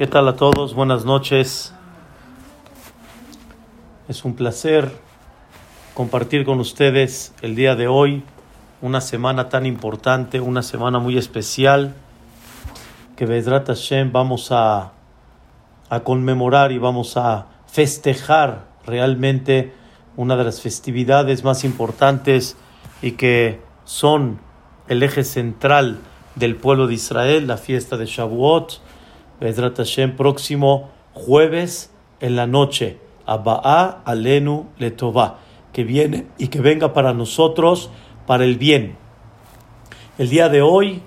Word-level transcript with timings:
¿Qué 0.00 0.06
tal 0.06 0.26
a 0.28 0.36
todos? 0.36 0.72
Buenas 0.72 1.04
noches. 1.04 1.74
Es 4.08 4.24
un 4.24 4.34
placer 4.34 4.90
compartir 5.92 6.46
con 6.46 6.58
ustedes 6.58 7.34
el 7.42 7.54
día 7.54 7.76
de 7.76 7.86
hoy 7.86 8.22
una 8.80 9.02
semana 9.02 9.50
tan 9.50 9.66
importante, 9.66 10.40
una 10.40 10.62
semana 10.62 11.00
muy 11.00 11.18
especial 11.18 11.92
que 13.14 13.26
Bedrat 13.26 13.66
Hashem 13.66 14.10
vamos 14.10 14.52
a, 14.52 14.92
a 15.90 16.00
conmemorar 16.00 16.72
y 16.72 16.78
vamos 16.78 17.18
a 17.18 17.48
festejar 17.66 18.68
realmente 18.86 19.74
una 20.16 20.34
de 20.36 20.44
las 20.44 20.62
festividades 20.62 21.44
más 21.44 21.62
importantes 21.62 22.56
y 23.02 23.10
que 23.12 23.60
son 23.84 24.40
el 24.88 25.02
eje 25.02 25.24
central 25.24 25.98
del 26.36 26.56
pueblo 26.56 26.86
de 26.86 26.94
Israel, 26.94 27.46
la 27.46 27.58
fiesta 27.58 27.98
de 27.98 28.06
Shavuot, 28.06 28.80
Bezrat 29.40 29.76
Hashem, 29.78 30.16
próximo 30.16 30.90
jueves 31.14 31.90
en 32.20 32.36
la 32.36 32.46
noche, 32.46 32.98
Abba'a 33.26 34.02
Alenu 34.04 34.66
Letová, 34.78 35.38
que 35.72 35.84
viene 35.84 36.26
y 36.38 36.48
que 36.48 36.60
venga 36.60 36.92
para 36.92 37.14
nosotros 37.14 37.90
para 38.26 38.44
el 38.44 38.58
bien. 38.58 38.96
El 40.18 40.28
día 40.28 40.48
de 40.48 40.62
hoy, 40.62 41.02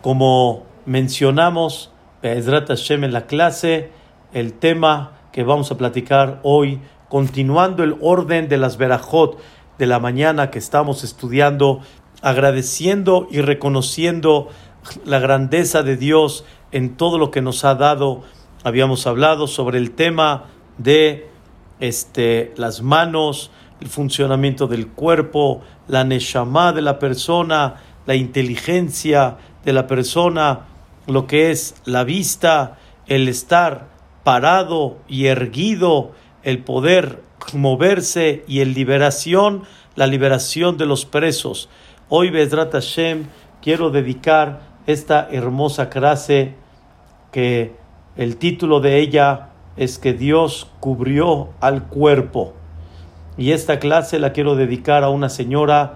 como 0.00 0.64
mencionamos, 0.86 1.92
Bezrat 2.22 2.68
Hashem 2.68 3.04
en 3.04 3.12
la 3.12 3.26
clase, 3.26 3.90
el 4.32 4.54
tema 4.54 5.18
que 5.32 5.42
vamos 5.42 5.70
a 5.70 5.76
platicar 5.76 6.40
hoy, 6.42 6.80
continuando 7.08 7.82
el 7.82 7.96
orden 8.00 8.48
de 8.48 8.56
las 8.56 8.78
Berajot 8.78 9.38
de 9.78 9.86
la 9.86 9.98
mañana 9.98 10.50
que 10.50 10.58
estamos 10.58 11.04
estudiando 11.04 11.80
agradeciendo 12.22 13.26
y 13.30 13.40
reconociendo 13.40 14.48
la 15.04 15.18
grandeza 15.18 15.82
de 15.82 15.96
Dios 15.96 16.44
en 16.72 16.96
todo 16.96 17.18
lo 17.18 17.30
que 17.30 17.42
nos 17.42 17.64
ha 17.64 17.74
dado. 17.74 18.22
Habíamos 18.64 19.06
hablado 19.06 19.46
sobre 19.46 19.78
el 19.78 19.92
tema 19.92 20.44
de 20.78 21.28
este, 21.80 22.52
las 22.56 22.82
manos, 22.82 23.50
el 23.80 23.88
funcionamiento 23.88 24.66
del 24.66 24.88
cuerpo, 24.88 25.62
la 25.88 26.04
neshama 26.04 26.72
de 26.72 26.82
la 26.82 26.98
persona, 26.98 27.76
la 28.06 28.14
inteligencia 28.14 29.38
de 29.64 29.72
la 29.72 29.86
persona, 29.86 30.66
lo 31.06 31.26
que 31.26 31.50
es 31.50 31.74
la 31.84 32.04
vista, 32.04 32.78
el 33.06 33.28
estar 33.28 33.88
parado 34.22 34.98
y 35.08 35.26
erguido, 35.26 36.12
el 36.42 36.62
poder 36.62 37.22
moverse 37.54 38.44
y 38.46 38.60
el 38.60 38.74
liberación, 38.74 39.62
la 39.96 40.06
liberación 40.06 40.76
de 40.76 40.86
los 40.86 41.04
presos. 41.04 41.68
Hoy, 42.08 42.30
Bezrat 42.30 42.72
Hashem, 42.72 43.26
quiero 43.62 43.90
dedicar 43.90 44.69
esta 44.92 45.28
hermosa 45.30 45.88
clase 45.88 46.54
que 47.32 47.76
el 48.16 48.36
título 48.36 48.80
de 48.80 48.98
ella 48.98 49.50
es 49.76 49.98
que 49.98 50.12
Dios 50.12 50.70
cubrió 50.80 51.50
al 51.60 51.84
cuerpo. 51.86 52.54
Y 53.36 53.52
esta 53.52 53.78
clase 53.78 54.18
la 54.18 54.32
quiero 54.32 54.56
dedicar 54.56 55.04
a 55.04 55.08
una 55.08 55.28
señora 55.28 55.94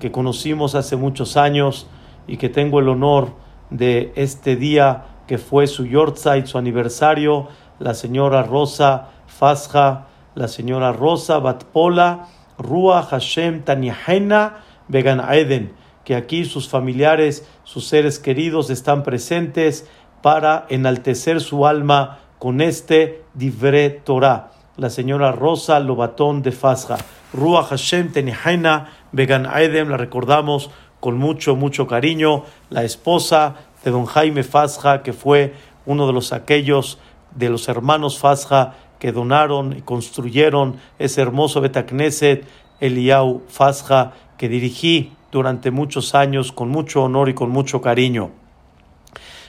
que 0.00 0.12
conocimos 0.12 0.74
hace 0.74 0.96
muchos 0.96 1.36
años 1.36 1.86
y 2.26 2.36
que 2.36 2.48
tengo 2.48 2.80
el 2.80 2.88
honor 2.88 3.32
de 3.70 4.12
este 4.16 4.56
día 4.56 5.04
que 5.26 5.38
fue 5.38 5.66
su 5.66 5.86
Yortzeit, 5.86 6.46
su 6.46 6.58
aniversario, 6.58 7.48
la 7.78 7.94
señora 7.94 8.42
Rosa 8.42 9.08
Fasja, 9.26 10.06
la 10.34 10.48
señora 10.48 10.92
Rosa 10.92 11.38
Batpola, 11.38 12.28
Rua 12.58 13.02
Hashem 13.02 13.62
Tanyahena, 13.62 14.64
Vegan 14.88 15.22
Eden, 15.32 15.72
que 16.04 16.14
aquí 16.14 16.44
sus 16.44 16.68
familiares, 16.68 17.46
sus 17.64 17.86
seres 17.86 18.18
queridos 18.18 18.70
están 18.70 19.02
presentes 19.02 19.86
para 20.22 20.66
enaltecer 20.68 21.40
su 21.40 21.66
alma 21.66 22.18
con 22.38 22.60
este 22.60 23.22
Divre 23.34 23.90
Torah. 23.90 24.50
La 24.76 24.90
señora 24.90 25.32
Rosa 25.32 25.80
Lobatón 25.80 26.42
de 26.42 26.52
Fasja. 26.52 26.96
Ruach 27.32 27.66
Hashem 27.68 28.12
Tenihaina 28.12 28.92
Vegan 29.12 29.46
Eden, 29.46 29.90
la 29.90 29.96
recordamos 29.96 30.70
con 31.00 31.16
mucho, 31.16 31.56
mucho 31.56 31.86
cariño, 31.86 32.44
la 32.70 32.82
esposa 32.84 33.56
de 33.84 33.90
don 33.90 34.06
Jaime 34.06 34.42
Fasja, 34.42 35.02
que 35.02 35.12
fue 35.12 35.54
uno 35.86 36.06
de 36.06 36.12
los 36.12 36.32
aquellos 36.32 36.98
de 37.34 37.50
los 37.50 37.68
hermanos 37.68 38.18
Fasja 38.18 38.74
que 38.98 39.12
donaron 39.12 39.76
y 39.76 39.82
construyeron 39.82 40.76
ese 40.98 41.20
hermoso 41.20 41.60
Betacneset, 41.60 42.46
Eliau 42.80 43.42
Fasja, 43.48 44.12
que 44.38 44.48
dirigí 44.48 45.12
durante 45.34 45.72
muchos 45.72 46.14
años 46.14 46.52
con 46.52 46.68
mucho 46.68 47.02
honor 47.02 47.28
y 47.28 47.34
con 47.34 47.50
mucho 47.50 47.80
cariño. 47.80 48.30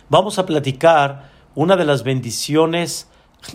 Vamos 0.10 0.40
a 0.40 0.48
platicar 0.48 1.30
una 1.54 1.76
de 1.76 1.86
las 1.86 2.04
bendiciones 2.04 3.08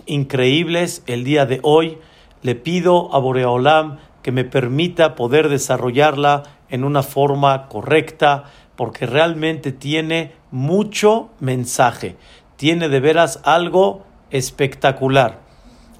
increíbles 0.05 1.03
el 1.07 1.25
día 1.25 1.45
de 1.45 1.59
hoy. 1.61 1.97
Le 2.41 2.55
pido 2.55 3.13
a 3.13 3.19
Boreolam 3.19 3.97
que 4.23 4.31
me 4.31 4.45
permita 4.45 5.15
poder 5.15 5.49
desarrollarla 5.49 6.43
en 6.69 6.85
una 6.85 7.03
forma 7.03 7.67
correcta, 7.67 8.45
porque 8.77 9.05
realmente 9.05 9.73
tiene 9.73 10.33
mucho 10.51 11.31
mensaje. 11.41 12.15
Tiene 12.55 12.87
de 12.87 13.01
veras 13.01 13.41
algo 13.43 14.05
espectacular. 14.29 15.41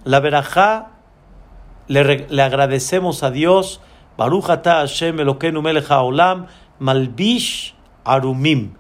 La 0.06 0.22
verajá 0.22 0.92
le, 1.88 2.26
le 2.30 2.42
agradecemos 2.42 3.22
a 3.22 3.32
Dios 3.32 3.82
Hashem 4.30 5.18
Malbish 6.80 7.74
Arumim. 8.04 8.74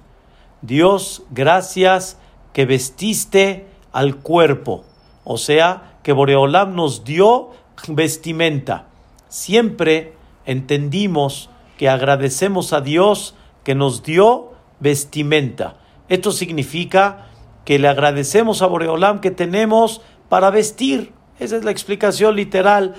Dios, 0.62 1.24
gracias 1.31 2.19
que 2.53 2.66
vestiste 2.66 3.68
al 3.91 4.18
cuerpo. 4.18 4.84
O 5.24 5.38
sea, 5.38 5.97
que 6.03 6.13
Boreolam 6.13 6.75
nos 6.75 7.03
dio 7.03 7.52
vestimenta. 7.88 8.88
Siempre 9.28 10.13
entendimos 10.46 11.50
que 11.78 11.90
agradecemos 11.90 12.73
a 12.73 12.81
Dios 12.81 13.35
que 13.63 13.75
nos 13.75 14.03
dio 14.03 14.52
vestimenta. 14.79 15.78
Esto 16.09 16.31
significa 16.31 17.28
que 17.66 17.79
le 17.79 17.88
agradecemos 17.88 18.62
a 18.62 18.68
Boreolam 18.68 19.22
que 19.22 19.31
tenemos 19.31 20.02
para 20.29 20.50
vestir. 20.50 21.13
Esa 21.41 21.57
es 21.57 21.63
la 21.63 21.72
explicación 21.72 22.35
literal 22.35 22.94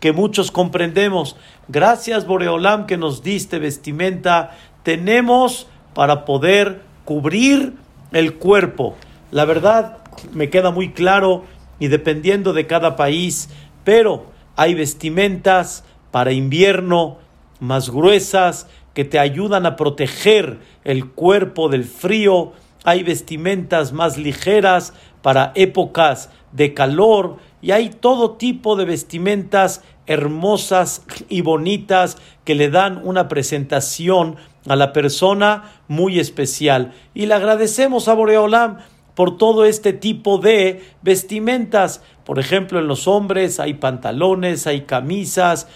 que 0.00 0.12
muchos 0.12 0.50
comprendemos. 0.50 1.36
Gracias 1.68 2.26
Boreolam 2.26 2.86
que 2.86 2.96
nos 2.96 3.22
diste 3.22 3.60
vestimenta, 3.60 4.50
tenemos 4.82 5.68
para 5.94 6.24
poder 6.24 6.82
cubrir 7.04 7.74
el 8.10 8.34
cuerpo. 8.34 8.96
La 9.30 9.44
verdad 9.44 9.98
me 10.32 10.50
queda 10.50 10.72
muy 10.72 10.90
claro 10.90 11.44
y 11.78 11.86
dependiendo 11.86 12.52
de 12.52 12.66
cada 12.66 12.96
país, 12.96 13.48
pero 13.84 14.26
hay 14.56 14.74
vestimentas 14.74 15.84
para 16.10 16.32
invierno 16.32 17.18
más 17.60 17.90
gruesas 17.90 18.66
que 18.92 19.04
te 19.04 19.20
ayudan 19.20 19.66
a 19.66 19.76
proteger 19.76 20.58
el 20.82 21.10
cuerpo 21.12 21.68
del 21.68 21.84
frío. 21.84 22.54
Hay 22.82 23.04
vestimentas 23.04 23.92
más 23.92 24.18
ligeras 24.18 24.94
para 25.22 25.52
épocas 25.54 26.30
de 26.50 26.74
calor 26.74 27.38
y 27.64 27.72
hay 27.72 27.88
todo 27.88 28.32
tipo 28.32 28.76
de 28.76 28.84
vestimentas 28.84 29.82
hermosas 30.04 31.02
y 31.30 31.40
bonitas 31.40 32.18
que 32.44 32.54
le 32.54 32.68
dan 32.68 33.00
una 33.02 33.26
presentación 33.26 34.36
a 34.68 34.76
la 34.76 34.92
persona 34.92 35.72
muy 35.88 36.20
especial. 36.20 36.92
Y 37.14 37.24
le 37.24 37.32
agradecemos 37.32 38.06
a 38.06 38.12
Boreolam 38.12 38.80
por 39.14 39.38
todo 39.38 39.64
este 39.64 39.94
tipo 39.94 40.36
de 40.36 40.82
vestimentas. 41.00 42.02
Por 42.26 42.38
ejemplo, 42.38 42.80
en 42.80 42.86
los 42.86 43.08
hombres 43.08 43.58
hay 43.58 43.72
pantalones, 43.72 44.66
hay 44.66 44.82
camisas, 44.82 45.66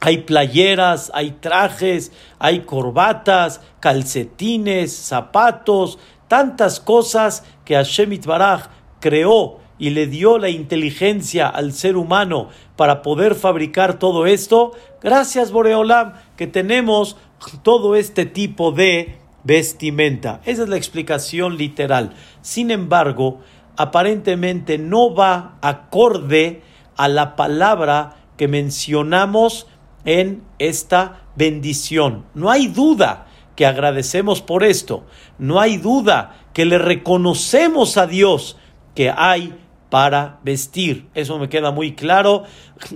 hay 0.00 0.18
playeras, 0.18 1.10
hay 1.14 1.30
trajes, 1.40 2.12
hay 2.38 2.66
corbatas, 2.66 3.62
calcetines, 3.80 4.94
zapatos, 4.94 5.98
tantas 6.28 6.80
cosas 6.80 7.44
que 7.64 7.76
Hashem 7.76 8.20
Baraj 8.26 8.66
creó 9.00 9.61
y 9.82 9.90
le 9.90 10.06
dio 10.06 10.38
la 10.38 10.48
inteligencia 10.48 11.48
al 11.48 11.72
ser 11.72 11.96
humano 11.96 12.50
para 12.76 13.02
poder 13.02 13.34
fabricar 13.34 13.98
todo 13.98 14.26
esto, 14.26 14.70
gracias 15.02 15.50
Boreolam 15.50 16.12
que 16.36 16.46
tenemos 16.46 17.16
todo 17.64 17.96
este 17.96 18.24
tipo 18.24 18.70
de 18.70 19.18
vestimenta. 19.42 20.40
Esa 20.44 20.62
es 20.62 20.68
la 20.68 20.76
explicación 20.76 21.56
literal. 21.56 22.14
Sin 22.42 22.70
embargo, 22.70 23.40
aparentemente 23.76 24.78
no 24.78 25.16
va 25.16 25.58
acorde 25.62 26.62
a 26.96 27.08
la 27.08 27.34
palabra 27.34 28.18
que 28.36 28.46
mencionamos 28.46 29.66
en 30.04 30.44
esta 30.60 31.24
bendición. 31.34 32.24
No 32.34 32.52
hay 32.52 32.68
duda 32.68 33.26
que 33.56 33.66
agradecemos 33.66 34.42
por 34.42 34.62
esto. 34.62 35.04
No 35.40 35.58
hay 35.58 35.76
duda 35.76 36.36
que 36.52 36.66
le 36.66 36.78
reconocemos 36.78 37.96
a 37.96 38.06
Dios 38.06 38.56
que 38.94 39.10
hay 39.10 39.58
para 39.92 40.38
vestir. 40.42 41.10
Eso 41.14 41.38
me 41.38 41.50
queda 41.50 41.70
muy 41.70 41.94
claro. 41.94 42.44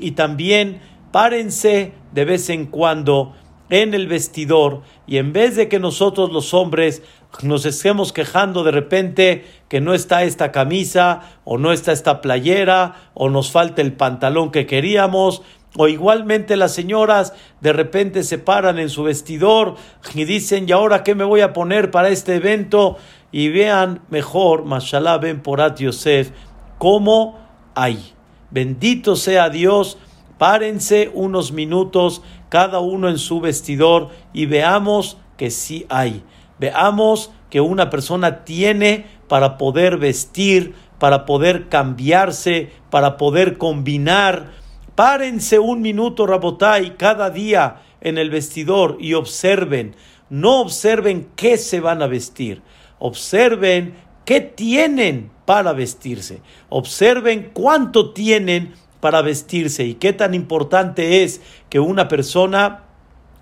Y 0.00 0.12
también 0.12 0.80
párense 1.12 1.92
de 2.14 2.24
vez 2.24 2.48
en 2.48 2.64
cuando 2.64 3.34
en 3.68 3.92
el 3.92 4.06
vestidor 4.06 4.80
y 5.06 5.18
en 5.18 5.34
vez 5.34 5.56
de 5.56 5.68
que 5.68 5.78
nosotros 5.78 6.32
los 6.32 6.54
hombres 6.54 7.02
nos 7.42 7.66
estemos 7.66 8.14
quejando 8.14 8.64
de 8.64 8.70
repente 8.70 9.44
que 9.68 9.82
no 9.82 9.92
está 9.92 10.24
esta 10.24 10.52
camisa 10.52 11.20
o 11.44 11.58
no 11.58 11.70
está 11.70 11.92
esta 11.92 12.22
playera 12.22 13.10
o 13.12 13.28
nos 13.28 13.50
falta 13.50 13.82
el 13.82 13.92
pantalón 13.92 14.50
que 14.50 14.64
queríamos 14.64 15.42
o 15.76 15.88
igualmente 15.88 16.56
las 16.56 16.72
señoras 16.72 17.34
de 17.60 17.72
repente 17.72 18.22
se 18.22 18.38
paran 18.38 18.78
en 18.78 18.88
su 18.88 19.02
vestidor 19.02 19.74
y 20.14 20.24
dicen, 20.24 20.66
¿y 20.68 20.72
ahora 20.72 21.02
qué 21.02 21.14
me 21.14 21.24
voy 21.24 21.42
a 21.42 21.52
poner 21.52 21.90
para 21.90 22.08
este 22.08 22.36
evento? 22.36 22.96
Y 23.32 23.50
vean 23.50 24.00
mejor, 24.08 24.64
mashallah 24.64 25.18
ben 25.18 25.42
porat 25.42 25.78
Yosef, 25.78 26.30
cómo 26.78 27.38
hay. 27.74 28.12
Bendito 28.50 29.16
sea 29.16 29.50
Dios, 29.50 29.98
párense 30.38 31.10
unos 31.14 31.52
minutos 31.52 32.22
cada 32.48 32.80
uno 32.80 33.08
en 33.08 33.18
su 33.18 33.40
vestidor 33.40 34.10
y 34.32 34.46
veamos 34.46 35.18
que 35.36 35.50
sí 35.50 35.86
hay. 35.88 36.22
Veamos 36.58 37.32
que 37.50 37.60
una 37.60 37.90
persona 37.90 38.44
tiene 38.44 39.06
para 39.28 39.58
poder 39.58 39.98
vestir, 39.98 40.74
para 40.98 41.26
poder 41.26 41.68
cambiarse, 41.68 42.70
para 42.90 43.16
poder 43.16 43.58
combinar 43.58 44.56
Párense 44.96 45.58
un 45.58 45.82
minuto, 45.82 46.26
Rabotai, 46.26 46.96
cada 46.96 47.28
día 47.28 47.82
en 48.00 48.16
el 48.16 48.30
vestidor 48.30 48.96
y 48.98 49.12
observen. 49.12 49.94
No 50.30 50.62
observen 50.62 51.28
qué 51.36 51.58
se 51.58 51.80
van 51.80 52.00
a 52.00 52.06
vestir. 52.06 52.62
Observen 52.98 53.94
qué 54.24 54.40
tienen 54.40 55.30
para 55.46 55.72
vestirse. 55.72 56.42
Observen 56.68 57.50
cuánto 57.54 58.12
tienen 58.12 58.74
para 59.00 59.22
vestirse 59.22 59.86
y 59.86 59.94
qué 59.94 60.12
tan 60.12 60.34
importante 60.34 61.22
es 61.22 61.40
que 61.70 61.80
una 61.80 62.08
persona 62.08 62.82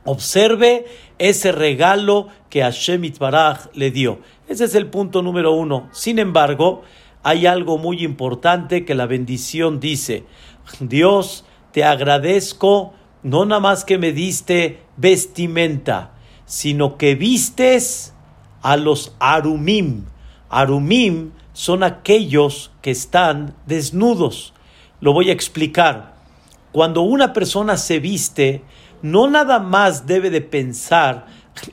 observe 0.05 0.85
ese 1.19 1.51
regalo 1.51 2.29
que 2.51 2.63
Hashem 2.63 3.05
Itbaraj 3.05 3.67
le 3.73 3.91
dio. 3.91 4.21
Ese 4.47 4.65
es 4.65 4.75
el 4.75 4.87
punto 4.87 5.23
número 5.23 5.53
uno. 5.53 5.89
Sin 5.93 6.19
embargo, 6.19 6.83
hay 7.23 7.47
algo 7.47 7.79
muy 7.79 8.05
importante 8.05 8.85
que 8.85 8.95
la 8.95 9.07
bendición 9.07 9.81
dice. 9.81 10.25
Dios, 10.81 11.45
te 11.73 11.83
agradezco 11.83 12.93
no 13.25 13.47
nada 13.47 13.61
más 13.61 13.85
que 13.85 13.97
me 13.97 14.13
diste 14.13 14.83
vestimenta, 14.99 16.13
sino 16.45 16.99
que 16.99 17.15
vistes 17.15 18.15
a 18.61 18.77
los 18.77 19.17
arumim. 19.19 20.05
Arumim 20.51 21.33
son 21.55 21.83
aquellos 21.83 22.71
que 22.83 22.91
están 22.91 23.55
desnudos. 23.65 24.53
Lo 25.01 25.15
voy 25.15 25.31
a 25.31 25.33
explicar. 25.33 26.17
Cuando 26.73 27.01
una 27.03 27.33
persona 27.33 27.79
se 27.79 28.01
viste, 28.01 28.63
no 29.01 29.31
nada 29.31 29.61
más 29.61 30.07
debe 30.07 30.29
de 30.29 30.43
pensar 30.43 31.27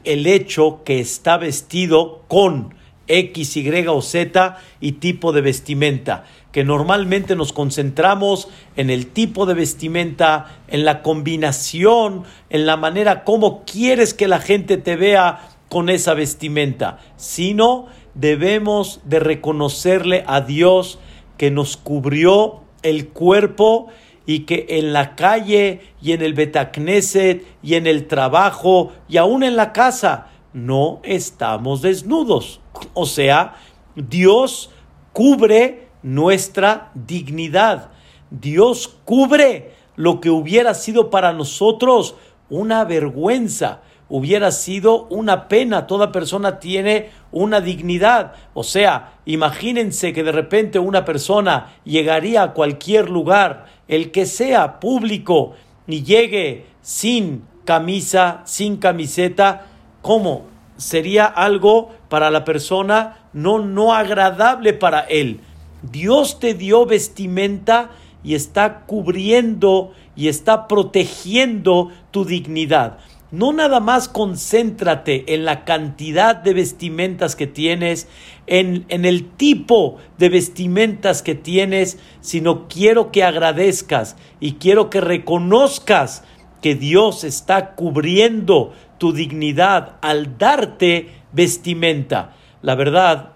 el 0.03 0.27
hecho 0.27 0.83
que 0.85 0.99
está 0.99 1.37
vestido 1.37 2.23
con 2.27 2.75
X, 3.07 3.57
Y 3.57 3.87
o 3.87 4.01
Z 4.01 4.57
y 4.79 4.93
tipo 4.93 5.33
de 5.33 5.41
vestimenta, 5.41 6.25
que 6.51 6.63
normalmente 6.63 7.35
nos 7.35 7.51
concentramos 7.51 8.47
en 8.75 8.89
el 8.89 9.07
tipo 9.07 9.47
de 9.47 9.55
vestimenta, 9.55 10.59
en 10.67 10.85
la 10.85 11.01
combinación, 11.01 12.23
en 12.49 12.65
la 12.67 12.77
manera 12.77 13.23
como 13.23 13.65
quieres 13.65 14.13
que 14.13 14.27
la 14.27 14.39
gente 14.39 14.77
te 14.77 14.95
vea 14.95 15.49
con 15.67 15.89
esa 15.89 16.13
vestimenta, 16.13 16.99
sino 17.15 17.87
debemos 18.13 19.01
de 19.05 19.19
reconocerle 19.19 20.23
a 20.27 20.41
Dios 20.41 20.99
que 21.37 21.51
nos 21.51 21.77
cubrió 21.77 22.61
el 22.83 23.09
cuerpo 23.09 23.87
y 24.25 24.41
que 24.41 24.65
en 24.69 24.93
la 24.93 25.15
calle 25.15 25.81
y 26.01 26.11
en 26.11 26.21
el 26.21 26.33
Betacneset 26.33 27.45
y 27.63 27.75
en 27.75 27.87
el 27.87 28.07
trabajo 28.07 28.91
y 29.09 29.17
aún 29.17 29.43
en 29.43 29.55
la 29.55 29.73
casa 29.73 30.27
no 30.53 30.99
estamos 31.03 31.81
desnudos. 31.81 32.59
O 32.93 33.05
sea, 33.05 33.55
Dios 33.95 34.69
cubre 35.13 35.87
nuestra 36.03 36.91
dignidad. 36.93 37.91
Dios 38.29 38.95
cubre 39.05 39.73
lo 39.95 40.19
que 40.19 40.29
hubiera 40.29 40.73
sido 40.73 41.09
para 41.09 41.33
nosotros 41.33 42.15
una 42.49 42.85
vergüenza, 42.85 43.81
hubiera 44.11 44.51
sido 44.51 45.05
una 45.05 45.47
pena. 45.47 45.87
Toda 45.87 46.11
persona 46.11 46.59
tiene 46.59 47.09
una 47.31 47.61
dignidad. 47.61 48.33
O 48.53 48.63
sea, 48.63 49.13
imagínense 49.25 50.11
que 50.11 50.21
de 50.21 50.33
repente 50.33 50.79
una 50.79 51.05
persona 51.05 51.73
llegaría 51.85 52.43
a 52.43 52.53
cualquier 52.53 53.09
lugar, 53.09 53.67
el 53.87 54.11
que 54.11 54.25
sea 54.25 54.81
público, 54.81 55.53
y 55.87 56.03
llegue 56.03 56.65
sin 56.81 57.43
camisa, 57.63 58.41
sin 58.43 58.77
camiseta, 58.77 59.67
¿cómo? 60.01 60.43
Sería 60.75 61.25
algo 61.25 61.91
para 62.09 62.29
la 62.31 62.43
persona 62.43 63.29
no, 63.31 63.59
no 63.59 63.93
agradable 63.93 64.73
para 64.73 65.01
él. 65.01 65.39
Dios 65.83 66.39
te 66.39 66.53
dio 66.53 66.85
vestimenta 66.85 67.91
y 68.25 68.35
está 68.35 68.81
cubriendo 68.81 69.93
y 70.17 70.27
está 70.27 70.67
protegiendo 70.67 71.91
tu 72.11 72.25
dignidad. 72.25 72.97
No 73.31 73.53
nada 73.53 73.79
más 73.79 74.09
concéntrate 74.09 75.33
en 75.33 75.45
la 75.45 75.63
cantidad 75.63 76.35
de 76.35 76.53
vestimentas 76.53 77.37
que 77.37 77.47
tienes, 77.47 78.09
en, 78.45 78.85
en, 78.89 79.05
el 79.05 79.29
tipo 79.29 79.97
de 80.17 80.27
vestimentas 80.27 81.21
que 81.21 81.33
tienes, 81.33 81.97
sino 82.19 82.67
quiero 82.67 83.11
que 83.11 83.23
agradezcas 83.23 84.17
y 84.41 84.53
quiero 84.53 84.89
que 84.89 84.99
reconozcas 84.99 86.25
que 86.61 86.75
Dios 86.75 87.23
está 87.23 87.73
cubriendo 87.75 88.73
tu 88.97 89.13
dignidad 89.13 89.97
al 90.01 90.37
darte 90.37 91.09
vestimenta. 91.31 92.35
La 92.61 92.75
verdad 92.75 93.33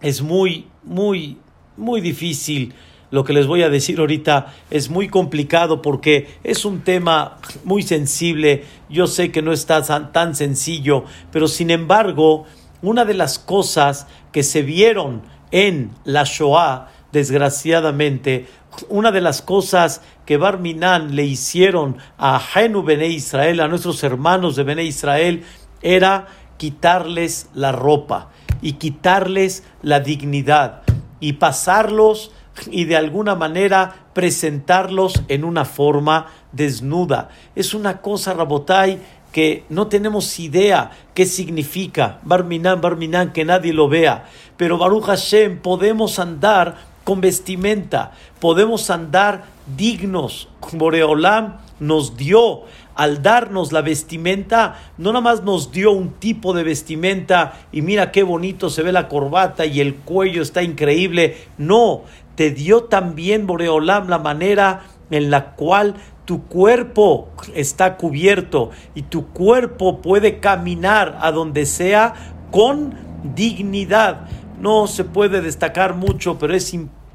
es 0.00 0.22
muy, 0.22 0.66
muy, 0.82 1.38
muy 1.76 2.00
difícil. 2.00 2.74
Lo 3.10 3.24
que 3.24 3.32
les 3.32 3.46
voy 3.46 3.62
a 3.62 3.70
decir 3.70 3.98
ahorita 3.98 4.54
es 4.70 4.88
muy 4.88 5.08
complicado 5.08 5.82
porque 5.82 6.38
es 6.44 6.64
un 6.64 6.82
tema 6.82 7.38
muy 7.64 7.82
sensible. 7.82 8.64
Yo 8.88 9.06
sé 9.06 9.32
que 9.32 9.42
no 9.42 9.52
está 9.52 9.82
tan 10.12 10.34
sencillo, 10.34 11.04
pero 11.32 11.48
sin 11.48 11.70
embargo, 11.70 12.44
una 12.82 13.04
de 13.04 13.14
las 13.14 13.38
cosas 13.38 14.06
que 14.32 14.42
se 14.42 14.62
vieron 14.62 15.22
en 15.50 15.90
la 16.04 16.24
Shoah, 16.24 16.88
desgraciadamente, 17.12 18.46
una 18.88 19.10
de 19.10 19.20
las 19.20 19.42
cosas 19.42 20.00
que 20.24 20.36
Barminan 20.36 21.16
le 21.16 21.24
hicieron 21.24 21.96
a 22.16 22.40
Henu 22.54 22.84
Bene 22.84 23.08
Israel, 23.08 23.60
a 23.60 23.68
nuestros 23.68 24.02
hermanos 24.04 24.54
de 24.54 24.62
Bene 24.62 24.84
Israel, 24.84 25.42
era 25.82 26.28
quitarles 26.56 27.48
la 27.54 27.72
ropa 27.72 28.30
y 28.62 28.74
quitarles 28.74 29.64
la 29.82 29.98
dignidad 30.00 30.82
y 31.18 31.34
pasarlos 31.34 32.30
y 32.70 32.84
de 32.84 32.96
alguna 32.96 33.34
manera 33.34 34.06
presentarlos 34.12 35.22
en 35.28 35.44
una 35.44 35.64
forma 35.64 36.26
desnuda. 36.52 37.30
Es 37.54 37.74
una 37.74 38.00
cosa, 38.00 38.34
Rabotai, 38.34 38.98
que 39.32 39.64
no 39.68 39.86
tenemos 39.86 40.38
idea 40.38 40.90
qué 41.14 41.26
significa. 41.26 42.18
Barminan, 42.22 42.80
Barminan, 42.80 43.32
que 43.32 43.44
nadie 43.44 43.72
lo 43.72 43.88
vea. 43.88 44.26
Pero 44.56 44.78
Baruch 44.78 45.04
Hashem, 45.04 45.60
podemos 45.60 46.18
andar 46.18 46.90
con 47.04 47.20
vestimenta, 47.20 48.12
podemos 48.40 48.90
andar 48.90 49.44
dignos. 49.76 50.48
Boreolam 50.72 51.58
nos 51.80 52.16
dio, 52.16 52.62
al 52.94 53.22
darnos 53.22 53.72
la 53.72 53.80
vestimenta, 53.80 54.78
no 54.98 55.12
nada 55.12 55.22
más 55.22 55.42
nos 55.42 55.72
dio 55.72 55.92
un 55.92 56.10
tipo 56.12 56.52
de 56.52 56.62
vestimenta 56.62 57.54
y 57.72 57.80
mira 57.80 58.12
qué 58.12 58.22
bonito 58.22 58.68
se 58.68 58.82
ve 58.82 58.92
la 58.92 59.08
corbata 59.08 59.64
y 59.64 59.80
el 59.80 59.94
cuello 59.94 60.42
está 60.42 60.62
increíble. 60.62 61.38
No, 61.56 62.02
te 62.40 62.50
dio 62.50 62.84
también 62.84 63.46
Boreolam 63.46 64.08
la 64.08 64.18
manera 64.18 64.84
en 65.10 65.30
la 65.30 65.50
cual 65.56 65.96
tu 66.24 66.44
cuerpo 66.44 67.28
está 67.54 67.98
cubierto 67.98 68.70
y 68.94 69.02
tu 69.02 69.26
cuerpo 69.26 70.00
puede 70.00 70.40
caminar 70.40 71.18
a 71.20 71.32
donde 71.32 71.66
sea 71.66 72.14
con 72.50 72.94
dignidad 73.34 74.26
no 74.58 74.86
se 74.86 75.04
puede 75.04 75.42
destacar 75.42 75.94
mucho, 75.94 76.38
pero 76.38 76.54
es 76.54 76.74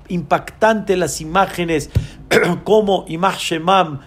impactante 0.10 0.96
las 0.96 1.20
imágenes 1.22 1.90
como 2.64 3.06
Imach 3.08 3.40
Shemam 3.40 4.02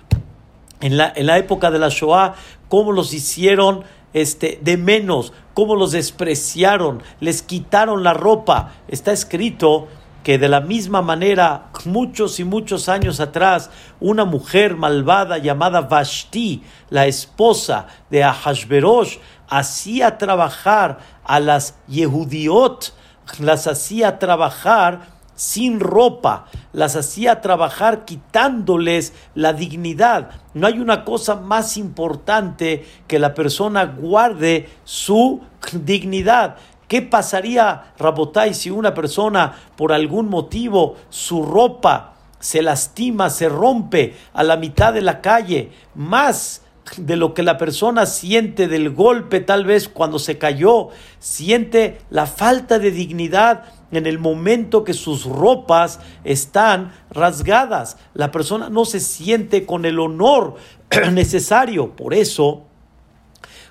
en 0.81 0.97
la, 0.97 1.13
en 1.17 1.27
la 1.27 1.37
época 1.39 1.73
de 1.73 1.81
la 1.81 1.89
Shoah, 1.89 2.37
cómo 2.69 2.93
los 2.93 3.13
hicieron 3.13 3.83
este, 4.13 4.61
de 4.63 4.77
menos, 4.77 5.33
cómo 5.53 5.75
los 5.75 5.91
despreciaron, 5.91 7.03
les 7.19 7.43
quitaron 7.43 8.05
la 8.05 8.15
ropa. 8.15 8.75
Está 8.87 9.11
escrito 9.11 9.89
que 10.29 10.37
de 10.37 10.51
la 10.51 10.61
misma 10.61 11.01
manera, 11.01 11.71
muchos 11.87 12.39
y 12.39 12.45
muchos 12.45 12.91
años 12.91 13.19
atrás, 13.19 13.71
una 13.99 14.27
mujer 14.27 14.77
malvada 14.77 15.39
llamada 15.39 15.81
Vashti, 15.81 16.63
la 16.91 17.07
esposa 17.07 17.87
de 18.11 18.25
Ahashverosh, 18.25 19.17
hacía 19.49 20.19
trabajar 20.19 20.99
a 21.25 21.41
las 21.41 21.77
Yehudiot, 21.87 22.93
las 23.39 23.67
hacía 23.67 24.19
trabajar 24.19 25.17
sin 25.35 25.81
ropa, 25.81 26.45
las 26.75 26.95
hacía 26.97 27.41
trabajar 27.41 28.05
quitándoles 28.05 29.15
la 29.35 29.55
dignidad. 29.55 30.33
No 30.53 30.67
hay 30.67 30.79
una 30.79 31.07
cosa 31.07 31.37
más 31.37 31.79
importante 31.79 32.85
que 33.07 33.19
la 33.19 33.33
persona 33.33 33.87
guarde 33.87 34.69
su 34.85 35.41
dignidad. 35.73 36.57
¿Qué 36.89 37.03
pasaría, 37.03 37.93
Rabotai, 37.99 38.55
si 38.55 38.71
una 38.71 38.95
persona 38.95 39.55
por 39.77 39.93
algún 39.93 40.29
motivo 40.29 40.97
su 41.11 41.43
ropa 41.43 42.15
se 42.41 42.63
lastima, 42.63 43.29
se 43.31 43.49
rompe 43.49 44.17
a 44.33 44.43
la 44.43 44.57
mitad 44.57 44.95
de 44.95 45.03
la 45.03 45.21
calle, 45.21 45.71
más 45.95 46.63
de 46.97 47.17
lo 47.17 47.35
que 47.35 47.43
la 47.43 47.59
persona 47.59 48.07
siente 48.07 48.69
del 48.69 48.91
golpe 48.91 49.41
tal 49.41 49.67
vez 49.67 49.89
cuando 49.89 50.19
se 50.19 50.39
cayó, 50.39 50.89
siente 51.19 51.99
la 52.09 52.27
falta 52.27 52.79
de 52.79 52.91
dignidad 52.91 53.65
en 53.91 54.07
el 54.07 54.19
momento 54.19 54.85
que 54.85 54.95
sus 54.95 55.25
ropas 55.25 56.01
están 56.25 56.93
rasgadas. 57.11 57.99
La 58.15 58.31
persona 58.31 58.71
no 58.71 58.87
se 58.87 59.01
siente 59.01 59.67
con 59.67 59.85
el 59.85 59.99
honor 59.99 60.57
necesario. 61.13 61.95
Por 61.95 62.15
eso, 62.15 62.68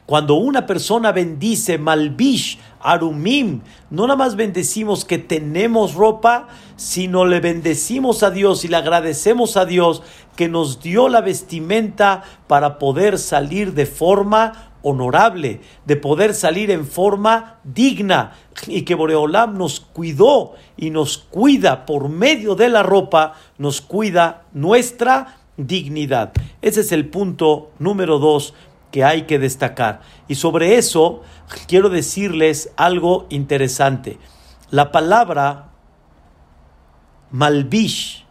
cuando 0.07 0.35
una 0.35 0.65
persona 0.65 1.11
bendice 1.11 1.77
Malbish, 1.77 2.59
Arumim, 2.79 3.59
no 3.89 4.03
nada 4.07 4.15
más 4.15 4.37
bendecimos 4.37 5.03
que 5.03 5.17
tenemos 5.17 5.95
ropa, 5.95 6.47
sino 6.77 7.25
le 7.25 7.41
bendecimos 7.41 8.23
a 8.23 8.31
Dios 8.31 8.63
y 8.63 8.69
le 8.69 8.77
agradecemos 8.77 9.57
a 9.57 9.65
Dios 9.65 10.01
que 10.37 10.47
nos 10.47 10.81
dio 10.81 11.09
la 11.09 11.19
vestimenta 11.19 12.23
para 12.47 12.79
poder 12.79 13.19
salir 13.19 13.73
de 13.73 13.85
forma 13.85 14.71
honorable, 14.81 15.59
de 15.85 15.97
poder 15.97 16.33
salir 16.33 16.71
en 16.71 16.85
forma 16.85 17.59
digna 17.65 18.31
y 18.65 18.83
que 18.83 18.95
Boreolam 18.95 19.57
nos 19.57 19.81
cuidó 19.81 20.53
y 20.77 20.89
nos 20.89 21.17
cuida 21.17 21.85
por 21.85 22.07
medio 22.07 22.55
de 22.55 22.69
la 22.69 22.81
ropa, 22.81 23.33
nos 23.57 23.81
cuida 23.81 24.45
nuestra 24.53 25.39
dignidad. 25.57 26.31
Ese 26.61 26.79
es 26.79 26.93
el 26.93 27.09
punto 27.09 27.71
número 27.77 28.19
dos 28.19 28.53
que 28.97 29.03
hay 29.03 29.21
que 29.27 29.37
destacar. 29.37 30.01
Y 30.27 30.33
sobre 30.33 30.79
eso 30.79 31.21
quiero 31.67 31.89
decirles 31.89 32.71
algo 32.77 33.27
interesante. 33.29 34.17
La 34.71 34.91
palabra 34.91 35.69
malbish, 37.29 38.25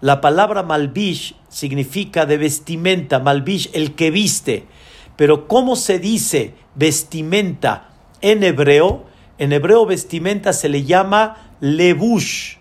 la 0.00 0.20
palabra 0.20 0.64
malbish 0.64 1.36
significa 1.48 2.26
de 2.26 2.38
vestimenta, 2.38 3.20
malbish, 3.20 3.70
el 3.72 3.94
que 3.94 4.10
viste. 4.10 4.66
Pero 5.14 5.46
¿cómo 5.46 5.76
se 5.76 6.00
dice 6.00 6.54
vestimenta 6.74 7.90
en 8.20 8.42
hebreo? 8.42 9.04
En 9.38 9.52
hebreo 9.52 9.86
vestimenta 9.86 10.52
se 10.52 10.68
le 10.68 10.82
llama 10.82 11.36
lebush. 11.60 12.56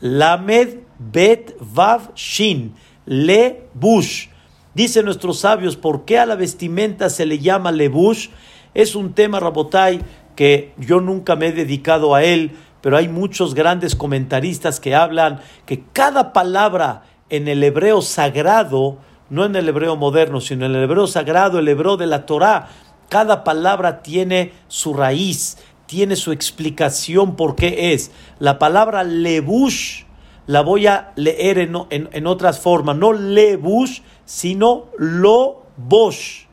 Lamed 0.00 0.78
bet 0.98 1.56
vav 1.60 2.14
shin. 2.14 2.74
Lebush. 3.04 4.29
Dicen 4.80 5.04
nuestros 5.04 5.40
sabios, 5.40 5.76
¿por 5.76 6.06
qué 6.06 6.18
a 6.18 6.24
la 6.24 6.36
vestimenta 6.36 7.10
se 7.10 7.26
le 7.26 7.38
llama 7.38 7.70
lebush? 7.70 8.28
Es 8.72 8.94
un 8.94 9.12
tema, 9.12 9.38
Rabotai, 9.38 10.00
que 10.34 10.72
yo 10.78 11.02
nunca 11.02 11.36
me 11.36 11.48
he 11.48 11.52
dedicado 11.52 12.14
a 12.14 12.24
él, 12.24 12.52
pero 12.80 12.96
hay 12.96 13.06
muchos 13.06 13.52
grandes 13.54 13.94
comentaristas 13.94 14.80
que 14.80 14.94
hablan 14.94 15.42
que 15.66 15.84
cada 15.92 16.32
palabra 16.32 17.02
en 17.28 17.46
el 17.46 17.62
hebreo 17.62 18.00
sagrado, 18.00 18.96
no 19.28 19.44
en 19.44 19.54
el 19.54 19.68
hebreo 19.68 19.96
moderno, 19.96 20.40
sino 20.40 20.64
en 20.64 20.74
el 20.74 20.84
hebreo 20.84 21.06
sagrado, 21.06 21.58
el 21.58 21.68
hebreo 21.68 21.98
de 21.98 22.06
la 22.06 22.24
Torah, 22.24 22.70
cada 23.10 23.44
palabra 23.44 24.00
tiene 24.00 24.52
su 24.68 24.94
raíz, 24.94 25.58
tiene 25.84 26.16
su 26.16 26.32
explicación 26.32 27.36
por 27.36 27.54
qué 27.54 27.92
es. 27.92 28.12
La 28.38 28.58
palabra 28.58 29.04
lebush 29.04 30.04
la 30.46 30.62
voy 30.62 30.86
a 30.86 31.12
leer 31.16 31.58
en, 31.58 31.76
en 31.90 32.26
otras 32.26 32.60
formas, 32.60 32.96
no 32.96 33.12
lebush, 33.12 34.00
sino 34.30 34.86
lo 34.96 35.66
bosh. 35.76 36.44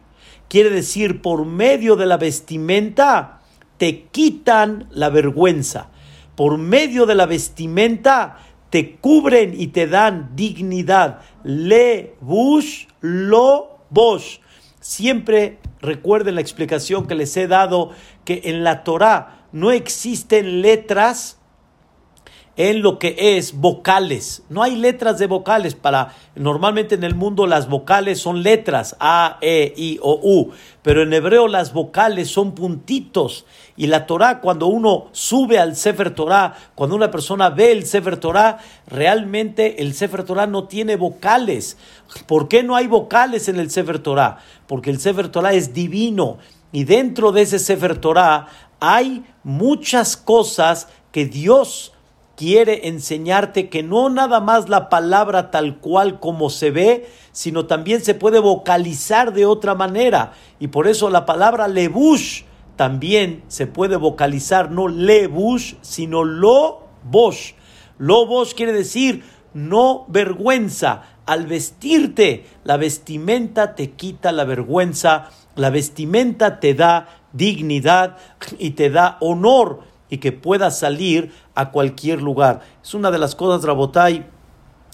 Quiere 0.50 0.72
decir, 0.72 1.22
por 1.22 1.46
medio 1.46 1.96
de 1.96 2.08
la 2.08 2.18
vestimenta 2.18 3.42
te 3.78 4.06
quitan 4.06 4.90
la 4.90 5.10
vergüenza. 5.10 5.92
Por 6.36 6.58
medio 6.58 7.06
de 7.06 7.14
la 7.14 7.28
vestimenta 7.28 8.40
te 8.72 8.96
cubren 8.96 9.54
y 9.56 9.68
te 9.68 9.86
dan 9.86 10.32
dignidad. 10.36 11.20
Le 11.44 12.16
bush, 12.20 12.88
lo 13.02 13.78
bosh. 13.92 14.40
Siempre 14.80 15.60
recuerden 15.80 16.34
la 16.34 16.42
explicación 16.42 17.06
que 17.06 17.14
les 17.14 17.38
he 17.38 17.48
dado 17.48 17.92
que 18.26 18.42
en 18.46 18.64
la 18.64 18.84
Torah 18.84 19.46
no 19.52 19.72
existen 19.72 20.64
letras 20.64 21.37
en 22.58 22.82
lo 22.82 22.98
que 22.98 23.38
es 23.38 23.54
vocales. 23.54 24.42
No 24.50 24.64
hay 24.64 24.76
letras 24.76 25.20
de 25.20 25.28
vocales 25.28 25.76
para 25.76 26.16
normalmente 26.36 26.96
en 26.96 27.04
el 27.04 27.14
mundo 27.14 27.46
las 27.46 27.70
vocales 27.70 28.20
son 28.20 28.42
letras 28.42 28.96
a, 29.00 29.38
e, 29.42 29.74
i 29.78 30.00
o 30.02 30.20
u, 30.22 30.52
pero 30.82 31.04
en 31.04 31.14
hebreo 31.14 31.48
las 31.48 31.72
vocales 31.72 32.30
son 32.30 32.56
puntitos 32.56 33.46
y 33.78 33.88
la 33.88 34.08
Torah 34.08 34.42
cuando 34.42 34.68
uno 34.68 35.10
sube 35.12 35.60
al 35.60 35.76
Sefer 35.76 36.16
Torah, 36.16 36.56
cuando 36.74 36.96
una 36.96 37.12
persona 37.12 37.52
ve 37.52 37.72
el 37.72 37.86
Sefer 37.86 38.18
Torah, 38.18 38.58
realmente 38.88 39.84
el 39.84 39.94
Sefer 39.94 40.24
Torah 40.24 40.48
no 40.48 40.64
tiene 40.64 40.96
vocales. 40.96 41.78
¿Por 42.26 42.48
qué 42.48 42.64
no 42.64 42.76
hay 42.76 42.88
vocales 42.88 43.48
en 43.50 43.60
el 43.60 43.70
Sefer 43.70 44.00
Torah? 44.00 44.40
Porque 44.66 44.90
el 44.90 45.00
Sefer 45.00 45.30
Torah 45.30 45.54
es 45.54 45.76
divino 45.76 46.40
y 46.72 46.86
dentro 46.86 47.32
de 47.32 47.44
ese 47.44 47.60
Sefer 47.60 48.00
Torah 48.00 48.48
hay 48.80 49.24
muchas 49.44 50.18
cosas 50.18 50.88
que 51.12 51.26
Dios 51.26 51.94
quiere 52.38 52.88
enseñarte 52.88 53.68
que 53.68 53.82
no 53.82 54.10
nada 54.10 54.40
más 54.40 54.70
la 54.70 54.90
palabra 54.90 55.50
tal 55.50 55.80
cual 55.80 56.20
como 56.20 56.52
se 56.52 56.70
ve, 56.70 57.10
sino 57.32 57.66
también 57.66 58.02
se 58.02 58.14
puede 58.14 58.38
vocalizar 58.40 59.34
de 59.34 59.48
otra 59.48 59.74
manera. 59.74 60.34
Y 60.60 60.68
por 60.68 60.88
eso 60.88 61.10
la 61.10 61.26
palabra 61.26 61.68
lebush 61.68 62.44
también 62.76 63.44
se 63.48 63.66
puede 63.66 63.96
vocalizar, 63.96 64.70
no 64.70 64.88
lebush, 64.88 65.74
sino 65.82 66.24
lo 66.24 66.84
bosh. 67.04 67.54
Lo 67.98 68.28
bosh 68.28 68.54
quiere 68.54 68.72
decir 68.72 69.24
no 69.56 70.06
vergüenza. 70.08 71.02
Al 71.26 71.48
vestirte, 71.48 72.46
la 72.64 72.78
vestimenta 72.78 73.74
te 73.74 73.92
quita 73.94 74.32
la 74.32 74.46
vergüenza, 74.46 75.32
la 75.56 75.72
vestimenta 75.72 76.60
te 76.60 76.76
da 76.76 77.10
dignidad 77.34 78.18
y 78.60 78.72
te 78.72 78.92
da 78.92 79.18
honor 79.22 79.97
y 80.10 80.18
que 80.18 80.32
pueda 80.32 80.72
salir 80.72 81.34
a 81.56 81.72
cualquier 81.72 82.22
lugar. 82.22 82.62
Es 82.84 82.94
una 82.94 83.12
de 83.12 83.20
las 83.20 83.36
cosas, 83.36 83.66
Rabotai, 83.66 84.26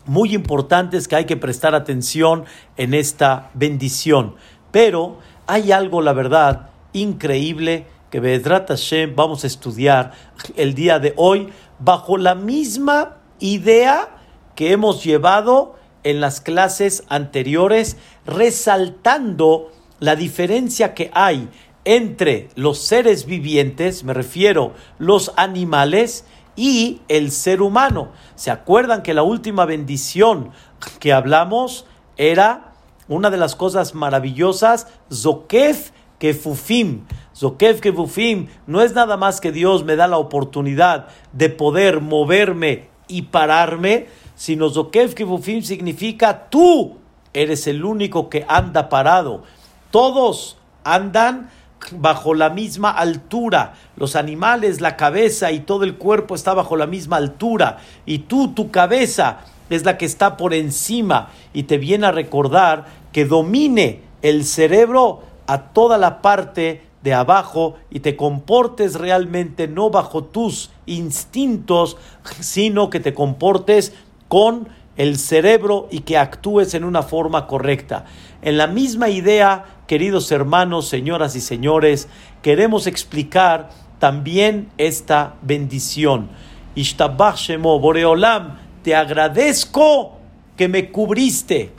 muy 0.06 0.34
importantes 0.34 1.08
que 1.08 1.16
hay 1.16 1.26
que 1.26 1.38
prestar 1.38 1.76
atención 1.76 2.46
en 2.78 2.94
esta 2.94 3.52
bendición. 3.54 4.36
Pero 4.72 5.20
hay 5.48 5.72
algo, 5.72 6.02
la 6.02 6.14
verdad, 6.14 6.70
increíble 6.94 7.88
que 8.10 8.20
Bedrat 8.20 8.68
Hashem 8.70 9.16
vamos 9.16 9.44
a 9.44 9.48
estudiar 9.48 10.12
el 10.56 10.76
día 10.76 11.00
de 11.00 11.14
hoy 11.18 11.50
bajo 11.80 12.18
la 12.18 12.36
misma 12.36 13.18
idea 13.40 14.18
que 14.56 14.72
hemos 14.72 15.04
llevado 15.04 15.76
en 16.04 16.22
las 16.22 16.42
clases 16.42 17.04
anteriores, 17.10 17.98
resaltando 18.26 19.72
la 20.00 20.16
diferencia 20.16 20.94
que 20.94 21.10
hay 21.14 21.50
entre 21.86 22.50
los 22.56 22.80
seres 22.80 23.26
vivientes, 23.26 24.04
me 24.04 24.14
refiero 24.14 24.74
los 25.00 25.34
animales, 25.36 26.26
y 26.56 27.02
el 27.08 27.32
ser 27.32 27.62
humano. 27.62 28.12
¿Se 28.36 28.52
acuerdan 28.52 29.04
que 29.04 29.14
la 29.14 29.24
última 29.24 29.66
bendición 29.66 30.52
que 31.00 31.14
hablamos 31.14 31.86
era 32.18 32.74
una 33.08 33.30
de 33.30 33.38
las 33.38 33.56
cosas 33.56 33.96
maravillosas, 33.96 34.88
Zokef 35.12 35.92
Kefufim? 36.20 37.06
Zokef 37.36 37.82
Kefufim 37.82 38.48
no 38.68 38.82
es 38.82 38.94
nada 38.94 39.18
más 39.18 39.42
que 39.42 39.52
Dios 39.52 39.84
me 39.84 39.96
da 39.96 40.08
la 40.08 40.18
oportunidad 40.18 41.08
de 41.32 41.50
poder 41.50 42.02
moverme 42.02 42.90
y 43.08 43.24
pararme, 43.24 44.08
sino 44.36 44.70
Zokef 44.70 45.16
Kefufim 45.16 45.62
significa 45.62 46.50
tú 46.50 46.98
eres 47.34 47.66
el 47.68 47.84
único 47.84 48.30
que 48.30 48.46
anda 48.48 48.90
parado. 48.90 49.44
Todos 49.90 50.58
andan 50.84 51.50
bajo 51.92 52.34
la 52.34 52.50
misma 52.50 52.92
altura. 52.92 53.74
Los 53.96 54.16
animales, 54.16 54.82
la 54.82 54.96
cabeza 54.96 55.52
y 55.52 55.62
todo 55.62 55.84
el 55.84 55.96
cuerpo 55.96 56.36
está 56.36 56.54
bajo 56.54 56.76
la 56.76 56.88
misma 56.88 57.18
altura. 57.18 57.78
Y 58.06 58.20
tú, 58.20 58.54
tu 58.54 58.72
cabeza, 58.72 59.40
es 59.70 59.86
la 59.86 59.98
que 59.98 60.06
está 60.06 60.38
por 60.38 60.54
encima. 60.54 61.30
Y 61.54 61.64
te 61.64 61.78
viene 61.78 62.08
a 62.08 62.12
recordar 62.12 62.86
que 63.12 63.26
domine 63.26 64.02
el 64.22 64.46
cerebro 64.46 65.24
a 65.48 65.74
toda 65.74 65.98
la 65.98 66.22
parte 66.22 66.82
de 67.04 67.14
abajo 67.14 67.76
y 67.90 68.00
te 68.00 68.16
comportes 68.16 68.96
realmente 68.96 69.68
no 69.68 69.90
bajo 69.90 70.24
tus 70.24 70.72
instintos, 70.86 71.98
sino 72.40 72.90
que 72.90 73.00
te 73.00 73.14
comportes 73.14 73.94
con 74.30 74.70
el 74.98 75.18
cerebro 75.18 75.88
y 75.92 76.00
que 76.02 76.18
actúes 76.18 76.74
en 76.74 76.84
una 76.84 77.04
forma 77.04 77.48
correcta. 77.48 78.06
En 78.42 78.58
la 78.58 78.68
misma 78.68 79.10
idea 79.10 79.66
queridos 79.88 80.32
hermanos, 80.32 80.88
señoras 80.88 81.36
y 81.36 81.42
señores, 81.42 82.08
queremos 82.42 82.88
explicar 82.88 83.70
también 84.00 84.70
esta 84.78 85.36
bendición. 85.42 86.30
Ishtabach 86.76 87.38
Shemo, 87.38 87.80
Boreolam, 87.80 88.58
te 88.82 88.96
agradezco 88.96 90.18
que 90.58 90.68
me 90.68 90.92
cubriste, 90.92 91.72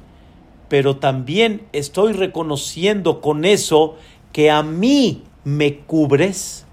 pero 0.69 0.97
también 0.97 1.67
estoy 1.73 2.13
reconociendo 2.13 3.21
con 3.21 3.45
eso 3.45 3.97
que 4.33 4.51
a 4.51 4.63
mí 4.63 5.25
me 5.45 5.79
cubres, 5.79 6.67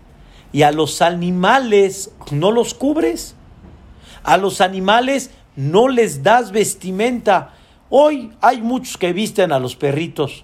y 0.53 0.63
a 0.63 0.71
los 0.71 1.01
animales 1.01 2.11
no 2.31 2.51
los 2.51 2.73
cubres. 2.73 3.35
A 4.23 4.37
los 4.37 4.61
animales 4.61 5.31
no 5.61 5.87
les 5.87 6.23
das 6.23 6.51
vestimenta. 6.51 7.53
Hoy 7.89 8.31
hay 8.41 8.61
muchos 8.61 8.97
que 8.97 9.13
visten 9.13 9.51
a 9.51 9.59
los 9.59 9.75
perritos, 9.75 10.43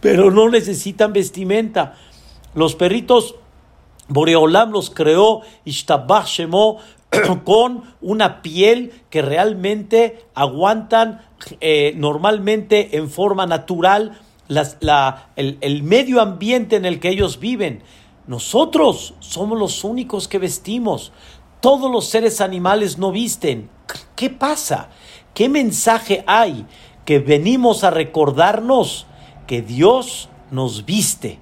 pero 0.00 0.30
no 0.30 0.50
necesitan 0.50 1.14
vestimenta. 1.14 1.96
Los 2.54 2.74
perritos, 2.74 3.36
Boreolam 4.08 4.70
los 4.70 4.90
creó, 4.90 5.40
Ishtabach 5.64 6.26
Shemo, 6.26 6.76
con 7.44 7.84
una 8.02 8.42
piel 8.42 8.92
que 9.08 9.22
realmente 9.22 10.26
aguantan 10.34 11.22
eh, 11.60 11.94
normalmente 11.96 12.98
en 12.98 13.08
forma 13.08 13.46
natural 13.46 14.18
el, 15.36 15.58
el 15.60 15.82
medio 15.82 16.20
ambiente 16.20 16.76
en 16.76 16.84
el 16.84 17.00
que 17.00 17.08
ellos 17.08 17.40
viven. 17.40 17.82
Nosotros 18.26 19.14
somos 19.20 19.58
los 19.58 19.84
únicos 19.84 20.28
que 20.28 20.38
vestimos. 20.38 21.12
Todos 21.60 21.90
los 21.90 22.08
seres 22.08 22.42
animales 22.42 22.98
no 22.98 23.10
visten. 23.10 23.70
¿Qué 24.16 24.30
pasa? 24.30 24.90
¿Qué 25.34 25.48
mensaje 25.48 26.24
hay? 26.26 26.66
Que 27.04 27.18
venimos 27.18 27.84
a 27.84 27.90
recordarnos 27.90 29.06
que 29.46 29.62
Dios 29.62 30.28
nos 30.50 30.84
viste. 30.84 31.38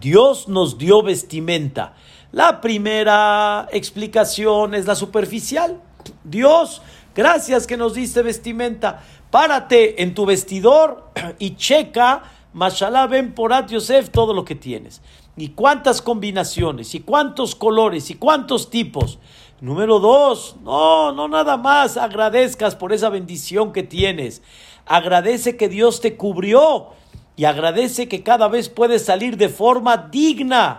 Dios 0.00 0.48
nos 0.48 0.78
dio 0.78 1.02
vestimenta. 1.02 1.94
La 2.32 2.60
primera 2.60 3.68
explicación 3.72 4.74
es 4.74 4.86
la 4.86 4.94
superficial. 4.94 5.80
Dios, 6.24 6.82
gracias 7.14 7.66
que 7.66 7.76
nos 7.76 7.94
diste 7.94 8.22
vestimenta. 8.22 9.02
Párate 9.30 10.02
en 10.02 10.14
tu 10.14 10.26
vestidor 10.26 11.10
y 11.38 11.56
checa, 11.56 12.24
mashallah 12.52 13.06
ben 13.06 13.34
porat 13.34 13.70
Yosef, 13.70 14.10
todo 14.10 14.34
lo 14.34 14.44
que 14.44 14.54
tienes. 14.54 15.02
Y 15.36 15.50
cuántas 15.50 16.00
combinaciones, 16.00 16.94
y 16.94 17.00
cuántos 17.00 17.54
colores, 17.54 18.10
y 18.10 18.14
cuántos 18.14 18.70
tipos. 18.70 19.18
Número 19.60 20.00
dos, 20.00 20.56
no, 20.62 21.12
no 21.12 21.28
nada 21.28 21.56
más 21.56 21.96
agradezcas 21.96 22.76
por 22.76 22.92
esa 22.92 23.08
bendición 23.08 23.72
que 23.72 23.82
tienes. 23.82 24.42
Agradece 24.84 25.56
que 25.56 25.70
Dios 25.70 26.02
te 26.02 26.16
cubrió 26.16 26.88
y 27.36 27.44
agradece 27.44 28.06
que 28.06 28.22
cada 28.22 28.48
vez 28.48 28.68
puedes 28.68 29.06
salir 29.06 29.38
de 29.38 29.48
forma 29.48 29.96
digna. 29.96 30.76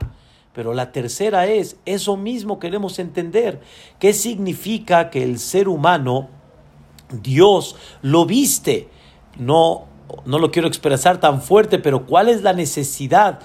Pero 0.53 0.74
la 0.74 0.91
tercera 0.91 1.48
es, 1.48 1.77
eso 1.86 2.17
mismo 2.17 2.60
queremos 2.60 3.00
entender. 3.00 3.62
¿Qué 4.00 4.13
significa 4.13 5.10
que 5.10 5.24
el 5.24 5.39
ser 5.39 5.69
humano, 5.69 6.29
Dios 7.12 7.75
lo 8.03 8.25
viste? 8.25 8.89
No, 9.38 9.86
no 10.25 10.38
lo 10.38 10.51
quiero 10.51 10.67
expresar 10.67 11.19
tan 11.19 11.41
fuerte, 11.41 11.79
pero 11.79 12.05
¿cuál 12.05 12.29
es 12.29 12.43
la 12.43 12.53
necesidad 12.53 13.39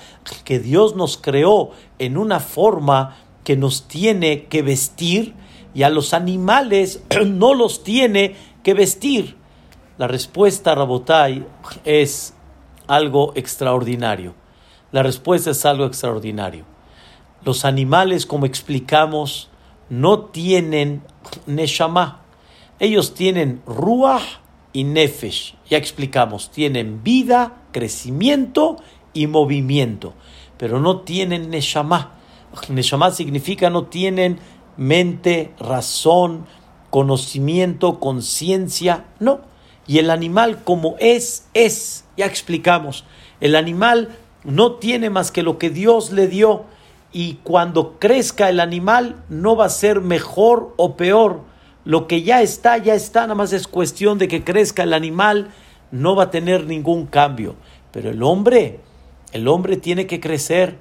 que 0.44 0.58
Dios 0.58 0.94
nos 0.94 1.16
creó 1.16 1.70
en 1.98 2.16
una 2.16 2.40
forma 2.40 3.16
que 3.44 3.56
nos 3.56 3.88
tiene 3.88 4.44
que 4.44 4.62
vestir 4.62 5.34
y 5.74 5.82
a 5.82 5.90
los 5.90 6.14
animales 6.14 7.02
no 7.26 7.54
los 7.54 7.84
tiene 7.84 8.36
que 8.62 8.74
vestir? 8.74 9.36
La 9.98 10.08
respuesta, 10.08 10.74
Rabotai, 10.74 11.44
es 11.84 12.34
algo 12.86 13.32
extraordinario. 13.36 14.34
La 14.90 15.02
respuesta 15.02 15.50
es 15.50 15.64
algo 15.64 15.86
extraordinario. 15.86 16.64
Los 17.44 17.64
animales, 17.64 18.26
como 18.26 18.46
explicamos, 18.46 19.50
no 19.88 20.20
tienen 20.26 21.02
neshama. 21.46 22.20
Ellos 22.78 23.14
tienen 23.14 23.62
ruach 23.66 24.40
y 24.72 24.84
nefesh. 24.84 25.54
Ya 25.68 25.78
explicamos, 25.78 26.50
tienen 26.50 27.02
vida, 27.02 27.62
crecimiento 27.72 28.76
y 29.12 29.26
movimiento, 29.26 30.14
pero 30.56 30.80
no 30.80 31.00
tienen 31.00 31.50
neshama. 31.50 32.18
Neshama 32.68 33.10
significa 33.10 33.70
no 33.70 33.84
tienen 33.84 34.38
mente, 34.76 35.52
razón, 35.58 36.46
conocimiento, 36.90 38.00
conciencia, 38.00 39.06
no. 39.18 39.40
Y 39.86 39.98
el 39.98 40.10
animal 40.10 40.62
como 40.62 40.96
es, 40.98 41.48
es, 41.54 42.04
ya 42.16 42.26
explicamos. 42.26 43.04
El 43.40 43.56
animal 43.56 44.16
no 44.44 44.74
tiene 44.74 45.10
más 45.10 45.30
que 45.30 45.42
lo 45.42 45.58
que 45.58 45.70
Dios 45.70 46.12
le 46.12 46.28
dio 46.28 46.64
y 47.12 47.34
cuando 47.42 47.98
crezca 47.98 48.48
el 48.48 48.60
animal 48.60 49.22
no 49.28 49.56
va 49.56 49.66
a 49.66 49.70
ser 49.70 50.00
mejor 50.00 50.74
o 50.76 50.96
peor. 50.96 51.40
Lo 51.84 52.06
que 52.06 52.22
ya 52.22 52.42
está, 52.42 52.78
ya 52.78 52.94
está, 52.94 53.22
nada 53.22 53.34
más 53.34 53.52
es 53.52 53.66
cuestión 53.66 54.18
de 54.18 54.28
que 54.28 54.44
crezca 54.44 54.84
el 54.84 54.94
animal, 54.94 55.50
no 55.90 56.14
va 56.14 56.24
a 56.24 56.30
tener 56.30 56.66
ningún 56.66 57.06
cambio. 57.06 57.56
Pero 57.90 58.10
el 58.10 58.22
hombre, 58.22 58.80
el 59.32 59.48
hombre 59.48 59.76
tiene 59.76 60.06
que 60.06 60.20
crecer 60.20 60.78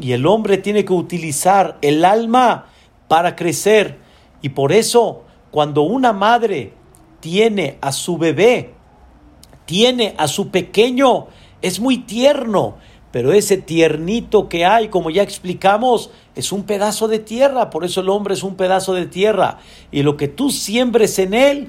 y 0.00 0.12
el 0.12 0.26
hombre 0.26 0.58
tiene 0.58 0.84
que 0.84 0.92
utilizar 0.92 1.78
el 1.82 2.04
alma 2.04 2.66
para 3.08 3.36
crecer. 3.36 3.98
Y 4.40 4.50
por 4.50 4.72
eso, 4.72 5.24
cuando 5.50 5.82
una 5.82 6.12
madre 6.12 6.72
tiene 7.20 7.78
a 7.80 7.92
su 7.92 8.18
bebé, 8.18 8.74
tiene 9.66 10.14
a 10.18 10.28
su 10.28 10.50
pequeño, 10.50 11.28
es 11.60 11.80
muy 11.80 11.98
tierno 11.98 12.76
pero 13.12 13.34
ese 13.34 13.58
tiernito 13.58 14.48
que 14.48 14.64
hay, 14.64 14.88
como 14.88 15.10
ya 15.10 15.22
explicamos, 15.22 16.10
es 16.34 16.50
un 16.50 16.64
pedazo 16.64 17.08
de 17.08 17.18
tierra, 17.18 17.68
por 17.68 17.84
eso 17.84 18.00
el 18.00 18.08
hombre 18.08 18.32
es 18.32 18.42
un 18.42 18.56
pedazo 18.56 18.94
de 18.94 19.06
tierra. 19.06 19.58
Y 19.92 20.02
lo 20.02 20.16
que 20.16 20.28
tú 20.28 20.50
siembres 20.50 21.18
en 21.18 21.34
él 21.34 21.68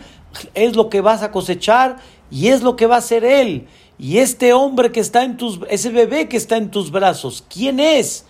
es 0.54 0.76
lo 0.78 0.89
que 0.89 1.02
vas 1.02 1.21
a 1.21 1.32
cosechar 1.32 1.97
y 2.32 2.47
es 2.47 2.63
lo 2.63 2.78
que 2.78 2.88
va 2.88 2.95
a 2.95 3.02
ser 3.02 3.26
él. 3.26 3.67
Y 3.97 4.17
este 4.17 4.53
hombre 4.53 4.91
que 4.91 4.99
está 4.99 5.23
en 5.23 5.38
tus, 5.38 5.60
ese 5.69 5.89
bebé 5.89 6.27
que 6.27 6.38
está 6.38 6.58
en 6.58 6.71
tus 6.71 6.91
brazos, 6.91 7.43
¿quién 7.47 7.79
es? 7.79 8.25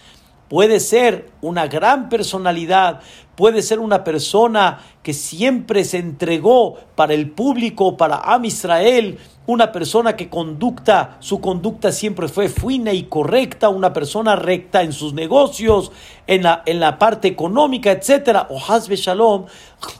Puede 0.49 0.79
ser 0.79 1.31
una 1.41 1.67
gran 1.67 2.09
personalidad, 2.09 2.99
puede 3.35 3.61
ser 3.63 3.79
una 3.79 4.03
persona 4.03 4.81
que 5.01 5.13
siempre 5.13 5.83
se 5.83 5.97
entregó 5.97 6.75
para 6.95 7.13
el 7.13 7.31
público, 7.31 7.97
para 7.97 8.17
Am 8.17 8.45
Israel, 8.45 9.17
una 9.45 9.71
persona 9.71 10.15
que 10.15 10.29
conducta, 10.29 11.17
su 11.19 11.41
conducta 11.41 11.91
siempre 11.91 12.27
fue 12.27 12.49
fuina 12.49 12.93
y 12.93 13.03
correcta, 13.03 13.69
una 13.69 13.91
persona 13.91 14.35
recta 14.35 14.83
en 14.83 14.93
sus 14.93 15.13
negocios, 15.13 15.91
en 16.27 16.43
la, 16.43 16.61
en 16.65 16.79
la 16.79 16.97
parte 16.99 17.27
económica, 17.27 17.91
etc. 17.91 18.45
O 18.49 18.59
Hasbe 18.59 18.95
Shalom 18.95 19.45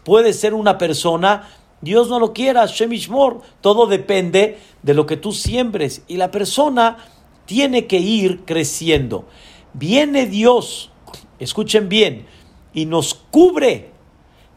puede 0.04 0.34
ser 0.34 0.54
una 0.54 0.78
persona, 0.78 1.49
Dios 1.84 2.08
no 2.08 2.17
lo 2.17 2.32
quiera, 2.32 2.65
Shemishmor, 2.65 3.41
todo 3.60 3.88
depende 3.88 4.58
de 4.84 4.93
lo 4.93 5.06
que 5.06 5.17
tú 5.17 5.34
siembres. 5.34 6.02
Y 6.08 6.15
la 6.15 6.32
persona 6.32 6.98
tiene 7.46 7.88
que 7.88 7.98
ir 7.98 8.46
creciendo. 8.46 9.26
Viene 9.74 10.26
Dios, 10.26 10.91
escuchen 11.39 11.89
bien, 11.89 12.26
y 12.74 12.86
nos 12.86 13.13
cubre, 13.13 13.91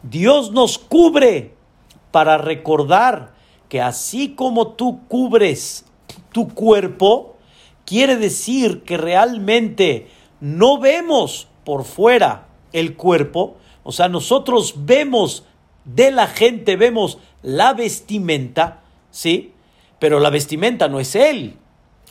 Dios 0.03 0.51
nos 0.51 0.77
cubre 0.77 1.53
para 2.11 2.37
recordar 2.37 3.33
que 3.67 3.81
así 3.81 4.29
como 4.29 4.69
tú 4.69 5.01
cubres 5.09 5.85
tu 6.31 6.47
cuerpo, 6.47 7.35
quiere 7.83 8.15
decir 8.15 8.83
que 8.83 8.95
realmente 8.95 10.07
no 10.39 10.79
vemos 10.79 11.49
por 11.65 11.83
fuera 11.83 12.47
el 12.71 12.95
cuerpo, 12.95 13.57
o 13.83 13.91
sea, 13.91 14.07
nosotros 14.07 14.75
vemos 14.85 15.43
de 15.87 16.11
la 16.11 16.27
gente, 16.27 16.75
vemos 16.75 17.17
la 17.41 17.73
vestimenta, 17.73 18.81
¿sí? 19.09 19.53
Pero 19.99 20.19
la 20.19 20.29
vestimenta 20.29 20.87
no 20.87 20.99
es 20.99 21.15
él. 21.15 21.55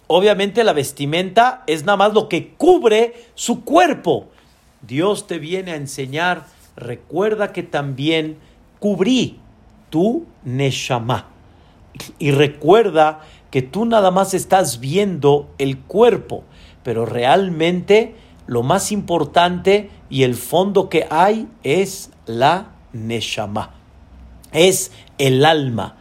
Obviamente 0.08 0.64
la 0.64 0.72
vestimenta 0.72 1.62
es 1.66 1.84
nada 1.84 1.96
más 1.96 2.14
lo 2.14 2.28
que 2.28 2.54
cubre 2.54 3.14
su 3.34 3.64
cuerpo. 3.64 4.28
Dios 4.82 5.26
te 5.26 5.38
viene 5.38 5.72
a 5.72 5.76
enseñar, 5.76 6.46
recuerda 6.74 7.52
que 7.52 7.62
también 7.62 8.38
cubrí 8.78 9.40
tu 9.90 10.26
neshama. 10.44 11.28
Y 12.18 12.30
recuerda 12.30 13.20
que 13.50 13.62
tú 13.62 13.84
nada 13.84 14.10
más 14.10 14.34
estás 14.34 14.80
viendo 14.80 15.48
el 15.58 15.78
cuerpo, 15.78 16.44
pero 16.82 17.04
realmente 17.04 18.14
lo 18.46 18.62
más 18.62 18.92
importante 18.92 19.90
y 20.08 20.22
el 20.22 20.34
fondo 20.34 20.88
que 20.88 21.06
hay 21.10 21.48
es 21.62 22.10
la 22.26 22.75
neshama. 22.96 23.74
Es 24.52 24.92
el 25.18 25.44
alma. 25.44 25.96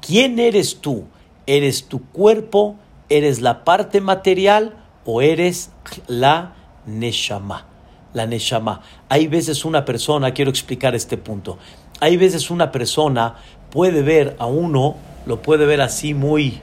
¿Quién 0.00 0.38
eres 0.38 0.80
tú? 0.80 1.04
¿Eres 1.46 1.84
tu 1.84 2.02
cuerpo? 2.04 2.76
¿Eres 3.08 3.40
la 3.40 3.64
parte 3.64 4.00
material 4.00 4.76
o 5.04 5.22
eres 5.22 5.70
la 6.06 6.54
neshama? 6.86 7.66
La 8.14 8.26
neshama. 8.26 8.82
Hay 9.08 9.26
veces 9.26 9.64
una 9.64 9.84
persona, 9.84 10.32
quiero 10.32 10.50
explicar 10.50 10.94
este 10.94 11.16
punto, 11.16 11.58
hay 12.00 12.16
veces 12.16 12.50
una 12.50 12.70
persona 12.70 13.36
puede 13.70 14.02
ver 14.02 14.36
a 14.38 14.46
uno 14.46 14.96
lo 15.28 15.42
puede 15.42 15.66
ver 15.66 15.82
así 15.82 16.14
muy, 16.14 16.58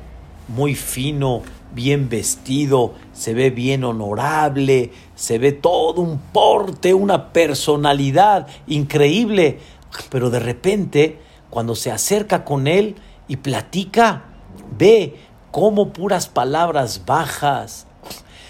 muy 0.48 0.74
fino, 0.74 1.44
bien 1.76 2.10
vestido, 2.10 2.96
se 3.14 3.36
ve 3.36 3.52
bien 3.52 3.84
honorable, 3.84 4.92
se 5.14 5.38
ve 5.38 5.52
todo 5.52 6.02
un 6.02 6.18
porte, 6.18 6.96
una 6.96 7.32
personalidad 7.32 8.48
increíble, 8.66 9.60
pero 10.10 10.30
de 10.30 10.40
repente, 10.40 11.20
cuando 11.50 11.76
se 11.76 11.92
acerca 11.92 12.44
con 12.44 12.68
él 12.68 12.96
y 13.28 13.38
platica, 13.38 14.26
ve 14.78 15.16
cómo 15.52 15.94
puras 15.94 16.28
palabras 16.28 17.06
bajas, 17.06 17.88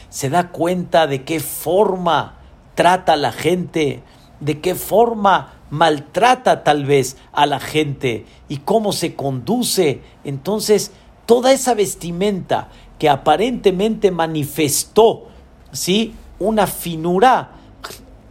se 0.10 0.30
da 0.30 0.50
cuenta 0.50 1.08
de 1.08 1.24
qué 1.24 1.40
forma 1.40 2.40
trata 2.74 3.14
a 3.14 3.18
la 3.18 3.32
gente, 3.32 4.04
de 4.40 4.62
qué 4.62 4.76
forma 4.76 5.54
maltrata 5.70 6.64
tal 6.64 6.86
vez 6.86 7.18
a 7.32 7.46
la 7.46 7.60
gente 7.60 8.26
y 8.48 8.58
cómo 8.58 8.94
se 8.94 9.16
conduce. 9.16 10.02
Entonces, 10.24 10.92
toda 11.26 11.52
esa 11.52 11.74
vestimenta 11.74 12.70
que 13.00 13.10
aparentemente 13.10 14.12
manifestó, 14.12 15.28
¿sí? 15.72 16.16
Una 16.40 16.68
finura 16.68 17.52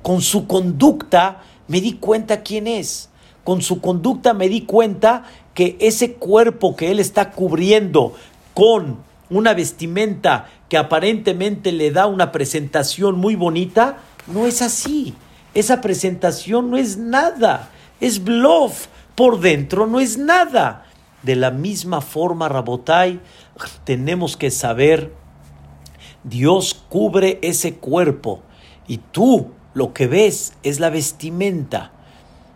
con 0.03 0.21
su 0.21 0.47
conducta, 0.47 1.43
me 1.69 1.81
di 1.81 1.95
cuenta 1.95 2.43
quién 2.43 2.67
es. 2.67 3.11
Con 3.45 3.63
su 3.63 3.81
conducta 3.81 4.33
me 4.33 4.49
di 4.49 4.63
cuenta 4.63 5.25
que 5.53 5.77
ese 5.81 6.15
cuerpo 6.15 6.77
que 6.77 6.91
él 6.91 6.99
está 6.99 7.31
cubriendo 7.31 8.15
con 8.55 8.99
una 9.31 9.55
vestimenta 9.55 10.49
que 10.69 10.77
aparentemente 10.77 11.73
le 11.73 11.91
da 11.91 12.07
una 12.07 12.33
presentación 12.33 13.19
muy 13.19 13.37
bonita, 13.37 13.99
no 14.27 14.47
es 14.47 14.63
así. 14.63 15.15
Esa 15.55 15.81
presentación 15.81 16.71
no 16.71 16.77
es 16.77 16.97
nada, 16.97 17.71
es 18.01 18.23
bluff. 18.23 18.87
Por 19.15 19.41
dentro 19.41 19.87
no 19.87 20.01
es 20.01 20.19
nada. 20.19 20.87
De 21.23 21.37
la 21.37 21.51
misma 21.51 22.01
forma, 22.01 22.49
Rabotai, 22.49 23.21
tenemos 23.85 24.37
que 24.37 24.51
saber, 24.51 25.13
Dios 26.25 26.75
cubre 26.89 27.39
ese 27.43 27.77
cuerpo 27.77 28.43
y 28.87 28.99
tú 28.99 29.53
lo 29.75 29.93
que 29.93 30.07
ves 30.07 30.55
es 30.63 30.81
la 30.81 30.91
vestimenta. 30.91 31.93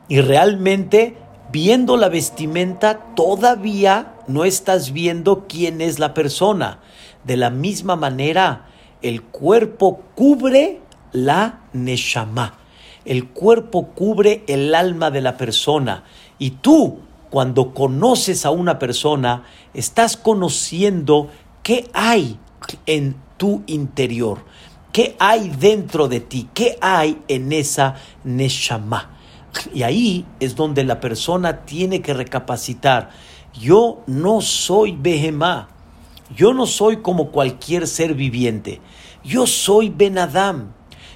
Y 0.09 0.21
realmente, 0.21 1.17
viendo 1.53 1.97
la 1.97 2.09
vestimenta, 2.09 3.15
todavía 3.15 4.15
no 4.27 4.45
estás 4.45 4.93
viendo 4.93 5.47
quién 5.49 5.81
es 5.81 5.99
la 5.99 6.15
persona. 6.15 6.81
De 7.25 7.37
la 7.37 7.51
misma 7.51 7.97
manera, 7.97 8.67
el 9.03 9.23
cuerpo 9.23 10.01
cubre 10.15 10.81
la 11.13 11.61
neshama. 11.73 12.55
El 13.05 13.29
cuerpo 13.29 13.89
cubre 13.89 14.45
el 14.47 14.75
alma 14.75 15.11
de 15.11 15.21
la 15.21 15.37
persona. 15.37 16.05
Y 16.39 16.51
tú, 16.53 17.01
cuando 17.31 17.75
conoces 17.75 18.47
a 18.47 18.51
una 18.51 18.79
persona, 18.79 19.45
estás 19.75 20.17
conociendo 20.17 21.29
qué 21.63 21.91
hay 21.93 22.39
en 22.87 23.17
tu 23.37 23.63
interior, 23.67 24.39
qué 24.93 25.17
hay 25.19 25.49
dentro 25.49 26.09
de 26.09 26.21
ti, 26.21 26.49
qué 26.55 26.79
hay 26.81 27.21
en 27.29 27.53
esa 27.53 27.97
neshama. 28.25 29.17
Y 29.75 29.83
ahí 29.83 30.27
es 30.41 30.57
donde 30.57 30.85
la 30.85 31.01
persona 31.01 31.65
tiene 31.65 32.03
que 32.03 32.15
recapacitar. 32.15 33.11
Yo 33.59 34.03
no 34.07 34.41
soy 34.41 34.93
Behemá. 34.93 35.69
Yo 36.37 36.53
no 36.53 36.67
soy 36.67 36.99
como 36.99 37.31
cualquier 37.31 37.87
ser 37.87 38.15
viviente. 38.15 38.81
Yo 39.25 39.47
soy 39.47 39.89
Benadam. 39.89 40.73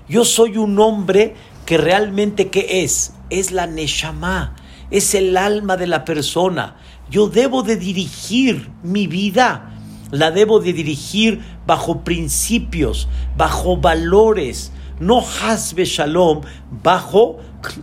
Yo 0.09 0.25
soy 0.25 0.57
un 0.57 0.79
hombre 0.79 1.35
que 1.67 1.79
realmente 1.79 2.49
¿qué 2.49 2.83
es? 2.83 3.15
Es 3.31 3.53
la 3.53 3.67
Neshama, 3.67 4.57
es 4.91 5.15
el 5.15 5.37
alma 5.37 5.77
de 5.77 5.87
la 5.87 6.05
persona. 6.05 6.77
Yo 7.09 7.29
debo 7.29 7.63
de 7.63 7.77
dirigir 7.77 8.71
mi 8.83 9.07
vida, 9.07 9.72
la 10.13 10.31
debo 10.31 10.61
de 10.61 10.73
dirigir 10.73 11.41
bajo 11.67 12.05
principios, 12.05 13.09
bajo 13.37 13.79
valores, 13.79 14.71
no 15.01 15.25
hasbe 15.43 15.85
shalom, 15.85 16.43
bajo 16.83 17.39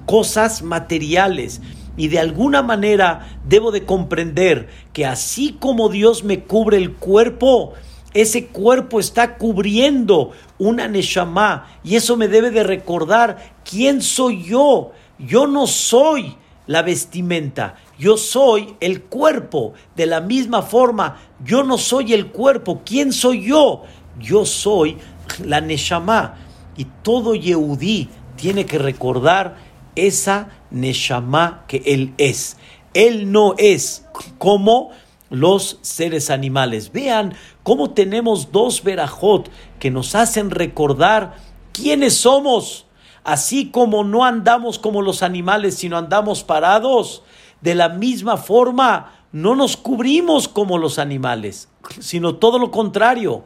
cosas 0.06 0.62
materiales. 0.62 1.60
Y 1.98 2.08
de 2.08 2.20
alguna 2.20 2.62
manera 2.62 3.28
debo 3.46 3.72
de 3.72 3.84
comprender 3.84 4.70
que 4.94 5.06
así 5.06 5.58
como 5.60 5.90
Dios 5.90 6.24
me 6.24 6.44
cubre 6.44 6.78
el 6.78 6.94
cuerpo, 6.94 7.74
ese 8.14 8.46
cuerpo 8.48 9.00
está 9.00 9.36
cubriendo 9.38 10.32
una 10.58 10.88
neshama 10.88 11.68
y 11.84 11.96
eso 11.96 12.16
me 12.16 12.28
debe 12.28 12.52
de 12.52 12.64
recordar 12.64 13.54
quién 13.70 14.02
soy 14.02 14.44
yo. 14.44 14.92
Yo 15.18 15.48
no 15.48 15.68
soy 15.68 16.38
la 16.70 16.84
vestimenta, 16.84 17.78
yo 17.98 18.16
soy 18.16 18.76
el 18.80 19.02
cuerpo. 19.02 19.74
De 19.96 20.06
la 20.06 20.22
misma 20.22 20.62
forma, 20.62 21.18
yo 21.44 21.64
no 21.64 21.80
soy 21.80 22.14
el 22.14 22.28
cuerpo. 22.28 22.84
¿Quién 22.86 23.12
soy 23.12 23.48
yo? 23.48 23.86
Yo 24.20 24.46
soy 24.46 24.96
la 25.44 25.62
neshama. 25.62 26.36
Y 26.78 26.86
todo 27.02 27.34
Yehudí 27.34 28.10
tiene 28.36 28.68
que 28.68 28.78
recordar 28.78 29.58
esa 29.96 30.50
neshama 30.70 31.66
que 31.68 31.82
él 31.88 32.14
es. 32.20 32.58
Él 32.94 33.32
no 33.32 33.56
es 33.58 34.06
como 34.38 34.92
los 35.32 35.80
seres 35.82 36.30
animales. 36.30 36.92
Vean 36.92 37.34
cómo 37.64 37.96
tenemos 37.96 38.52
dos 38.52 38.84
verajot 38.84 39.50
que 39.80 39.90
nos 39.90 40.14
hacen 40.14 40.52
recordar 40.52 41.36
quiénes 41.74 42.14
somos. 42.14 42.86
Así 43.30 43.70
como 43.70 44.04
no 44.04 44.26
andamos 44.26 44.80
como 44.80 45.04
los 45.04 45.22
animales, 45.22 45.76
sino 45.76 46.00
andamos 46.00 46.44
parados, 46.44 47.22
de 47.62 47.76
la 47.76 47.90
misma 47.90 48.38
forma 48.38 49.20
no 49.32 49.54
nos 49.54 49.78
cubrimos 49.78 50.48
como 50.48 50.80
los 50.80 50.98
animales, 50.98 51.70
sino 52.00 52.38
todo 52.38 52.58
lo 52.58 52.72
contrario. 52.72 53.46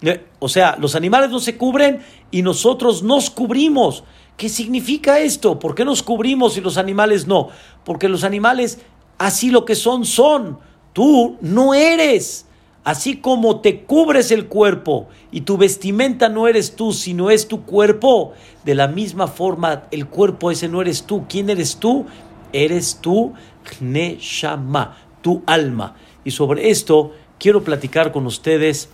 Eh, 0.00 0.24
o 0.38 0.48
sea, 0.48 0.76
los 0.78 0.94
animales 0.94 1.30
no 1.30 1.40
se 1.40 1.56
cubren 1.56 2.04
y 2.30 2.42
nosotros 2.42 3.02
nos 3.02 3.28
cubrimos. 3.28 4.04
¿Qué 4.36 4.48
significa 4.48 5.18
esto? 5.18 5.58
¿Por 5.58 5.74
qué 5.74 5.84
nos 5.84 6.04
cubrimos 6.04 6.56
y 6.56 6.60
los 6.60 6.76
animales 6.76 7.26
no? 7.26 7.48
Porque 7.84 8.08
los 8.08 8.22
animales 8.22 8.78
así 9.18 9.50
lo 9.50 9.64
que 9.64 9.74
son 9.74 10.04
son. 10.04 10.60
Tú 10.92 11.36
no 11.40 11.74
eres. 11.74 12.46
Así 12.86 13.16
como 13.16 13.62
te 13.62 13.82
cubres 13.82 14.30
el 14.30 14.46
cuerpo 14.46 15.08
y 15.32 15.40
tu 15.40 15.56
vestimenta 15.56 16.28
no 16.28 16.46
eres 16.46 16.76
tú, 16.76 16.92
sino 16.92 17.30
es 17.30 17.48
tu 17.48 17.64
cuerpo, 17.64 18.34
de 18.64 18.76
la 18.76 18.86
misma 18.86 19.26
forma 19.26 19.82
el 19.90 20.06
cuerpo 20.06 20.52
ese 20.52 20.68
no 20.68 20.80
eres 20.80 21.02
tú. 21.02 21.26
¿Quién 21.28 21.50
eres 21.50 21.78
tú? 21.78 22.06
Eres 22.52 23.00
tú, 23.00 23.34
Neshama, 23.80 24.98
tu 25.20 25.42
alma. 25.48 25.96
Y 26.22 26.30
sobre 26.30 26.70
esto 26.70 27.12
quiero 27.40 27.64
platicar 27.64 28.12
con 28.12 28.24
ustedes 28.24 28.88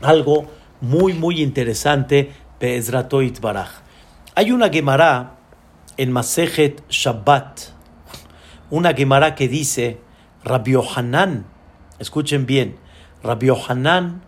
algo 0.00 0.46
muy, 0.80 1.12
muy 1.12 1.42
interesante, 1.42 2.30
Bezratoit 2.60 3.40
Baraj. 3.40 3.80
Hay 4.36 4.52
una 4.52 4.68
Gemara 4.68 5.38
en 5.96 6.12
Masejet 6.12 6.84
Shabbat, 6.88 7.62
una 8.70 8.94
Gemara 8.94 9.34
que 9.34 9.48
dice, 9.48 9.98
Rabbi 10.44 10.76
Hanan, 10.94 11.46
escuchen 11.98 12.46
bien, 12.46 12.76
Rabbi 13.22 13.48
Hanan 13.48 14.22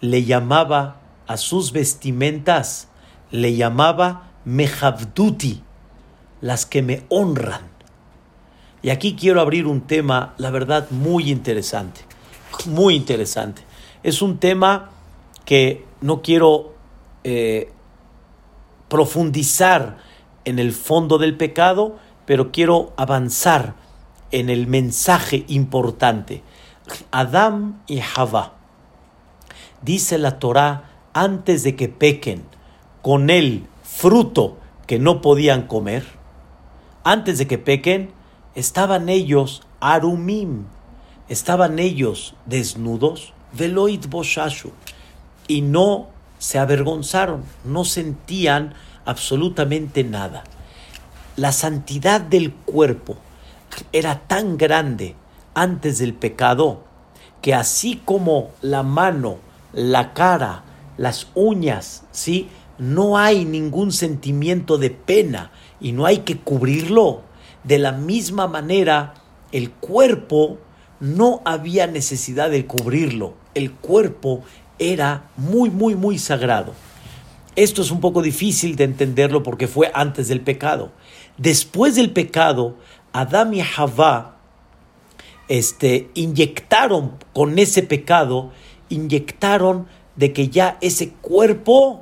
le 0.00 0.24
llamaba 0.24 1.00
a 1.26 1.36
sus 1.36 1.72
vestimentas, 1.72 2.88
le 3.30 3.54
llamaba 3.54 4.30
Mehavduti, 4.44 5.62
las 6.40 6.66
que 6.66 6.82
me 6.82 7.04
honran. 7.08 7.62
Y 8.82 8.90
aquí 8.90 9.14
quiero 9.14 9.40
abrir 9.40 9.66
un 9.66 9.82
tema, 9.82 10.34
la 10.38 10.50
verdad, 10.50 10.90
muy 10.90 11.30
interesante, 11.30 12.00
muy 12.66 12.94
interesante. 12.94 13.62
Es 14.02 14.20
un 14.22 14.38
tema 14.38 14.90
que 15.44 15.86
no 16.00 16.20
quiero 16.20 16.74
eh, 17.22 17.70
profundizar 18.88 19.98
en 20.44 20.58
el 20.58 20.72
fondo 20.72 21.18
del 21.18 21.36
pecado, 21.36 21.96
pero 22.26 22.50
quiero 22.50 22.92
avanzar 22.96 23.74
en 24.32 24.50
el 24.50 24.66
mensaje 24.66 25.44
importante. 25.46 26.42
Adán 27.10 27.82
y 27.86 28.00
Java. 28.00 28.54
Dice 29.82 30.18
la 30.18 30.38
Torá 30.38 30.90
antes 31.12 31.62
de 31.62 31.76
que 31.76 31.88
pequen 31.88 32.44
con 33.02 33.30
el 33.30 33.66
fruto 33.82 34.58
que 34.86 34.98
no 34.98 35.20
podían 35.20 35.66
comer. 35.66 36.04
Antes 37.04 37.38
de 37.38 37.46
que 37.46 37.58
pequen, 37.58 38.12
estaban 38.54 39.08
ellos 39.08 39.62
arumim, 39.80 40.66
estaban 41.28 41.78
ellos 41.78 42.34
desnudos, 42.46 43.32
veloid 43.52 44.06
boshashu, 44.08 44.72
y 45.48 45.62
no 45.62 46.08
se 46.38 46.58
avergonzaron, 46.58 47.44
no 47.64 47.84
sentían 47.84 48.74
absolutamente 49.04 50.04
nada. 50.04 50.44
La 51.36 51.52
santidad 51.52 52.20
del 52.20 52.52
cuerpo, 52.52 53.16
era 53.92 54.20
tan 54.20 54.56
grande 54.56 55.16
antes 55.54 55.98
del 55.98 56.14
pecado 56.14 56.84
que 57.42 57.52
así 57.52 58.00
como 58.04 58.52
la 58.62 58.82
mano, 58.84 59.38
la 59.74 60.14
cara, 60.14 60.62
las 60.96 61.26
uñas, 61.34 62.04
¿sí? 62.12 62.48
No 62.78 63.18
hay 63.18 63.44
ningún 63.44 63.92
sentimiento 63.92 64.78
de 64.78 64.90
pena 64.90 65.50
y 65.80 65.92
no 65.92 66.06
hay 66.06 66.18
que 66.18 66.38
cubrirlo. 66.38 67.22
De 67.64 67.78
la 67.78 67.92
misma 67.92 68.46
manera, 68.46 69.14
el 69.50 69.70
cuerpo 69.70 70.58
no 71.00 71.42
había 71.44 71.86
necesidad 71.88 72.48
de 72.48 72.64
cubrirlo. 72.64 73.34
El 73.54 73.72
cuerpo 73.72 74.42
era 74.78 75.28
muy, 75.36 75.68
muy, 75.68 75.96
muy 75.96 76.18
sagrado. 76.18 76.74
Esto 77.56 77.82
es 77.82 77.90
un 77.90 78.00
poco 78.00 78.22
difícil 78.22 78.76
de 78.76 78.84
entenderlo 78.84 79.42
porque 79.42 79.66
fue 79.66 79.90
antes 79.94 80.28
del 80.28 80.40
pecado. 80.40 80.92
Después 81.36 81.96
del 81.96 82.10
pecado, 82.12 82.76
Adán 83.12 83.52
y 83.52 83.62
Javá 83.62 84.36
este, 85.52 86.08
inyectaron 86.14 87.18
con 87.34 87.58
ese 87.58 87.82
pecado, 87.82 88.52
inyectaron 88.88 89.86
de 90.16 90.32
que 90.32 90.48
ya 90.48 90.78
ese 90.80 91.10
cuerpo 91.10 92.00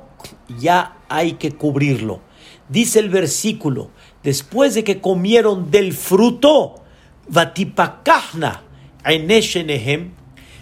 ya 0.57 0.97
hay 1.09 1.33
que 1.33 1.51
cubrirlo. 1.51 2.21
Dice 2.69 2.99
el 2.99 3.09
versículo, 3.09 3.89
después 4.23 4.73
de 4.73 4.85
que 4.85 5.01
comieron 5.01 5.69
del 5.69 5.91
fruto, 5.91 6.75
Vatipakahna, 7.27 8.63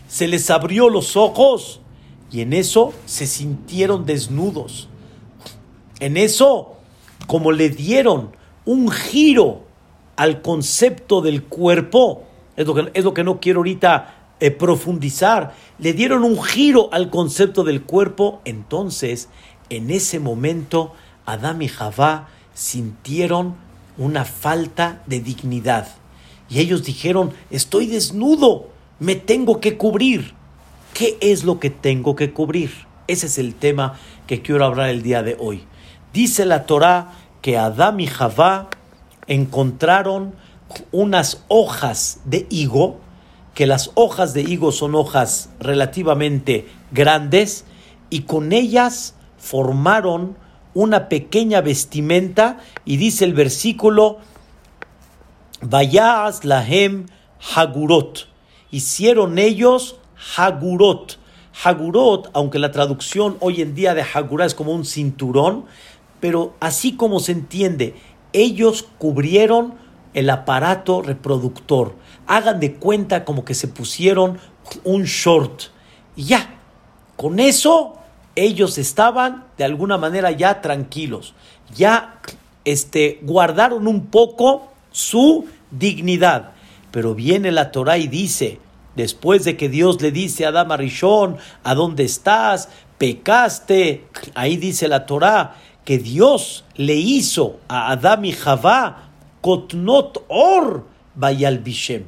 se 0.07 0.27
les 0.27 0.49
abrió 0.49 0.89
los 0.89 1.15
ojos 1.15 1.81
y 2.31 2.41
en 2.41 2.53
eso 2.53 2.91
se 3.05 3.27
sintieron 3.27 4.07
desnudos. 4.07 4.89
En 5.99 6.17
eso, 6.17 6.77
como 7.27 7.51
le 7.51 7.69
dieron 7.69 8.31
un 8.65 8.89
giro 8.89 9.61
al 10.15 10.41
concepto 10.41 11.21
del 11.21 11.43
cuerpo, 11.43 12.23
es 12.59 12.67
lo 12.67 12.75
que, 12.75 12.91
es 12.93 13.05
lo 13.05 13.13
que 13.13 13.23
no 13.23 13.39
quiero 13.39 13.59
ahorita 13.59 14.15
eh, 14.41 14.51
profundizar, 14.51 15.55
le 15.77 15.93
dieron 15.93 16.25
un 16.25 16.43
giro 16.43 16.89
al 16.91 17.09
concepto 17.09 17.63
del 17.63 17.83
cuerpo, 17.83 18.41
entonces 18.43 19.29
en 19.69 19.89
ese 19.89 20.19
momento 20.19 20.93
Adán 21.25 21.61
y 21.61 21.69
Javá 21.69 22.27
sintieron 22.53 23.55
una 23.97 24.25
falta 24.25 25.01
de 25.05 25.21
dignidad. 25.21 25.87
Y 26.49 26.59
ellos 26.59 26.83
dijeron, 26.83 27.31
estoy 27.49 27.87
desnudo, 27.87 28.67
me 28.99 29.15
tengo 29.15 29.61
que 29.61 29.77
cubrir. 29.77 30.33
¿Qué 30.93 31.17
es 31.21 31.45
lo 31.45 31.61
que 31.61 31.69
tengo 31.69 32.17
que 32.17 32.33
cubrir? 32.33 32.71
Ese 33.07 33.27
es 33.27 33.37
el 33.37 33.55
tema 33.55 33.97
que 34.27 34.41
quiero 34.41 34.65
hablar 34.65 34.89
el 34.89 35.01
día 35.01 35.23
de 35.23 35.37
hoy. 35.39 35.63
Dice 36.11 36.45
la 36.45 36.65
Torá 36.65 37.13
que 37.41 37.57
Adán 37.57 38.01
y 38.01 38.07
Javá 38.07 38.67
encontraron 39.27 40.33
unas 40.91 41.43
hojas 41.47 42.19
de 42.25 42.47
higo, 42.49 42.99
que 43.53 43.67
las 43.67 43.91
hojas 43.95 44.33
de 44.33 44.41
higo 44.41 44.71
son 44.71 44.95
hojas 44.95 45.49
relativamente 45.59 46.67
grandes, 46.91 47.65
y 48.09 48.21
con 48.21 48.53
ellas 48.53 49.15
formaron 49.37 50.37
una 50.73 51.09
pequeña 51.09 51.61
vestimenta, 51.61 52.59
y 52.85 52.97
dice 52.97 53.25
el 53.25 53.33
versículo, 53.33 54.17
Vayas 55.61 56.45
lahem 56.45 57.07
hagurot, 57.55 58.27
hicieron 58.71 59.37
ellos 59.37 59.97
hagurot. 60.37 61.17
Hagurot, 61.61 62.29
aunque 62.31 62.57
la 62.57 62.71
traducción 62.71 63.35
hoy 63.41 63.61
en 63.61 63.75
día 63.75 63.93
de 63.93 64.01
hagurá 64.13 64.45
es 64.45 64.55
como 64.55 64.71
un 64.71 64.85
cinturón, 64.85 65.65
pero 66.21 66.53
así 66.61 66.93
como 66.93 67.19
se 67.19 67.33
entiende, 67.33 67.95
ellos 68.31 68.85
cubrieron 68.97 69.73
el 70.13 70.29
aparato 70.29 71.01
reproductor. 71.01 71.95
Hagan 72.27 72.59
de 72.59 72.75
cuenta 72.75 73.25
como 73.25 73.45
que 73.45 73.53
se 73.53 73.67
pusieron 73.67 74.39
un 74.83 75.03
short. 75.03 75.63
Y 76.15 76.25
ya, 76.25 76.55
con 77.15 77.39
eso 77.39 77.95
ellos 78.35 78.77
estaban 78.77 79.45
de 79.57 79.63
alguna 79.63 79.97
manera 79.97 80.31
ya 80.31 80.61
tranquilos. 80.61 81.33
Ya 81.75 82.19
este, 82.65 83.19
guardaron 83.21 83.87
un 83.87 84.07
poco 84.07 84.71
su 84.91 85.47
dignidad. 85.71 86.51
Pero 86.91 87.15
viene 87.15 87.51
la 87.51 87.71
Torah 87.71 87.97
y 87.97 88.07
dice, 88.07 88.59
después 88.95 89.43
de 89.43 89.57
que 89.57 89.69
Dios 89.69 90.01
le 90.01 90.11
dice 90.11 90.45
a 90.45 90.49
Adama 90.49 90.77
Rishon, 90.77 91.37
¿a 91.63 91.75
dónde 91.75 92.03
estás? 92.03 92.69
Pecaste. 92.97 94.07
Ahí 94.33 94.57
dice 94.57 94.87
la 94.87 95.05
Torah 95.05 95.55
que 95.85 95.97
Dios 95.97 96.65
le 96.75 96.95
hizo 96.95 97.59
a 97.67 97.91
Adam 97.91 98.25
y 98.25 98.31
Javá 98.31 99.08
Kotnot 99.41 100.23
Or 100.27 100.85
Bayal 101.15 101.59
Bishem. 101.59 102.05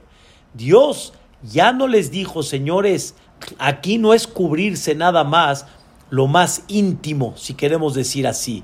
Dios 0.54 1.14
ya 1.44 1.72
no 1.72 1.88
les 1.88 2.12
dijo, 2.12 2.44
señores, 2.44 3.16
aquí 3.58 3.98
no 3.98 4.14
es 4.14 4.28
cubrirse 4.28 4.96
nada 4.96 5.24
más 5.24 5.66
lo 6.10 6.28
más 6.28 6.64
íntimo, 6.68 7.34
si 7.38 7.54
queremos 7.54 7.94
decir 7.94 8.28
así. 8.28 8.64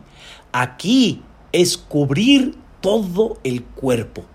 Aquí 0.52 1.22
es 1.52 1.78
cubrir 1.78 2.58
todo 2.82 3.38
el 3.44 3.64
cuerpo. 3.64 4.26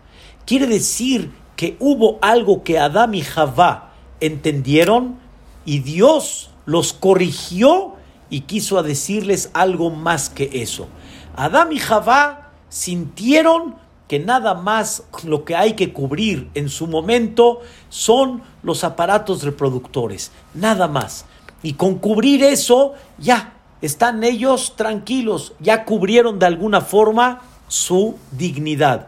Quiere 0.46 0.66
decir 0.66 1.30
que 1.56 1.76
hubo 1.78 2.18
algo 2.22 2.64
que 2.64 2.78
Adam 2.78 3.14
y 3.14 3.22
Javá 3.22 3.92
entendieron 4.20 5.18
y 5.64 5.80
Dios 5.80 6.50
los 6.64 6.92
corrigió 6.92 7.94
y 8.30 8.40
quiso 8.40 8.82
decirles 8.82 9.50
algo 9.52 9.90
más 9.90 10.30
que 10.30 10.50
eso. 10.54 10.88
Adam 11.36 11.72
y 11.72 11.78
Javá 11.78 12.50
sintieron 12.68 13.76
que 14.12 14.18
nada 14.18 14.52
más 14.52 15.04
lo 15.24 15.46
que 15.46 15.56
hay 15.56 15.72
que 15.72 15.94
cubrir 15.94 16.50
en 16.52 16.68
su 16.68 16.86
momento 16.86 17.62
son 17.88 18.42
los 18.62 18.84
aparatos 18.84 19.42
reproductores, 19.42 20.32
nada 20.52 20.86
más. 20.86 21.24
Y 21.62 21.72
con 21.72 21.94
cubrir 21.94 22.44
eso, 22.44 22.92
ya 23.16 23.54
están 23.80 24.22
ellos 24.22 24.74
tranquilos, 24.76 25.54
ya 25.60 25.86
cubrieron 25.86 26.38
de 26.38 26.44
alguna 26.44 26.82
forma 26.82 27.40
su 27.68 28.18
dignidad. 28.32 29.06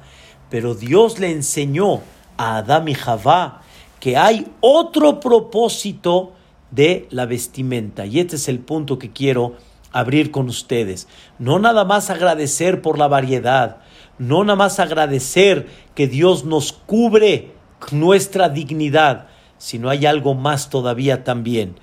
Pero 0.49 0.75
Dios 0.75 1.19
le 1.19 1.33
enseñó 1.33 2.01
a 2.39 2.57
Adam 2.57 2.89
y 2.89 2.95
Javá 2.95 3.61
que 4.01 4.17
hay 4.17 4.47
otro 4.61 5.21
propósito 5.21 6.33
de 6.71 7.09
la 7.11 7.27
vestimenta. 7.27 8.07
Y 8.07 8.21
este 8.21 8.37
es 8.37 8.49
el 8.49 8.59
punto 8.59 8.99
que 8.99 9.11
quiero 9.13 9.53
abrir 9.93 10.31
con 10.31 10.49
ustedes. 10.49 11.09
No 11.39 11.59
nada 11.59 11.85
más 11.85 12.09
agradecer 12.09 12.81
por 12.81 12.99
la 12.99 13.07
variedad, 13.07 13.83
no 14.19 14.45
nada 14.45 14.57
más 14.57 14.81
agradecer 14.81 15.69
que 15.95 16.07
Dios 16.07 16.45
nos 16.45 16.73
cubre 16.73 17.53
nuestra 17.91 18.49
dignidad, 18.49 19.27
sino 19.59 19.91
hay 19.91 20.07
algo 20.07 20.35
más 20.35 20.71
todavía 20.71 21.25
también. 21.25 21.77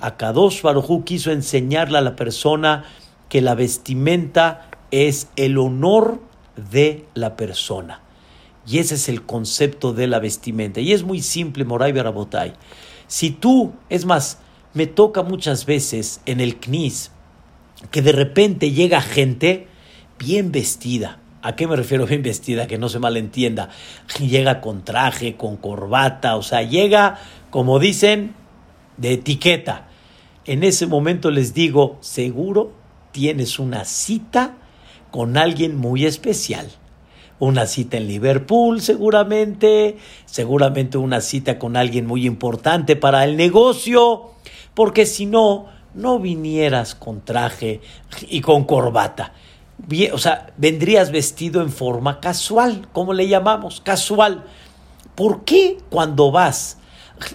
Akadosh 0.00 0.62
Baruj 0.62 1.04
quiso 1.04 1.30
enseñarle 1.30 1.98
a 1.98 2.02
la 2.02 2.16
persona 2.16 2.84
que 3.28 3.40
la 3.40 3.54
vestimenta 3.54 4.68
es 4.90 5.28
el 5.36 5.58
honor 5.58 6.20
de 6.70 7.06
la 7.14 7.36
persona. 7.36 8.02
Y 8.66 8.78
ese 8.78 8.96
es 8.96 9.08
el 9.08 9.24
concepto 9.24 9.92
de 9.92 10.06
la 10.06 10.18
vestimenta. 10.18 10.80
Y 10.80 10.92
es 10.92 11.04
muy 11.04 11.22
simple, 11.22 11.64
Moray 11.64 11.92
Barabotay. 11.92 12.54
Si 13.06 13.30
tú, 13.30 13.72
es 13.88 14.04
más, 14.04 14.38
me 14.74 14.86
toca 14.86 15.22
muchas 15.22 15.66
veces 15.66 16.20
en 16.26 16.40
el 16.40 16.56
CNIS 16.58 17.12
que 17.90 18.02
de 18.02 18.12
repente 18.12 18.72
llega 18.72 19.00
gente 19.00 19.68
bien 20.18 20.50
vestida. 20.50 21.20
¿A 21.46 21.54
qué 21.54 21.68
me 21.68 21.76
refiero 21.76 22.06
bien 22.08 22.24
vestida? 22.24 22.66
Que 22.66 22.76
no 22.76 22.88
se 22.88 22.98
malentienda. 22.98 23.68
Llega 24.18 24.60
con 24.60 24.84
traje, 24.84 25.36
con 25.36 25.56
corbata, 25.56 26.34
o 26.34 26.42
sea, 26.42 26.62
llega, 26.62 27.20
como 27.50 27.78
dicen, 27.78 28.34
de 28.96 29.12
etiqueta. 29.12 29.86
En 30.44 30.64
ese 30.64 30.88
momento 30.88 31.30
les 31.30 31.54
digo, 31.54 31.98
seguro 32.00 32.72
tienes 33.12 33.60
una 33.60 33.84
cita 33.84 34.56
con 35.12 35.36
alguien 35.36 35.76
muy 35.76 36.04
especial 36.04 36.68
una 37.38 37.66
cita 37.66 37.98
en 37.98 38.08
Liverpool 38.08 38.80
seguramente, 38.80 39.98
seguramente 40.24 40.96
una 40.96 41.20
cita 41.20 41.58
con 41.58 41.76
alguien 41.76 42.06
muy 42.06 42.26
importante 42.26 42.96
para 42.96 43.24
el 43.24 43.36
negocio, 43.36 44.30
porque 44.72 45.04
si 45.04 45.26
no, 45.26 45.66
no 45.94 46.18
vinieras 46.18 46.94
con 46.94 47.22
traje 47.22 47.82
y 48.28 48.40
con 48.40 48.64
corbata. 48.64 49.34
O 50.12 50.18
sea, 50.18 50.52
vendrías 50.56 51.10
vestido 51.10 51.62
en 51.62 51.70
forma 51.70 52.20
casual, 52.20 52.88
como 52.92 53.12
le 53.12 53.28
llamamos, 53.28 53.80
casual. 53.80 54.44
¿Por 55.14 55.44
qué 55.44 55.78
cuando 55.90 56.30
vas 56.30 56.78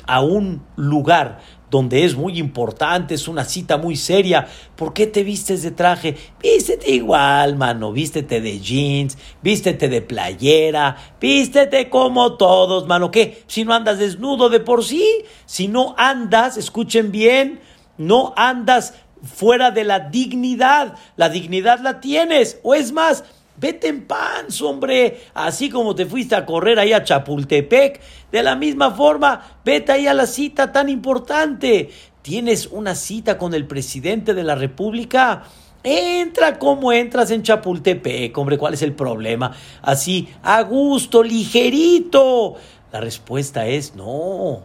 a 0.06 0.22
un 0.22 0.64
lugar 0.76 1.40
donde 1.72 2.04
es 2.04 2.16
muy 2.16 2.38
importante, 2.38 3.16
es 3.16 3.30
una 3.30 3.46
cita 3.46 3.78
muy 3.78 3.96
seria. 3.96 4.46
¿Por 4.76 4.94
qué 4.94 5.08
te 5.08 5.24
vistes 5.24 5.64
de 5.64 5.72
traje? 5.72 6.18
Vístete 6.44 6.92
igual, 6.92 7.56
mano. 7.56 7.94
Vístete 7.94 8.42
de 8.42 8.60
jeans, 8.60 9.18
vístete 9.42 9.88
de 9.88 10.02
playera, 10.02 10.98
vístete 11.20 11.90
como 11.90 12.34
todos, 12.34 12.88
mano. 12.88 13.10
¿Qué? 13.10 13.44
Si 13.48 13.64
no 13.64 13.74
andas 13.74 14.00
desnudo 14.00 14.50
de 14.50 14.60
por 14.60 14.84
sí, 14.84 15.06
si 15.46 15.70
no 15.70 15.96
andas, 15.98 16.58
escuchen 16.58 17.10
bien, 17.10 17.62
no 17.98 18.34
andas 18.36 18.94
fuera 19.24 19.72
de 19.72 19.84
la 19.84 20.00
dignidad. 20.00 20.96
La 21.16 21.30
dignidad 21.30 21.80
la 21.80 22.00
tienes. 22.00 22.60
O 22.64 22.74
es 22.74 22.92
más, 22.92 23.24
Vete 23.62 23.90
en 23.90 24.08
paz, 24.08 24.60
hombre. 24.64 25.22
Así 25.36 25.70
como 25.70 25.94
te 25.94 26.08
fuiste 26.08 26.34
a 26.34 26.48
correr 26.48 26.80
ahí 26.80 26.94
a 26.94 27.04
Chapultepec, 27.04 28.02
de 28.32 28.42
la 28.42 28.56
misma 28.56 28.90
forma, 28.90 29.60
vete 29.64 29.92
ahí 29.92 30.08
a 30.08 30.16
la 30.16 30.26
cita 30.26 30.72
tan 30.72 30.90
importante. 30.90 31.92
Tienes 32.24 32.66
una 32.66 32.96
cita 32.96 33.38
con 33.38 33.54
el 33.54 33.68
presidente 33.68 34.34
de 34.34 34.44
la 34.44 34.56
República. 34.56 35.44
Entra 35.84 36.58
como 36.58 36.92
entras 36.92 37.30
en 37.30 37.44
Chapultepec, 37.44 38.36
hombre, 38.36 38.58
¿cuál 38.58 38.74
es 38.74 38.82
el 38.82 38.94
problema? 38.94 39.52
Así, 39.84 40.30
a 40.42 40.64
gusto, 40.64 41.22
ligerito. 41.22 42.56
La 42.92 43.00
respuesta 43.00 43.68
es 43.68 43.96
no. 43.96 44.64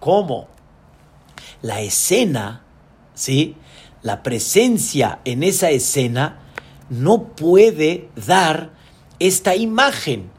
¿Cómo? 0.00 0.48
La 1.62 1.80
escena, 1.80 2.64
¿sí? 3.14 3.56
La 4.02 4.22
presencia 4.22 5.20
en 5.24 5.42
esa 5.42 5.70
escena 5.70 6.40
no 6.90 7.28
puede 7.28 8.08
dar 8.26 8.72
esta 9.18 9.54
imagen. 9.54 10.30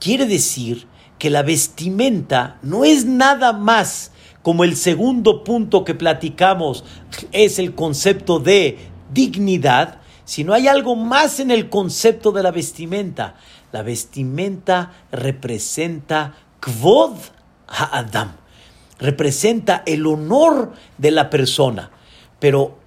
Quiere 0.00 0.26
decir 0.26 0.86
que 1.18 1.30
la 1.30 1.42
vestimenta 1.42 2.58
no 2.62 2.84
es 2.84 3.04
nada 3.04 3.52
más 3.52 4.10
como 4.42 4.64
el 4.64 4.76
segundo 4.76 5.44
punto 5.44 5.84
que 5.84 5.94
platicamos, 5.94 6.84
es 7.30 7.60
el 7.60 7.74
concepto 7.74 8.40
de 8.40 8.76
dignidad, 9.12 10.00
sino 10.24 10.52
hay 10.52 10.66
algo 10.66 10.96
más 10.96 11.38
en 11.38 11.52
el 11.52 11.68
concepto 11.68 12.32
de 12.32 12.42
la 12.42 12.50
vestimenta. 12.50 13.36
La 13.70 13.82
vestimenta 13.82 14.92
representa 15.12 16.34
kvod 16.58 17.14
ha'adam, 17.68 18.32
representa 18.98 19.84
el 19.86 20.06
honor 20.06 20.72
de 20.98 21.10
la 21.12 21.30
persona, 21.30 21.90
pero 22.40 22.81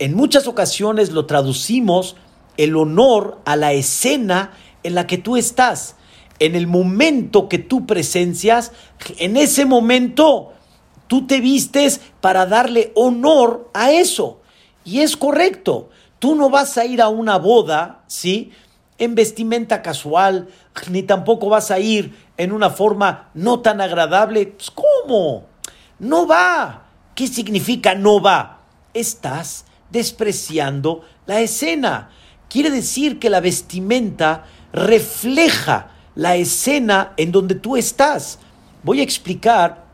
en 0.00 0.14
muchas 0.14 0.48
ocasiones 0.48 1.12
lo 1.12 1.26
traducimos 1.26 2.16
el 2.56 2.74
honor 2.74 3.38
a 3.44 3.54
la 3.54 3.72
escena 3.74 4.52
en 4.82 4.94
la 4.94 5.06
que 5.06 5.18
tú 5.18 5.36
estás. 5.36 5.94
En 6.38 6.56
el 6.56 6.66
momento 6.66 7.50
que 7.50 7.58
tú 7.58 7.86
presencias, 7.86 8.72
en 9.18 9.36
ese 9.36 9.66
momento 9.66 10.54
tú 11.06 11.26
te 11.26 11.40
vistes 11.40 12.00
para 12.22 12.46
darle 12.46 12.92
honor 12.94 13.68
a 13.74 13.92
eso. 13.92 14.40
Y 14.86 15.00
es 15.00 15.18
correcto. 15.18 15.90
Tú 16.18 16.34
no 16.34 16.48
vas 16.48 16.78
a 16.78 16.86
ir 16.86 17.02
a 17.02 17.08
una 17.08 17.36
boda, 17.36 18.02
¿sí? 18.06 18.52
En 18.96 19.14
vestimenta 19.14 19.82
casual, 19.82 20.48
ni 20.90 21.02
tampoco 21.02 21.50
vas 21.50 21.70
a 21.70 21.78
ir 21.78 22.16
en 22.38 22.52
una 22.52 22.70
forma 22.70 23.28
no 23.34 23.60
tan 23.60 23.82
agradable. 23.82 24.46
Pues, 24.46 24.70
¿Cómo? 24.70 25.44
No 25.98 26.26
va. 26.26 26.86
¿Qué 27.14 27.26
significa 27.26 27.94
no 27.94 28.22
va? 28.22 28.60
Estás 28.94 29.66
despreciando 29.90 31.02
la 31.26 31.40
escena. 31.40 32.10
Quiere 32.48 32.70
decir 32.70 33.18
que 33.18 33.30
la 33.30 33.40
vestimenta 33.40 34.46
refleja 34.72 35.92
la 36.14 36.36
escena 36.36 37.12
en 37.16 37.32
donde 37.32 37.54
tú 37.54 37.76
estás. 37.76 38.38
Voy 38.82 39.00
a 39.00 39.04
explicar 39.04 39.84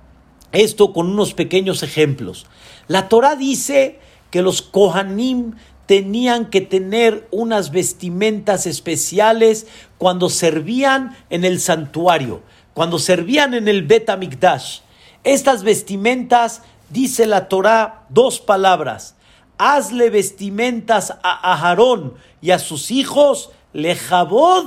esto 0.52 0.92
con 0.92 1.08
unos 1.10 1.34
pequeños 1.34 1.82
ejemplos. 1.82 2.46
La 2.88 3.08
Torah 3.08 3.36
dice 3.36 4.00
que 4.30 4.42
los 4.42 4.62
Kohanim 4.62 5.54
tenían 5.86 6.46
que 6.46 6.60
tener 6.60 7.28
unas 7.30 7.70
vestimentas 7.70 8.66
especiales 8.66 9.66
cuando 9.98 10.28
servían 10.28 11.16
en 11.30 11.44
el 11.44 11.60
santuario, 11.60 12.42
cuando 12.74 12.98
servían 12.98 13.54
en 13.54 13.68
el 13.68 13.82
Bet 13.82 14.10
Amikdash. 14.10 14.80
Estas 15.24 15.62
vestimentas, 15.62 16.62
dice 16.90 17.26
la 17.26 17.48
Torah, 17.48 18.06
dos 18.08 18.40
palabras. 18.40 19.15
Hazle 19.58 20.10
vestimentas 20.10 21.12
a 21.22 21.52
Aharón 21.52 22.14
y 22.40 22.50
a 22.50 22.58
sus 22.58 22.90
hijos, 22.90 23.50
lejabod 23.72 24.66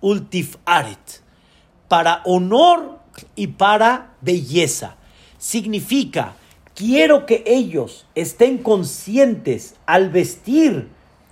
ultifaret, 0.00 1.22
para 1.88 2.22
honor 2.24 2.98
y 3.34 3.48
para 3.48 4.14
belleza. 4.20 4.96
Significa, 5.38 6.34
quiero 6.74 7.26
que 7.26 7.44
ellos 7.46 8.06
estén 8.14 8.58
conscientes 8.58 9.74
al 9.86 10.10
vestir, 10.10 10.88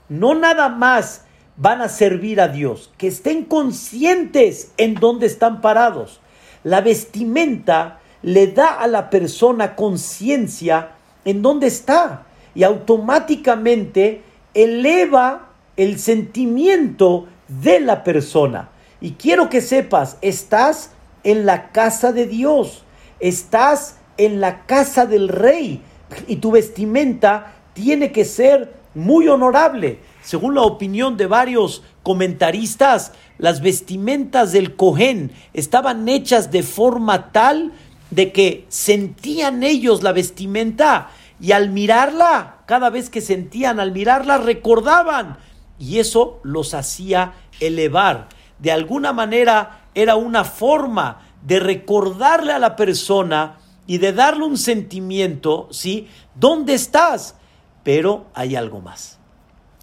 no 0.09 0.35
nada 0.35 0.69
más 0.69 1.25
van 1.57 1.81
a 1.81 1.89
servir 1.89 2.41
a 2.41 2.49
Dios, 2.49 2.91
que 2.99 3.09
estén 3.09 3.45
conscientes 3.45 4.73
en 4.77 4.95
dónde 4.95 5.27
están 5.27 5.61
parados. 5.61 6.21
La 6.65 6.81
vestimenta 6.81 8.01
le 8.23 8.49
da 8.49 8.81
a 8.81 8.87
la 8.87 9.11
persona 9.11 9.75
conciencia 9.77 10.93
en 11.25 11.43
dónde 11.43 11.67
está 11.67 12.27
y 12.55 12.65
automáticamente 12.65 14.23
eleva 14.55 15.51
el 15.77 15.99
sentimiento 15.99 17.27
de 17.49 17.81
la 17.81 18.05
persona. 18.05 18.71
Y 19.01 19.12
quiero 19.12 19.49
que 19.49 19.61
sepas, 19.61 20.19
estás 20.21 20.91
en 21.25 21.47
la 21.47 21.71
casa 21.71 22.12
de 22.12 22.27
Dios, 22.27 22.85
estás 23.21 23.97
en 24.17 24.41
la 24.41 24.67
casa 24.67 25.07
del 25.07 25.29
rey 25.29 25.83
y 26.27 26.37
tu 26.37 26.51
vestimenta 26.51 27.55
tiene 27.73 28.12
que 28.12 28.25
ser 28.25 28.75
muy 28.95 29.29
honorable. 29.29 30.01
Según 30.23 30.55
la 30.55 30.62
opinión 30.62 31.17
de 31.17 31.27
varios 31.27 31.83
comentaristas, 32.03 33.12
las 33.38 33.61
vestimentas 33.61 34.53
del 34.53 34.77
Cohen 34.77 35.33
estaban 35.55 36.09
hechas 36.09 36.51
de 36.51 36.62
forma 36.62 37.33
tal 37.33 37.73
de 38.11 38.31
que 38.31 38.67
sentían 38.69 39.62
ellos 39.62 40.03
la 40.03 40.12
vestimenta 40.12 41.11
y 41.43 41.51
al 41.51 41.71
mirarla, 41.71 42.59
cada 42.67 42.89
vez 42.89 43.11
que 43.11 43.21
sentían 43.21 43.81
al 43.81 43.91
mirarla, 43.91 44.39
recordaban 44.39 45.39
y 45.77 45.99
eso 45.99 46.39
los 46.45 46.73
hacía 46.73 47.33
elevar. 47.59 48.29
De 48.61 48.71
alguna 48.71 49.13
manera 49.13 49.89
era 49.93 50.15
una 50.15 50.45
forma 50.45 51.23
de 51.43 51.59
recordarle 51.59 52.53
a 52.53 52.61
la 52.61 52.77
persona 52.77 53.59
y 53.89 53.99
de 53.99 54.13
darle 54.13 54.45
un 54.45 54.57
sentimiento, 54.57 55.67
¿sí? 55.73 56.07
¿Dónde 56.37 56.75
estás? 56.75 57.35
Pero 57.83 58.27
hay 58.35 58.55
algo 58.55 58.81
más. 58.81 59.19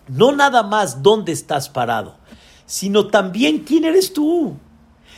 No 0.07 0.31
nada 0.31 0.63
más 0.63 1.03
dónde 1.03 1.33
estás 1.33 1.67
parado, 1.67 2.15
sino 2.65 3.07
también 3.07 3.65
quién 3.65 3.83
eres 3.83 4.13
tú. 4.13 4.55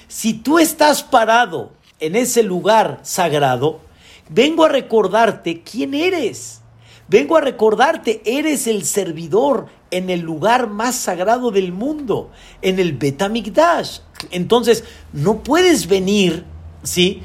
Si 0.07 0.33
tú 0.33 0.57
estás 0.57 1.03
parado 1.03 1.73
en 1.99 2.15
ese 2.15 2.41
lugar 2.41 2.97
sagrado, 3.03 3.90
vengo 4.31 4.65
a 4.65 4.69
recordarte 4.69 5.61
quién 5.61 5.93
eres. 5.93 6.61
Vengo 7.07 7.35
a 7.35 7.41
recordarte, 7.41 8.21
eres 8.25 8.67
el 8.67 8.85
servidor 8.85 9.67
en 9.91 10.09
el 10.09 10.21
lugar 10.21 10.67
más 10.67 10.95
sagrado 10.95 11.51
del 11.51 11.73
mundo, 11.73 12.31
en 12.61 12.79
el 12.79 12.93
Betamigdash. 12.93 13.99
Entonces, 14.31 14.85
no 15.11 15.43
puedes 15.43 15.87
venir, 15.87 16.45
¿sí? 16.83 17.21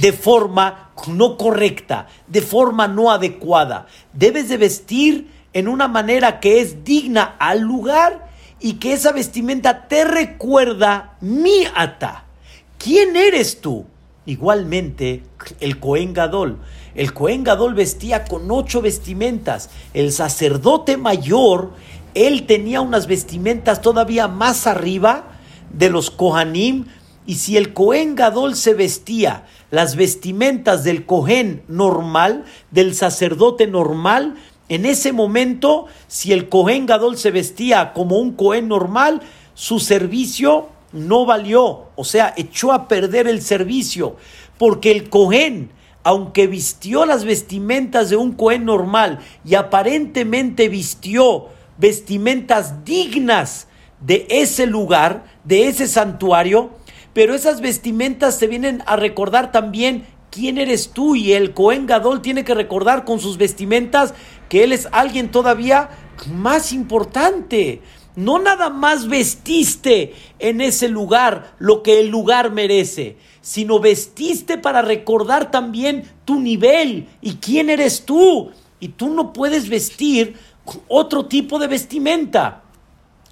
De 0.00 0.12
forma 0.12 0.90
no 1.08 1.36
correcta, 1.36 2.08
de 2.26 2.40
forma 2.40 2.88
no 2.88 3.10
adecuada. 3.10 3.86
Debes 4.14 4.48
de 4.48 4.56
vestir 4.56 5.30
en 5.52 5.68
una 5.68 5.86
manera 5.86 6.40
que 6.40 6.60
es 6.60 6.84
digna 6.84 7.36
al 7.38 7.60
lugar 7.60 8.30
y 8.58 8.74
que 8.74 8.94
esa 8.94 9.12
vestimenta 9.12 9.86
te 9.88 10.04
recuerda 10.04 11.16
mi 11.20 11.64
ata. 11.74 12.24
¿Quién 12.78 13.16
eres 13.16 13.60
tú? 13.60 13.84
Igualmente, 14.30 15.24
el 15.58 15.80
Cohen 15.80 16.12
Gadol. 16.12 16.60
El 16.94 17.12
Cohen 17.12 17.42
Gadol 17.42 17.74
vestía 17.74 18.24
con 18.26 18.48
ocho 18.48 18.80
vestimentas. 18.80 19.70
El 19.92 20.12
sacerdote 20.12 20.96
mayor, 20.96 21.72
él 22.14 22.46
tenía 22.46 22.80
unas 22.80 23.08
vestimentas 23.08 23.82
todavía 23.82 24.28
más 24.28 24.68
arriba 24.68 25.32
de 25.72 25.90
los 25.90 26.12
Kohanim. 26.12 26.84
Y 27.26 27.34
si 27.34 27.56
el 27.56 27.72
Cohen 27.72 28.14
Gadol 28.14 28.54
se 28.54 28.74
vestía 28.74 29.46
las 29.72 29.96
vestimentas 29.96 30.84
del 30.84 31.06
Cohen 31.06 31.64
normal, 31.66 32.44
del 32.70 32.94
sacerdote 32.94 33.66
normal, 33.66 34.36
en 34.68 34.86
ese 34.86 35.12
momento, 35.12 35.86
si 36.06 36.32
el 36.32 36.48
Cohen 36.48 36.86
Gadol 36.86 37.16
se 37.16 37.32
vestía 37.32 37.92
como 37.92 38.20
un 38.20 38.34
Cohen 38.34 38.68
normal, 38.68 39.22
su 39.54 39.80
servicio 39.80 40.68
no 40.92 41.26
valió, 41.26 41.88
o 41.94 42.04
sea, 42.04 42.34
echó 42.36 42.72
a 42.72 42.88
perder 42.88 43.26
el 43.26 43.42
servicio, 43.42 44.16
porque 44.58 44.90
el 44.90 45.08
Cohen, 45.08 45.70
aunque 46.02 46.46
vistió 46.46 47.06
las 47.06 47.24
vestimentas 47.24 48.10
de 48.10 48.16
un 48.16 48.32
Cohen 48.32 48.64
normal 48.64 49.20
y 49.44 49.54
aparentemente 49.54 50.68
vistió 50.68 51.48
vestimentas 51.78 52.84
dignas 52.84 53.68
de 54.00 54.26
ese 54.30 54.66
lugar, 54.66 55.24
de 55.44 55.68
ese 55.68 55.86
santuario, 55.86 56.70
pero 57.12 57.34
esas 57.34 57.60
vestimentas 57.60 58.38
te 58.38 58.46
vienen 58.46 58.82
a 58.86 58.96
recordar 58.96 59.52
también 59.52 60.06
quién 60.30 60.58
eres 60.58 60.90
tú 60.90 61.16
y 61.16 61.32
el 61.32 61.54
Cohen 61.54 61.86
Gadol 61.86 62.22
tiene 62.22 62.44
que 62.44 62.54
recordar 62.54 63.04
con 63.04 63.20
sus 63.20 63.36
vestimentas 63.36 64.14
que 64.48 64.64
él 64.64 64.72
es 64.72 64.88
alguien 64.92 65.30
todavía 65.30 65.90
más 66.32 66.72
importante. 66.72 67.82
No 68.20 68.38
nada 68.38 68.68
más 68.68 69.08
vestiste 69.08 70.14
en 70.38 70.60
ese 70.60 70.90
lugar 70.90 71.54
lo 71.58 71.82
que 71.82 72.00
el 72.00 72.08
lugar 72.08 72.50
merece, 72.50 73.16
sino 73.40 73.80
vestiste 73.80 74.58
para 74.58 74.82
recordar 74.82 75.50
también 75.50 76.04
tu 76.26 76.38
nivel 76.38 77.08
y 77.22 77.36
quién 77.36 77.70
eres 77.70 78.04
tú. 78.04 78.50
Y 78.78 78.88
tú 78.88 79.08
no 79.08 79.32
puedes 79.32 79.70
vestir 79.70 80.36
otro 80.86 81.26
tipo 81.26 81.58
de 81.58 81.68
vestimenta. 81.68 82.62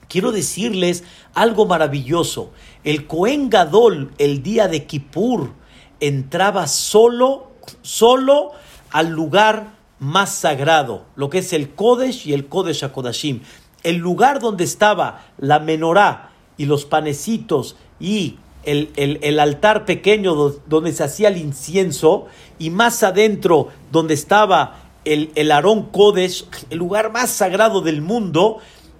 Quiero 0.08 0.32
decirles 0.32 1.04
algo 1.34 1.66
maravilloso. 1.66 2.50
El 2.82 3.06
Cohen 3.06 3.50
Gadol, 3.50 4.14
el 4.16 4.42
día 4.42 4.68
de 4.68 4.86
Kippur, 4.86 5.52
entraba 6.00 6.66
solo, 6.66 7.52
solo 7.82 8.52
al 8.90 9.10
lugar 9.10 9.76
más 9.98 10.32
sagrado, 10.32 11.06
lo 11.16 11.28
que 11.28 11.38
es 11.38 11.52
el 11.52 11.70
Kodesh 11.70 12.26
y 12.26 12.32
el 12.32 12.46
Kodesh 12.46 12.84
HaKodashim 12.84 13.40
el 13.82 13.96
lugar 13.96 14.40
donde 14.40 14.64
estaba 14.64 15.26
la 15.38 15.58
menorá 15.58 16.30
y 16.56 16.66
los 16.66 16.84
panecitos 16.84 17.76
y 18.00 18.36
el, 18.64 19.40
altar 19.40 19.84
pequeño 19.84 20.34
donde 20.66 20.92
se 20.92 21.04
hacía 21.04 21.28
el 21.28 21.38
incienso 21.38 22.26
y 22.58 22.70
más 22.70 23.02
adentro 23.02 23.68
donde 23.90 24.14
estaba 24.14 24.82
el, 25.04 25.30
el 25.36 25.50
Aarón 25.50 25.84
Kodesh, 25.84 26.44
el 26.68 26.78
lugar 26.78 27.10
más 27.12 27.30
sagrado 27.30 27.80
del 27.80 28.02
mundo, 28.02 28.58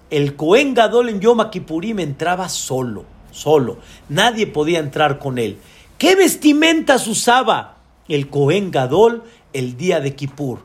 el 0.09 0.35
Cohen 0.35 0.73
Gadol 0.73 1.09
en 1.09 1.19
Yom 1.19 1.49
Kippurim 1.51 1.99
entraba 1.99 2.49
solo, 2.49 3.05
solo. 3.31 3.77
Nadie 4.07 4.47
podía 4.47 4.79
entrar 4.79 5.19
con 5.19 5.37
él. 5.37 5.57
¿Qué 5.99 6.15
vestimentas 6.15 7.07
usaba 7.07 7.75
el 8.07 8.29
Cohen 8.29 8.71
Gadol 8.71 9.23
el 9.53 9.77
día 9.77 9.99
de 9.99 10.15
Kippur? 10.15 10.59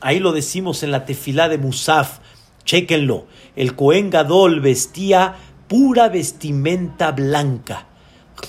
Ahí 0.00 0.20
lo 0.20 0.32
decimos 0.32 0.82
en 0.82 0.92
la 0.92 1.06
tefilá 1.06 1.48
de 1.48 1.58
Musaf 1.58 2.18
Chéquenlo, 2.64 3.26
el 3.56 3.76
Cohen 3.76 4.10
Gadol 4.10 4.60
vestía 4.60 5.34
pura 5.68 6.08
vestimenta 6.08 7.12
blanca, 7.12 7.86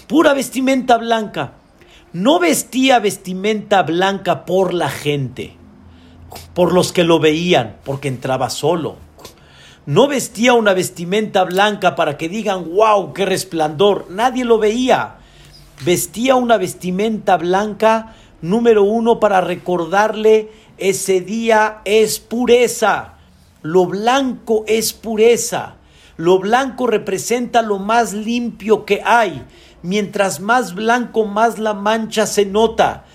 pura 0.08 0.34
vestimenta 0.34 0.98
blanca. 0.98 1.54
No 2.14 2.40
vestía 2.40 3.00
vestimenta 3.00 3.84
blanca 3.84 4.46
por 4.46 4.74
la 4.74 4.90
gente, 4.90 5.58
por 6.54 6.72
los 6.72 6.94
que 6.94 7.04
lo 7.04 7.20
veían, 7.20 7.76
porque 7.84 8.08
entraba 8.08 8.50
solo. 8.50 8.96
No 9.86 10.08
vestía 10.08 10.54
una 10.54 10.74
vestimenta 10.74 11.44
blanca 11.44 11.96
para 11.96 12.18
que 12.18 12.30
digan, 12.30 12.72
wow, 12.74 13.12
qué 13.14 13.26
resplandor. 13.26 14.08
Nadie 14.10 14.46
lo 14.46 14.58
veía. 14.60 15.18
Vestía 15.84 16.36
una 16.36 16.58
vestimenta 16.58 17.36
blanca, 17.36 18.16
número 18.42 18.84
uno, 18.84 19.20
para 19.20 19.42
recordarle 19.42 20.50
ese 20.78 21.20
día 21.20 21.82
es 21.84 22.20
pureza. 22.20 23.15
Lo 23.66 23.88
blanco 23.88 24.64
es 24.68 24.94
pureza. 24.94 25.78
Lo 26.18 26.38
blanco 26.38 26.86
representa 26.86 27.64
lo 27.64 27.80
más 27.80 28.14
limpio 28.14 28.86
que 28.86 29.02
hay. 29.04 29.44
Mientras 29.82 30.40
más 30.40 30.76
blanco, 30.76 31.26
más 31.26 31.58
la 31.58 31.74
mancha 31.74 32.28
se 32.28 32.46
nota. 32.46 33.06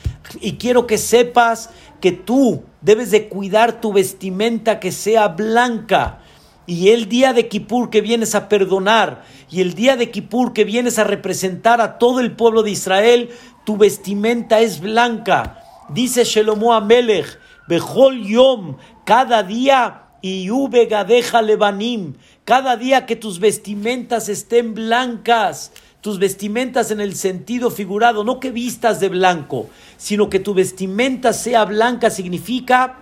Y 0.40 0.54
quiero 0.54 0.88
que 0.88 0.98
sepas 0.98 1.70
que 2.00 2.10
tú 2.10 2.64
debes 2.80 3.12
de 3.12 3.28
cuidar 3.28 3.80
tu 3.80 3.92
vestimenta 3.92 4.80
que 4.80 4.90
sea 4.90 5.28
blanca. 5.28 6.18
Y 6.66 6.88
el 6.88 7.08
día 7.08 7.32
de 7.32 7.46
Kippur 7.46 7.88
que 7.88 8.00
vienes 8.00 8.34
a 8.34 8.48
perdonar, 8.48 9.22
y 9.52 9.60
el 9.60 9.74
día 9.74 9.94
de 9.94 10.10
Kippur 10.10 10.52
que 10.52 10.64
vienes 10.64 10.98
a 10.98 11.04
representar 11.04 11.80
a 11.80 11.96
todo 11.96 12.18
el 12.18 12.34
pueblo 12.34 12.64
de 12.64 12.72
Israel, 12.72 13.30
tu 13.64 13.76
vestimenta 13.76 14.58
es 14.58 14.80
blanca. 14.80 15.62
Dice 15.90 16.24
Shelomo 16.24 16.74
Amelech, 16.74 17.38
Bejol 17.68 18.26
Yom, 18.26 18.78
cada 19.04 19.44
día, 19.44 20.09
y 20.22 20.48
gadeja 20.88 21.42
levanim, 21.42 22.14
cada 22.44 22.76
día 22.76 23.06
que 23.06 23.16
tus 23.16 23.40
vestimentas 23.40 24.28
estén 24.28 24.74
blancas, 24.74 25.72
tus 26.00 26.18
vestimentas 26.18 26.90
en 26.90 27.00
el 27.00 27.14
sentido 27.14 27.70
figurado, 27.70 28.24
no 28.24 28.40
que 28.40 28.50
vistas 28.50 29.00
de 29.00 29.08
blanco, 29.08 29.68
sino 29.96 30.30
que 30.30 30.40
tu 30.40 30.54
vestimenta 30.54 31.32
sea 31.32 31.64
blanca 31.64 32.10
significa 32.10 32.98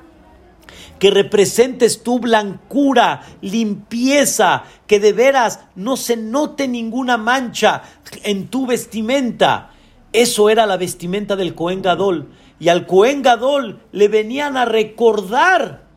que 0.98 1.10
representes 1.10 2.02
tu 2.02 2.18
blancura, 2.18 3.22
limpieza, 3.40 4.64
que 4.86 5.00
de 5.00 5.12
veras 5.12 5.60
no 5.76 5.96
se 5.96 6.16
note 6.16 6.68
ninguna 6.68 7.16
mancha 7.16 7.82
en 8.24 8.48
tu 8.48 8.66
vestimenta. 8.66 9.70
Eso 10.12 10.50
era 10.50 10.66
la 10.66 10.76
vestimenta 10.76 11.36
del 11.36 11.54
Cohen 11.54 11.82
Gadol. 11.82 12.28
Y 12.58 12.68
al 12.68 12.86
Cohen 12.86 13.22
Gadol 13.22 13.80
le 13.92 14.08
venían 14.08 14.56
a 14.56 14.64
recordar 14.64 15.87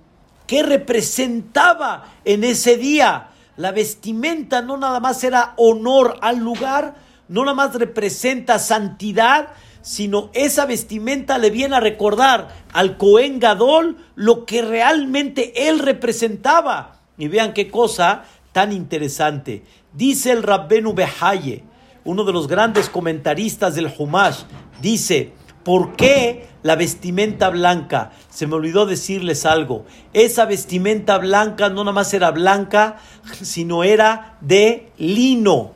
qué 0.51 0.63
representaba 0.63 2.11
en 2.25 2.43
ese 2.43 2.75
día. 2.75 3.29
La 3.55 3.71
vestimenta 3.71 4.61
no 4.61 4.75
nada 4.75 4.99
más 4.99 5.23
era 5.23 5.53
honor 5.55 6.17
al 6.19 6.39
lugar, 6.39 6.95
no 7.29 7.45
nada 7.45 7.55
más 7.55 7.73
representa 7.75 8.59
santidad, 8.59 9.47
sino 9.81 10.29
esa 10.33 10.65
vestimenta 10.65 11.37
le 11.37 11.51
viene 11.51 11.77
a 11.77 11.79
recordar 11.79 12.49
al 12.73 12.97
Cohen 12.97 13.39
Gadol 13.39 13.95
lo 14.15 14.45
que 14.45 14.61
realmente 14.61 15.69
él 15.69 15.79
representaba. 15.79 16.99
Y 17.17 17.29
vean 17.29 17.53
qué 17.53 17.71
cosa 17.71 18.23
tan 18.51 18.73
interesante. 18.73 19.63
Dice 19.93 20.33
el 20.33 20.43
Rabbenu 20.43 20.93
Behaye, 20.93 21.63
uno 22.03 22.25
de 22.25 22.33
los 22.33 22.49
grandes 22.49 22.89
comentaristas 22.89 23.75
del 23.75 23.89
Humash, 23.97 24.41
dice, 24.81 25.31
¿por 25.63 25.95
qué 25.95 26.47
la 26.63 26.75
vestimenta 26.75 27.49
blanca? 27.49 28.11
Se 28.29 28.47
me 28.47 28.55
olvidó 28.55 28.85
decirles 28.85 29.45
algo. 29.45 29.85
Esa 30.13 30.45
vestimenta 30.45 31.17
blanca 31.17 31.69
no 31.69 31.83
nada 31.83 31.93
más 31.93 32.13
era 32.13 32.31
blanca, 32.31 32.97
sino 33.41 33.83
era 33.83 34.37
de 34.41 34.91
lino 34.97 35.73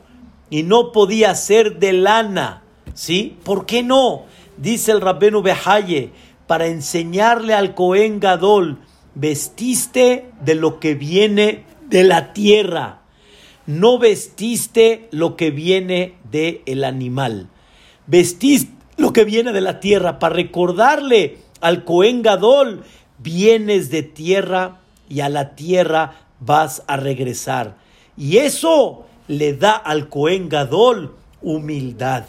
y 0.50 0.62
no 0.62 0.92
podía 0.92 1.34
ser 1.34 1.78
de 1.78 1.92
lana. 1.92 2.62
¿Sí? 2.94 3.36
¿Por 3.44 3.66
qué 3.66 3.82
no? 3.82 4.24
Dice 4.56 4.92
el 4.92 5.02
Rabbenu 5.02 5.42
Behaye, 5.42 6.12
para 6.46 6.66
enseñarle 6.66 7.52
al 7.52 7.74
Cohen 7.74 8.20
Gadol, 8.20 8.78
vestiste 9.14 10.30
de 10.40 10.54
lo 10.54 10.78
que 10.78 10.94
viene 10.94 11.64
de 11.88 12.04
la 12.04 12.32
tierra, 12.32 13.00
no 13.66 13.98
vestiste 13.98 15.08
lo 15.10 15.36
que 15.36 15.50
viene 15.50 16.14
del 16.30 16.62
el 16.66 16.84
animal, 16.84 17.48
vestiste 18.06 18.75
lo 18.96 19.12
que 19.12 19.24
viene 19.24 19.52
de 19.52 19.60
la 19.60 19.80
tierra, 19.80 20.18
para 20.18 20.34
recordarle 20.34 21.38
al 21.60 21.84
Cohen 21.84 22.22
Gadol, 22.22 22.84
vienes 23.18 23.90
de 23.90 24.02
tierra 24.02 24.80
y 25.08 25.20
a 25.20 25.28
la 25.28 25.54
tierra 25.54 26.26
vas 26.40 26.82
a 26.86 26.96
regresar. 26.96 27.76
Y 28.16 28.38
eso 28.38 29.06
le 29.28 29.54
da 29.54 29.72
al 29.72 30.08
Cohen 30.08 30.48
Gadol 30.48 31.14
humildad. 31.42 32.24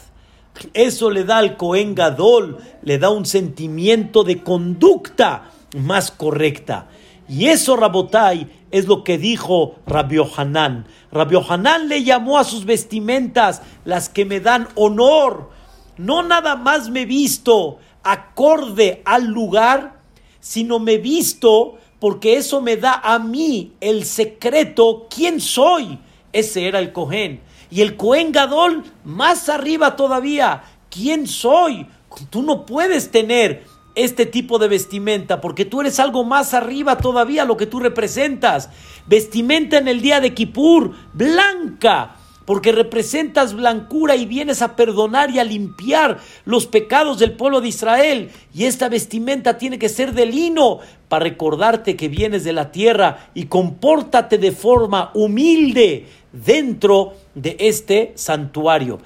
Eso 0.74 1.10
le 1.10 1.24
da 1.24 1.38
al 1.38 1.56
Cohen 1.56 1.94
Gadol, 1.94 2.58
le 2.82 2.98
da 2.98 3.10
un 3.10 3.26
sentimiento 3.26 4.24
de 4.24 4.42
conducta 4.42 5.50
más 5.76 6.10
correcta. 6.10 6.88
Y 7.28 7.46
eso, 7.46 7.76
Rabotai, 7.76 8.48
es 8.70 8.86
lo 8.86 9.04
que 9.04 9.18
dijo 9.18 9.76
Rabbi 9.86 10.18
Hanan. 10.36 10.86
Rabbi 11.12 11.36
Hanan 11.48 11.88
le 11.88 12.02
llamó 12.02 12.38
a 12.38 12.44
sus 12.44 12.64
vestimentas 12.64 13.62
las 13.84 14.08
que 14.08 14.24
me 14.24 14.40
dan 14.40 14.68
honor. 14.74 15.50
No 15.98 16.22
nada 16.22 16.56
más 16.56 16.88
me 16.88 17.04
visto 17.04 17.78
acorde 18.02 19.02
al 19.04 19.26
lugar, 19.26 20.00
sino 20.40 20.78
me 20.78 20.98
visto 20.98 21.76
porque 21.98 22.36
eso 22.36 22.60
me 22.60 22.76
da 22.76 23.00
a 23.02 23.18
mí 23.18 23.72
el 23.80 24.04
secreto, 24.04 25.08
quién 25.14 25.40
soy. 25.40 25.98
Ese 26.32 26.68
era 26.68 26.78
el 26.78 26.92
Cohen. 26.92 27.40
Y 27.70 27.82
el 27.82 27.96
Cohen 27.96 28.32
Gadol, 28.32 28.84
más 29.04 29.48
arriba 29.48 29.96
todavía, 29.96 30.62
¿quién 30.90 31.26
soy? 31.26 31.86
Tú 32.30 32.42
no 32.42 32.64
puedes 32.64 33.10
tener 33.10 33.64
este 33.94 34.26
tipo 34.26 34.58
de 34.58 34.68
vestimenta 34.68 35.40
porque 35.40 35.64
tú 35.64 35.80
eres 35.80 35.98
algo 35.98 36.22
más 36.22 36.54
arriba 36.54 36.98
todavía 36.98 37.44
lo 37.44 37.56
que 37.56 37.66
tú 37.66 37.80
representas. 37.80 38.70
Vestimenta 39.06 39.78
en 39.78 39.88
el 39.88 40.00
día 40.00 40.20
de 40.20 40.34
Kippur, 40.34 40.94
blanca, 41.12 42.16
porque 42.48 42.72
representas 42.72 43.52
blancura 43.52 44.16
y 44.16 44.24
vienes 44.24 44.62
a 44.62 44.74
perdonar 44.74 45.30
y 45.30 45.38
a 45.38 45.44
limpiar 45.44 46.18
los 46.46 46.64
pecados 46.64 47.18
del 47.18 47.32
pueblo 47.32 47.60
de 47.60 47.68
Israel. 47.68 48.30
Y 48.54 48.64
esta 48.64 48.88
vestimenta 48.88 49.58
tiene 49.58 49.78
que 49.78 49.90
ser 49.90 50.14
de 50.14 50.24
lino 50.24 50.78
para 51.10 51.24
recordarte 51.24 51.94
que 51.94 52.08
vienes 52.08 52.44
de 52.44 52.54
la 52.54 52.72
tierra 52.72 53.28
y 53.34 53.48
compórtate 53.48 54.38
de 54.38 54.52
forma 54.52 55.10
humilde 55.12 56.06
dentro 56.32 57.16
de 57.34 57.54
este 57.60 58.12
santuario. 58.14 58.98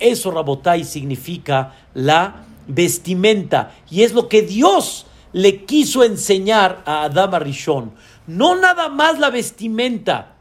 Eso, 0.00 0.32
Rabotai, 0.32 0.82
significa 0.82 1.76
la 1.94 2.46
vestimenta. 2.66 3.76
Y 3.88 4.02
es 4.02 4.12
lo 4.12 4.28
que 4.28 4.42
Dios 4.42 5.06
le 5.32 5.64
quiso 5.66 6.02
enseñar 6.02 6.82
a 6.84 7.04
Adama 7.04 7.38
Rishon. 7.38 7.92
No 8.26 8.56
nada 8.56 8.88
más 8.88 9.20
la 9.20 9.30
vestimenta 9.30 10.37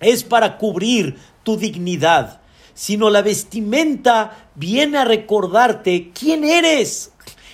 es 0.00 0.24
para 0.24 0.58
cubrir 0.58 1.16
tu 1.42 1.56
dignidad, 1.56 2.40
sino 2.74 3.08
la 3.10 3.22
vestimenta 3.22 4.50
viene 4.54 4.98
a 4.98 5.04
recordarte 5.04 6.10
quién 6.12 6.44
eres. 6.44 7.12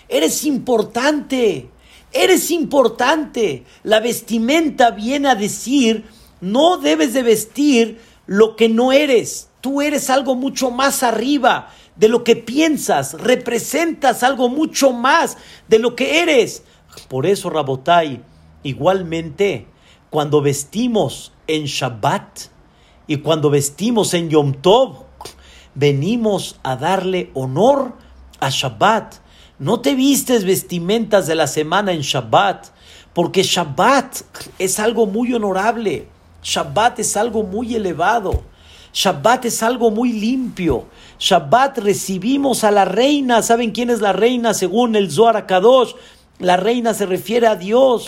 Eres 0.09 0.45
importante. 0.45 1.71
Eres 2.13 2.51
importante. 2.51 3.65
La 3.83 4.01
vestimenta 4.01 4.91
viene 4.91 5.29
a 5.29 5.35
decir, 5.35 6.05
no 6.41 6.77
debes 6.77 7.15
de 7.15 7.23
vestir 7.23 8.01
lo 8.27 8.57
que 8.57 8.69
no 8.69 8.93
eres. 8.93 9.49
Tú 9.61 9.81
eres 9.81 10.11
algo 10.11 10.35
mucho 10.35 10.71
más 10.71 11.03
arriba 11.03 11.71
de 11.97 12.09
lo 12.09 12.25
que 12.25 12.37
piensas. 12.37 13.15
Representas 13.15 14.23
algo 14.23 14.49
mucho 14.49 14.93
más 14.93 15.39
de 15.69 15.79
lo 15.79 15.95
que 15.95 16.21
eres. 16.21 16.65
Por 17.09 17.27
eso, 17.27 17.49
Rabotai, 17.49 18.23
igualmente, 18.63 19.67
cuando 20.13 20.43
vestimos 20.43 21.33
en 21.47 21.65
Shabbat 21.65 22.41
y 23.07 23.17
cuando 23.17 23.49
vestimos 23.49 24.13
en 24.13 24.29
Yom 24.29 24.53
Tov, 24.53 25.07
venimos 25.75 26.61
a 26.63 26.77
darle 26.77 27.31
honor 27.33 27.95
a 28.39 28.51
Shabbat. 28.51 29.15
No 29.59 29.81
te 29.81 29.95
vistes 29.95 30.45
vestimentas 30.45 31.27
de 31.27 31.35
la 31.35 31.47
semana 31.47 31.93
en 31.93 32.03
Shabbat, 32.03 32.67
porque 33.15 33.43
Shabbat 33.43 34.17
es 34.59 34.79
algo 34.79 35.07
muy 35.07 35.33
honorable. 35.33 36.09
Shabbat 36.43 36.99
es 36.99 37.17
algo 37.17 37.43
muy 37.43 37.75
elevado. 37.75 38.43
Shabbat 38.93 39.47
es 39.47 39.63
algo 39.63 39.91
muy 39.91 40.13
limpio. 40.13 40.89
Shabbat 41.19 41.79
recibimos 41.79 42.65
a 42.65 42.71
la 42.71 42.85
reina. 42.85 43.41
¿Saben 43.41 43.71
quién 43.71 43.89
es 43.89 44.03
la 44.03 44.13
reina 44.13 44.53
según 44.53 44.95
el 44.95 45.11
Zohar 45.11 45.47
Kadosh? 45.47 45.95
La 46.39 46.59
reina 46.59 46.93
se 46.93 47.07
refiere 47.07 47.47
a 47.47 47.57
Dios. 47.57 48.05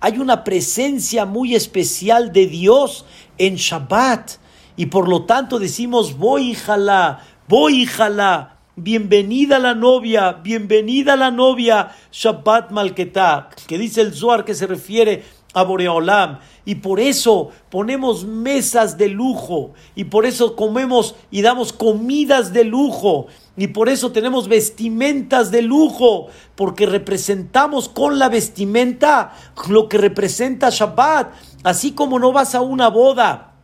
Hay 0.00 0.18
una 0.18 0.44
presencia 0.44 1.26
muy 1.26 1.56
especial 1.56 2.32
de 2.32 2.46
Dios 2.46 3.04
en 3.36 3.56
Shabbat. 3.56 4.32
Y 4.76 4.86
por 4.86 5.08
lo 5.08 5.24
tanto 5.24 5.58
decimos, 5.58 6.16
voy 6.16 6.54
jala, 6.54 7.20
voy 7.48 7.84
jala. 7.84 8.58
Bienvenida 8.76 9.58
la 9.58 9.74
novia, 9.74 10.34
bienvenida 10.34 11.16
la 11.16 11.32
novia, 11.32 11.96
Shabbat 12.12 12.70
Malketah, 12.70 13.48
que 13.66 13.76
dice 13.76 14.02
el 14.02 14.14
Zohar 14.14 14.44
que 14.44 14.54
se 14.54 14.68
refiere 14.68 15.24
a 15.52 15.64
Boreolam. 15.64 16.38
Y 16.64 16.76
por 16.76 17.00
eso 17.00 17.50
ponemos 17.68 18.24
mesas 18.24 18.96
de 18.98 19.08
lujo. 19.08 19.72
Y 19.96 20.04
por 20.04 20.26
eso 20.26 20.54
comemos 20.54 21.16
y 21.32 21.42
damos 21.42 21.72
comidas 21.72 22.52
de 22.52 22.62
lujo. 22.62 23.26
Y 23.58 23.66
por 23.66 23.88
eso 23.88 24.12
tenemos 24.12 24.46
vestimentas 24.46 25.50
de 25.50 25.62
lujo. 25.62 26.28
Porque 26.54 26.86
representamos 26.86 27.88
con 27.88 28.20
la 28.20 28.28
vestimenta 28.28 29.34
lo 29.68 29.88
que 29.88 29.98
representa 29.98 30.70
Shabbat. 30.70 31.34
Así 31.64 31.90
como 31.90 32.20
no 32.20 32.32
vas 32.32 32.54
a 32.54 32.60
una 32.60 32.88
boda 32.88 33.56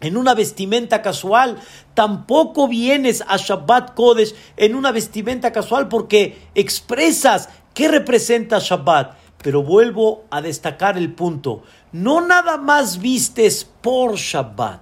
en 0.00 0.16
una 0.16 0.34
vestimenta 0.34 1.02
casual, 1.02 1.58
tampoco 1.94 2.68
vienes 2.68 3.22
a 3.26 3.36
Shabbat 3.36 3.94
Kodesh 3.94 4.34
en 4.56 4.74
una 4.74 4.92
vestimenta 4.92 5.52
casual 5.52 5.88
porque 5.88 6.38
expresas 6.54 7.50
qué 7.74 7.88
representa 7.88 8.58
Shabbat. 8.60 9.14
Pero 9.42 9.62
vuelvo 9.62 10.24
a 10.30 10.40
destacar 10.40 10.96
el 10.96 11.12
punto. 11.12 11.64
No 11.92 12.22
nada 12.22 12.56
más 12.56 12.98
vistes 12.98 13.68
por 13.82 14.16
Shabbat. 14.16 14.80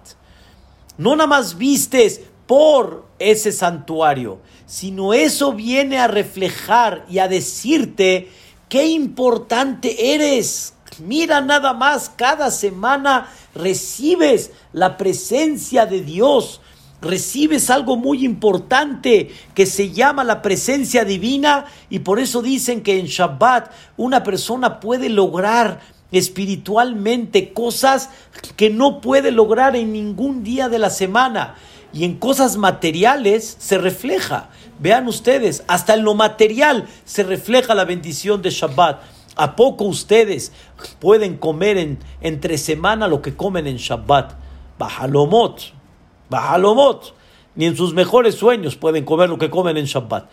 No 0.98 1.16
nada 1.16 1.26
más 1.26 1.58
vistes 1.58 2.20
por 2.46 3.06
ese 3.18 3.52
santuario, 3.52 4.40
sino 4.72 5.12
eso 5.12 5.52
viene 5.52 5.98
a 5.98 6.08
reflejar 6.08 7.04
y 7.10 7.18
a 7.18 7.28
decirte 7.28 8.30
qué 8.70 8.86
importante 8.86 10.14
eres. 10.14 10.72
Mira 10.98 11.42
nada 11.42 11.74
más, 11.74 12.08
cada 12.08 12.50
semana 12.50 13.28
recibes 13.54 14.50
la 14.72 14.96
presencia 14.96 15.84
de 15.84 16.00
Dios, 16.00 16.62
recibes 17.02 17.68
algo 17.68 17.98
muy 17.98 18.24
importante 18.24 19.30
que 19.54 19.66
se 19.66 19.90
llama 19.90 20.24
la 20.24 20.40
presencia 20.40 21.04
divina 21.04 21.66
y 21.90 21.98
por 21.98 22.18
eso 22.18 22.40
dicen 22.40 22.80
que 22.80 22.98
en 22.98 23.04
Shabbat 23.04 23.70
una 23.98 24.22
persona 24.22 24.80
puede 24.80 25.10
lograr 25.10 25.80
espiritualmente 26.12 27.52
cosas 27.52 28.08
que 28.56 28.70
no 28.70 29.02
puede 29.02 29.32
lograr 29.32 29.76
en 29.76 29.92
ningún 29.92 30.42
día 30.42 30.70
de 30.70 30.78
la 30.78 30.88
semana 30.88 31.56
y 31.92 32.04
en 32.04 32.18
cosas 32.18 32.56
materiales 32.56 33.56
se 33.58 33.78
refleja. 33.78 34.48
Vean 34.78 35.06
ustedes, 35.06 35.64
hasta 35.68 35.94
en 35.94 36.04
lo 36.04 36.14
material 36.14 36.88
se 37.04 37.22
refleja 37.22 37.74
la 37.74 37.84
bendición 37.84 38.42
de 38.42 38.50
Shabbat. 38.50 39.02
¿A 39.36 39.56
poco 39.56 39.84
ustedes 39.84 40.52
pueden 41.00 41.36
comer 41.36 41.78
en, 41.78 41.98
entre 42.20 42.58
semana 42.58 43.08
lo 43.08 43.22
que 43.22 43.34
comen 43.34 43.66
en 43.66 43.76
Shabbat? 43.76 44.34
Bajalomot, 44.78 45.72
bajalomot. 46.28 47.14
Ni 47.54 47.66
en 47.66 47.76
sus 47.76 47.92
mejores 47.92 48.34
sueños 48.36 48.76
pueden 48.76 49.04
comer 49.04 49.28
lo 49.28 49.38
que 49.38 49.50
comen 49.50 49.76
en 49.76 49.84
Shabbat. 49.84 50.30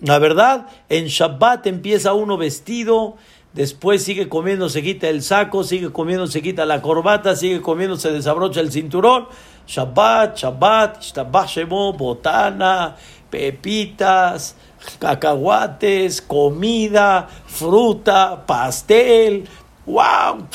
La 0.00 0.18
verdad, 0.18 0.66
en 0.90 1.06
Shabbat 1.06 1.66
empieza 1.66 2.12
uno 2.12 2.36
vestido, 2.36 3.16
después 3.54 4.02
sigue 4.02 4.28
comiendo, 4.28 4.68
se 4.68 4.82
quita 4.82 5.08
el 5.08 5.22
saco, 5.22 5.64
sigue 5.64 5.90
comiendo, 5.90 6.26
se 6.26 6.42
quita 6.42 6.66
la 6.66 6.82
corbata, 6.82 7.34
sigue 7.34 7.62
comiendo, 7.62 7.96
se 7.96 8.12
desabrocha 8.12 8.60
el 8.60 8.70
cinturón. 8.70 9.26
Shabbat, 9.70 10.34
Shabbat, 10.34 10.98
Shemo, 11.46 11.92
botana, 11.92 12.96
pepitas, 13.30 14.56
cacahuates, 14.98 16.20
comida, 16.20 17.28
fruta, 17.46 18.44
pastel. 18.44 19.46
¡Wow! 19.86 20.48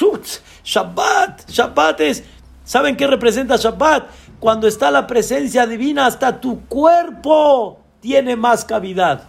Shabbat, 0.66 1.50
Shabbat 1.50 2.02
es. 2.02 2.24
¿Saben 2.66 2.98
qué 2.98 3.08
representa 3.08 3.56
Shabbat? 3.56 4.10
Cuando 4.42 4.68
está 4.68 4.92
la 4.92 5.08
presencia 5.08 5.66
divina, 5.66 6.08
hasta 6.08 6.42
tu 6.42 6.66
cuerpo 6.66 7.80
tiene 8.02 8.36
más 8.36 8.66
cavidad. 8.66 9.24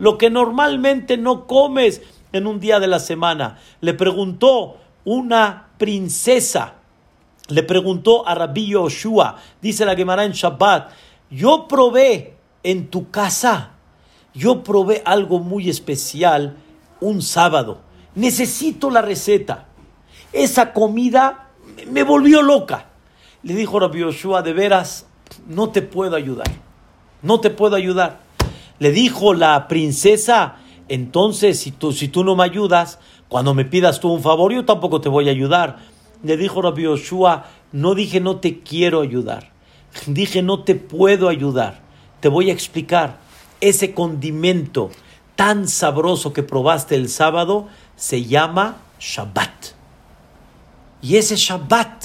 Lo 0.00 0.18
que 0.18 0.30
normalmente 0.30 1.16
no 1.16 1.46
comes 1.46 2.02
en 2.32 2.48
un 2.48 2.58
día 2.58 2.80
de 2.80 2.88
la 2.88 2.98
semana. 2.98 3.58
Le 3.80 3.94
preguntó 3.94 4.78
una 5.04 5.68
princesa, 5.78 6.74
le 7.54 7.62
preguntó 7.62 8.26
a 8.26 8.34
Rabbi 8.34 8.66
Yoshua, 8.68 9.36
dice 9.60 9.84
la 9.84 9.96
Gemara 9.96 10.24
en 10.24 10.32
Shabbat, 10.32 10.90
yo 11.30 11.66
probé 11.68 12.36
en 12.62 12.88
tu 12.88 13.10
casa 13.10 13.72
yo 14.34 14.62
probé 14.62 15.02
algo 15.04 15.38
muy 15.38 15.68
especial 15.68 16.56
un 17.00 17.22
sábado. 17.22 17.80
Necesito 18.14 18.90
la 18.90 19.02
receta. 19.02 19.66
Esa 20.32 20.72
comida 20.72 21.50
me 21.90 22.02
volvió 22.02 22.42
loca. 22.42 22.86
Le 23.42 23.54
dijo 23.54 23.78
Rabbi 23.78 24.00
Yoshua, 24.00 24.42
de 24.42 24.52
veras, 24.52 25.06
no 25.46 25.70
te 25.70 25.82
puedo 25.82 26.16
ayudar. 26.16 26.46
No 27.22 27.40
te 27.40 27.50
puedo 27.50 27.76
ayudar. 27.76 28.20
Le 28.78 28.90
dijo 28.90 29.34
la 29.34 29.68
princesa, 29.68 30.56
entonces 30.88 31.60
si 31.60 31.70
tú, 31.72 31.92
si 31.92 32.08
tú 32.08 32.24
no 32.24 32.34
me 32.34 32.44
ayudas, 32.44 32.98
cuando 33.28 33.54
me 33.54 33.64
pidas 33.64 34.00
tú 34.00 34.12
un 34.12 34.22
favor, 34.22 34.52
yo 34.52 34.64
tampoco 34.64 35.00
te 35.00 35.08
voy 35.08 35.28
a 35.28 35.32
ayudar. 35.32 35.78
Le 36.22 36.36
dijo 36.36 36.62
Rabbi 36.62 36.82
Yoshua, 36.82 37.46
no 37.72 37.94
dije 37.94 38.20
no 38.20 38.36
te 38.36 38.60
quiero 38.60 39.00
ayudar. 39.00 39.50
Dije 40.06 40.42
no 40.42 40.62
te 40.64 40.74
puedo 40.74 41.28
ayudar. 41.28 41.80
Te 42.20 42.28
voy 42.28 42.50
a 42.50 42.52
explicar 42.52 43.18
ese 43.60 43.94
condimento 43.94 44.90
tan 45.36 45.68
sabroso 45.68 46.32
que 46.32 46.42
probaste 46.42 46.94
el 46.94 47.08
sábado 47.08 47.68
se 47.96 48.24
llama 48.24 48.78
Shabbat. 49.00 49.72
Y 51.00 51.16
ese 51.16 51.36
Shabbat 51.36 52.04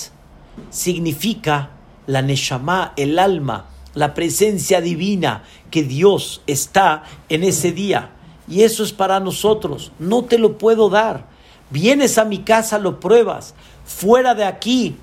significa 0.70 1.72
la 2.08 2.22
Neshama, 2.22 2.94
el 2.96 3.20
alma, 3.20 3.66
la 3.94 4.14
presencia 4.14 4.82
divina 4.82 5.44
que 5.70 5.84
Dios 5.84 6.42
está 6.48 7.04
en 7.30 7.44
ese 7.44 7.72
día. 7.72 8.12
Y 8.48 8.64
eso 8.64 8.84
es 8.84 8.94
para 8.94 9.20
nosotros. 9.20 9.92
No 10.00 10.24
te 10.24 10.38
lo 10.40 10.58
puedo 10.58 10.90
dar. 10.90 11.26
Vienes 11.70 12.18
a 12.18 12.26
mi 12.26 12.40
casa, 12.40 12.80
lo 12.80 13.00
pruebas. 13.00 13.54
Fuera 13.86 14.36
de 14.36 14.46
aquí, 14.46 14.98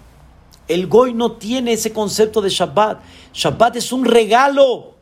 el 0.69 0.87
Goy 0.87 1.15
no 1.15 1.33
tiene 1.33 1.73
ese 1.73 1.93
concepto 1.93 2.41
de 2.41 2.51
Shabbat. 2.51 3.01
Shabbat 3.33 3.77
es 3.77 3.93
un 3.93 4.05
regalo. 4.05 4.95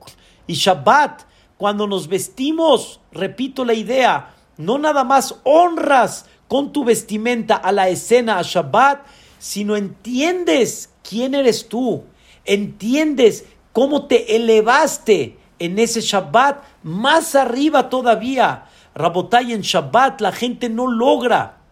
Y 0.47 0.55
Shabbat 0.55 1.23
cuando 1.63 1.87
nos 1.87 2.09
vestimos, 2.09 2.99
repito 3.13 3.65
la 3.65 3.75
idea, 3.75 4.35
no 4.57 4.79
nada 4.79 5.05
más 5.05 5.37
honras 5.45 6.27
con 6.49 6.73
tu 6.73 6.85
vestimenta 6.85 7.55
a 7.55 7.71
la 7.71 7.89
escena, 7.89 8.39
a 8.39 8.43
Shabbat, 8.43 9.07
sino 9.39 9.77
entiendes 9.77 10.91
quién 11.09 11.37
eres 11.37 11.69
tú, 11.69 12.03
entiendes 12.45 13.45
cómo 13.73 14.07
te 14.07 14.35
elevaste 14.35 15.39
en 15.61 15.79
ese 15.79 16.01
Shabbat 16.01 16.65
más 16.83 17.37
arriba 17.37 17.89
todavía. 17.89 18.67
Rabotay 18.95 19.53
en 19.53 19.63
Shabbat 19.63 20.21
la 20.21 20.33
gente 20.33 20.69
no 20.69 20.87
logra 20.87 21.63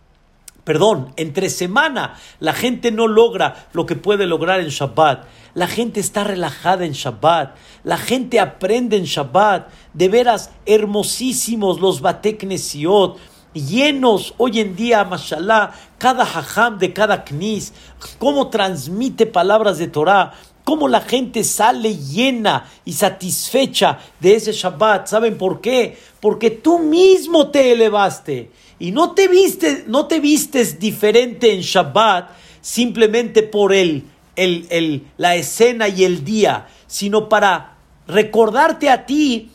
perdón, 0.65 1.13
entre 1.17 1.51
semana 1.51 2.15
la 2.39 2.53
gente 2.53 2.93
no 2.93 3.09
logra 3.09 3.69
lo 3.73 3.87
que 3.87 3.97
puede 3.97 4.27
lograr 4.27 4.61
en 4.61 4.69
Shabbat. 4.69 5.25
La 5.55 5.67
gente 5.67 5.99
está 5.99 6.23
relajada 6.23 6.85
en 6.85 6.93
Shabbat. 6.93 7.57
La 7.83 7.97
gente 7.97 8.39
aprende 8.39 8.97
en 8.97 9.03
Shabbat. 9.03 9.69
De 9.95 10.09
veras 10.09 10.53
hermosísimos 10.67 11.81
los 11.81 12.01
Batek 12.01 12.45
llenos 13.53 14.35
hoy 14.39 14.61
en 14.61 14.77
día, 14.77 15.05
mashallah, 15.05 15.73
cada 15.99 16.23
hajam 16.23 16.79
de 16.79 16.93
cada 16.93 17.25
knis, 17.25 17.73
cómo 18.19 18.49
transmite 18.49 19.27
palabras 19.27 19.79
de 19.79 19.89
Torah, 19.89 20.33
cómo 20.71 20.87
la 20.87 21.01
gente 21.01 21.43
sale 21.43 21.97
llena 21.97 22.71
y 22.85 22.93
satisfecha 22.93 23.99
de 24.21 24.37
ese 24.37 24.53
Shabbat. 24.53 25.09
¿Saben 25.09 25.37
por 25.37 25.61
qué? 25.61 25.99
Porque 26.21 26.49
tú 26.49 26.79
mismo 26.79 27.51
te 27.51 27.73
elevaste 27.73 28.53
y 28.79 28.93
no 28.93 29.11
te 29.11 29.27
vistes, 29.27 29.89
no 29.89 30.07
te 30.07 30.21
vistes 30.21 30.79
diferente 30.79 31.53
en 31.53 31.63
Shabbat 31.63 32.31
simplemente 32.61 33.43
por 33.43 33.73
el, 33.73 34.05
el, 34.37 35.09
la 35.17 35.35
escena 35.35 35.89
y 35.89 36.05
el 36.05 36.25
día, 36.25 36.69
sino 36.87 37.29
para 37.29 37.75
recordarte 38.07 38.91
a 38.91 39.07
ti 39.07 39.51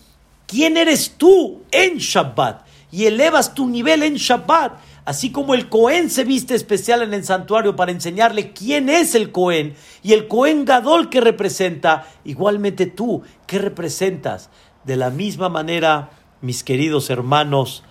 quién 0.45 0.75
eres 0.75 1.13
tú 1.17 1.61
en 1.71 1.97
Shabbat 1.97 2.67
y 2.91 3.05
elevas 3.05 3.53
tu 3.53 3.69
nivel 3.69 4.03
en 4.03 4.15
Shabbat. 4.15 4.73
Así 5.05 5.31
como 5.31 5.53
el 5.53 5.69
Cohen 5.69 6.09
se 6.09 6.23
viste 6.23 6.55
especial 6.55 7.03
en 7.03 7.13
el 7.13 7.23
santuario 7.23 7.75
para 7.75 7.91
enseñarle 7.91 8.53
quién 8.53 8.89
es 8.89 9.13
el 9.13 9.31
Cohen 9.31 9.75
y 10.01 10.13
el 10.13 10.27
Cohen 10.27 10.65
Gadol 10.65 11.09
que 11.11 11.21
representa, 11.21 12.07
igualmente 12.23 12.87
tú, 12.87 13.21
¿qué 13.45 13.59
representas? 13.59 14.49
De 14.83 14.95
la 14.95 15.11
misma 15.11 15.47
manera, 15.47 16.09
mis 16.41 16.63
queridos 16.63 17.11
hermanos, 17.11 17.83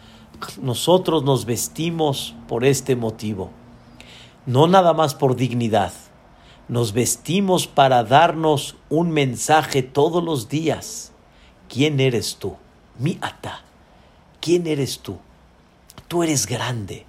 nosotros 0.60 1.22
nos 1.22 1.44
vestimos 1.44 2.34
por 2.48 2.64
este 2.64 2.96
motivo, 2.96 3.50
no 4.44 4.66
nada 4.66 4.92
más 4.92 5.14
por 5.14 5.36
dignidad, 5.36 5.92
nos 6.66 6.92
vestimos 6.92 7.68
para 7.68 8.02
darnos 8.02 8.74
un 8.88 9.12
mensaje 9.12 9.84
todos 9.84 10.24
los 10.24 10.48
días. 10.48 11.12
¿Quién 11.68 12.00
eres 12.00 12.36
tú? 12.36 12.56
Mi 12.98 13.18
ata. 13.20 13.62
¿Quién 14.40 14.66
eres 14.66 14.98
tú? 14.98 15.18
Tú 16.14 16.22
eres 16.22 16.46
grande. 16.46 17.06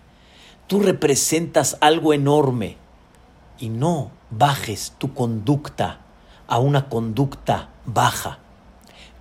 Tú 0.66 0.80
representas 0.80 1.78
algo 1.80 2.12
enorme. 2.12 2.76
Y 3.60 3.70
no 3.70 4.10
bajes 4.32 4.93
tu 4.97 5.14
conducta 5.14 5.99
a 6.47 6.58
una 6.58 6.89
conducta 6.89 7.70
baja. 7.86 8.39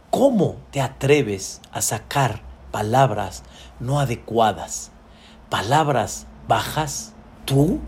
¿Cómo 0.08 0.56
te 0.70 0.80
atreves 0.80 1.60
a 1.70 1.82
sacar 1.82 2.40
palabras 2.70 3.42
no 3.78 4.00
adecuadas, 4.00 4.90
palabras 5.50 6.26
bajas, 6.48 7.12
tú, 7.44 7.78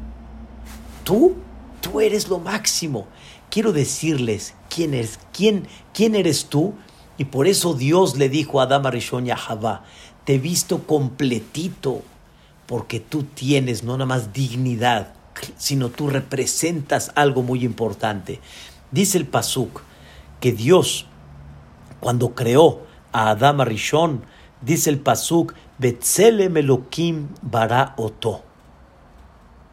tú, 1.03 1.37
tú 1.81 2.03
eres 2.03 2.29
lo 2.29 2.39
máximo. 2.39 3.07
Quiero 3.49 3.73
decirles 3.73 4.53
quién 4.69 4.93
eres, 4.93 5.19
quién, 5.33 5.67
quién 5.95 6.15
eres 6.15 6.45
tú. 6.45 6.75
Y 7.17 7.25
por 7.25 7.47
eso 7.47 7.73
Dios 7.73 8.17
le 8.17 8.29
dijo 8.29 8.61
a 8.61 8.65
Adama 8.65 8.91
Rishon 8.91 9.27
y 9.27 9.31
a 9.31 9.37
Javá, 9.39 9.85
te 10.27 10.35
he 10.35 10.39
visto 10.39 10.83
completito, 10.87 12.03
porque 12.67 12.99
tú 12.99 13.23
tienes 13.23 13.85
no 13.85 13.93
nada 13.93 14.07
más 14.07 14.33
dignidad, 14.33 15.15
sino 15.57 15.89
tú 15.89 16.09
representas 16.09 17.13
algo 17.15 17.43
muy 17.43 17.65
importante. 17.65 18.41
Dice 18.91 19.19
el 19.19 19.27
Pasuk 19.27 19.83
que 20.41 20.51
Dios, 20.51 21.07
cuando 22.01 22.35
creó 22.35 22.83
a 23.13 23.31
Adama 23.31 23.65
Rishon, 23.65 24.23
dice 24.61 24.91
el 24.91 24.99
Pasuk, 24.99 25.55
Betzele 25.79 26.49
Melokim 26.49 27.29
bara 27.41 27.95
oto. 27.97 28.43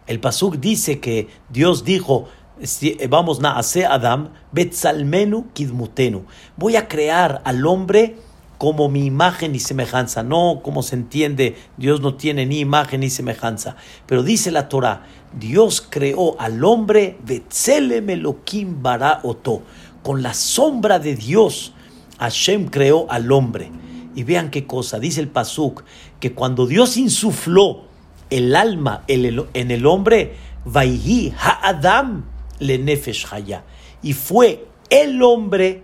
El 0.06 0.20
Pasuk 0.20 0.58
dice 0.58 1.00
que 1.00 1.30
Dios 1.50 1.84
dijo, 1.84 2.28
eh, 2.60 3.08
vamos 3.08 3.44
a 3.44 3.58
hacer 3.58 3.88
Adam, 3.88 4.30
Betzalmenu 4.52 5.52
Kidmutenu. 5.54 6.26
Voy 6.58 6.76
a 6.76 6.88
crear 6.88 7.42
al 7.44 7.66
hombre 7.66 8.18
como 8.58 8.90
mi 8.90 9.06
imagen 9.06 9.56
y 9.56 9.60
semejanza. 9.60 10.24
No 10.24 10.62
como 10.64 10.84
se 10.84 10.96
entiende, 10.96 11.56
Dios 11.78 12.02
no 12.02 12.16
tiene 12.16 12.46
ni 12.46 12.60
imagen 12.60 13.02
ni 13.02 13.10
semejanza. 13.10 13.76
Pero 14.06 14.24
dice 14.24 14.52
la 14.52 14.70
Torah, 14.70 15.06
Dios 15.38 15.86
creó 15.88 16.40
al 16.40 16.64
hombre, 16.64 17.18
Betzele 17.26 18.02
Melokim 18.02 18.82
bara 18.82 19.20
oto. 19.24 19.64
Con 20.02 20.22
la 20.22 20.34
sombra 20.34 21.00
de 21.00 21.16
Dios, 21.16 21.74
Hashem 22.20 22.68
creó 22.68 23.08
al 23.10 23.32
hombre. 23.32 23.72
Y 24.16 24.24
vean 24.24 24.52
qué 24.52 24.68
cosa, 24.68 25.00
dice 25.00 25.22
el 25.22 25.28
Pasuk, 25.28 25.84
que 26.20 26.34
cuando 26.34 26.68
Dios 26.68 26.98
insufló 26.98 27.86
el 28.30 28.56
alma 28.56 29.04
en 29.08 29.72
el 29.72 29.86
hombre, 29.86 30.36
Vaihi 30.66 31.34
Ha'adam 31.38 32.26
le 32.60 32.78
nefesh 32.78 33.26
haya. 33.32 33.64
Y 34.02 34.14
fue 34.14 34.68
el 34.90 35.22
hombre 35.24 35.84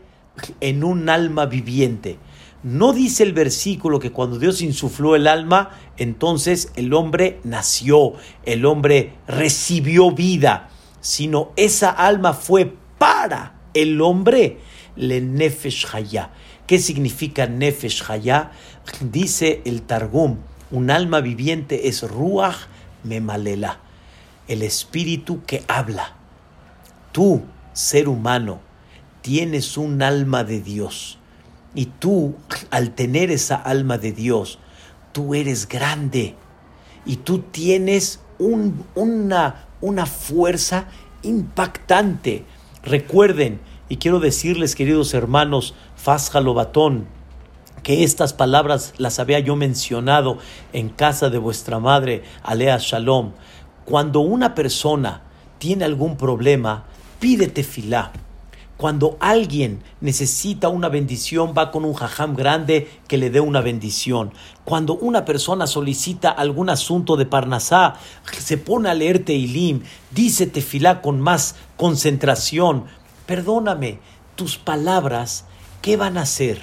en 0.61 0.84
un 0.84 1.09
alma 1.09 1.45
viviente. 1.45 2.17
No 2.64 2.91
dice 2.93 3.24
el 3.24 3.34
versículo 3.34 3.99
que 3.99 4.12
cuando 4.12 4.38
Dios 4.38 4.62
insufló 4.62 5.16
el 5.16 5.28
alma, 5.28 5.72
entonces 5.97 6.72
el 6.76 6.93
hombre 6.93 7.39
nació, 7.43 8.14
el 8.45 8.66
hombre 8.66 9.14
recibió 9.28 10.12
vida, 10.12 10.70
sino 10.99 11.51
esa 11.55 11.89
alma 11.89 12.34
fue 12.34 12.76
para 12.97 13.55
el 13.74 14.01
hombre, 14.01 14.57
le 14.97 15.22
nefesh 15.22 15.88
haya. 15.93 16.32
¿Qué 16.70 16.78
significa 16.78 17.47
Nefesh 17.47 18.03
Hayah? 18.07 18.51
Dice 19.01 19.64
el 19.66 19.82
Targum, 19.82 20.38
un 20.70 20.91
alma 20.91 21.20
viviente 21.20 21.88
es 21.88 22.03
Ruach 22.03 22.68
Memalela, 23.03 23.80
el 24.47 24.62
espíritu 24.62 25.43
que 25.47 25.64
habla. 25.68 26.14
Tú, 27.12 27.41
ser 27.74 28.07
humano, 28.07 28.60
tienes 29.24 29.78
un 29.78 30.03
alma 30.03 30.43
de 30.43 30.62
Dios. 30.62 31.18
Y 31.76 31.86
tú, 31.86 32.36
al 32.72 32.95
tener 32.95 33.32
esa 33.32 33.55
alma 33.55 33.97
de 33.97 34.11
Dios, 34.11 34.59
tú 35.11 35.36
eres 35.36 35.67
grande. 35.67 36.36
Y 37.05 37.17
tú 37.17 37.39
tienes 37.39 38.20
una, 38.39 39.67
una 39.82 40.05
fuerza 40.05 40.88
impactante. 41.22 42.45
Recuerden, 42.84 43.59
y 43.88 43.97
quiero 43.97 44.20
decirles, 44.20 44.76
queridos 44.76 45.13
hermanos, 45.13 45.74
Fasjalobatón, 45.95 47.07
que 47.84 48.03
estas 48.03 48.34
palabras 48.34 48.93
las 48.97 49.20
había 49.20 49.39
yo 49.39 49.55
mencionado 49.55 50.38
en 50.74 50.89
casa 50.89 51.30
de 51.30 51.38
vuestra 51.38 51.80
madre, 51.80 52.24
Alea 52.43 52.78
Shalom. 52.80 53.32
Cuando 53.86 54.20
una 54.20 54.53
persona 54.53 55.24
tiene 55.57 55.86
algún 55.86 56.17
problema, 56.17 56.86
pídete 57.20 57.63
filá. 57.63 58.11
Cuando 58.80 59.18
alguien 59.20 59.84
necesita 60.00 60.70
una 60.70 60.88
bendición, 60.88 61.54
va 61.56 61.70
con 61.70 61.84
un 61.84 61.94
jajam 61.94 62.34
grande 62.34 62.88
que 63.10 63.18
le 63.18 63.30
dé 63.30 63.42
una 63.42 63.60
bendición. 63.60 64.32
Cuando 64.64 64.96
una 64.96 65.26
persona 65.26 65.68
solicita 65.68 66.30
algún 66.30 66.70
asunto 66.70 67.18
de 67.18 67.26
Parnasá, 67.26 67.96
se 68.32 68.58
pone 68.58 68.88
a 68.88 68.94
leer 68.94 69.26
Teilim, 69.26 69.82
dice 70.12 70.48
tefilá 70.48 71.02
con 71.02 71.20
más 71.20 71.56
concentración, 71.76 72.86
perdóname, 73.26 74.00
tus 74.38 74.58
palabras, 74.58 75.44
¿qué 75.82 75.98
van 75.98 76.18
a 76.18 76.22
hacer? 76.22 76.62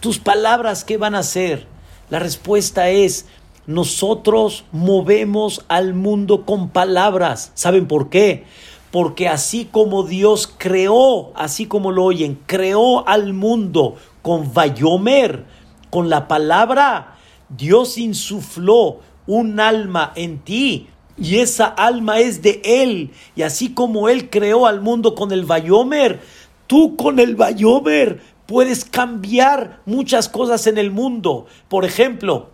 Tus 0.00 0.18
palabras, 0.18 0.84
¿qué 0.84 0.98
van 0.98 1.14
a 1.14 1.20
hacer? 1.20 1.66
La 2.10 2.18
respuesta 2.18 2.90
es, 2.90 3.24
nosotros 3.66 4.66
movemos 4.70 5.64
al 5.68 5.94
mundo 5.94 6.44
con 6.44 6.68
palabras. 6.68 7.52
¿Saben 7.54 7.88
por 7.88 8.10
qué? 8.10 8.44
Porque 8.90 9.28
así 9.28 9.66
como 9.66 10.02
Dios 10.02 10.52
creó, 10.58 11.32
así 11.34 11.66
como 11.66 11.92
lo 11.92 12.04
oyen, 12.04 12.38
creó 12.46 13.06
al 13.06 13.34
mundo 13.34 13.96
con 14.22 14.52
Vayomer, 14.54 15.44
con 15.90 16.08
la 16.08 16.28
palabra, 16.28 17.16
Dios 17.48 17.98
insufló 17.98 19.00
un 19.26 19.60
alma 19.60 20.12
en 20.16 20.38
ti 20.38 20.88
y 21.16 21.36
esa 21.38 21.66
alma 21.66 22.20
es 22.20 22.42
de 22.42 22.62
Él. 22.64 23.10
Y 23.34 23.42
así 23.42 23.74
como 23.74 24.08
Él 24.08 24.30
creó 24.30 24.66
al 24.66 24.80
mundo 24.80 25.14
con 25.14 25.32
el 25.32 25.44
Bayomer, 25.44 26.20
tú 26.66 26.96
con 26.96 27.18
el 27.18 27.36
Bayomer 27.36 28.20
puedes 28.46 28.84
cambiar 28.84 29.80
muchas 29.84 30.28
cosas 30.28 30.66
en 30.66 30.78
el 30.78 30.90
mundo. 30.90 31.46
Por 31.68 31.84
ejemplo, 31.84 32.50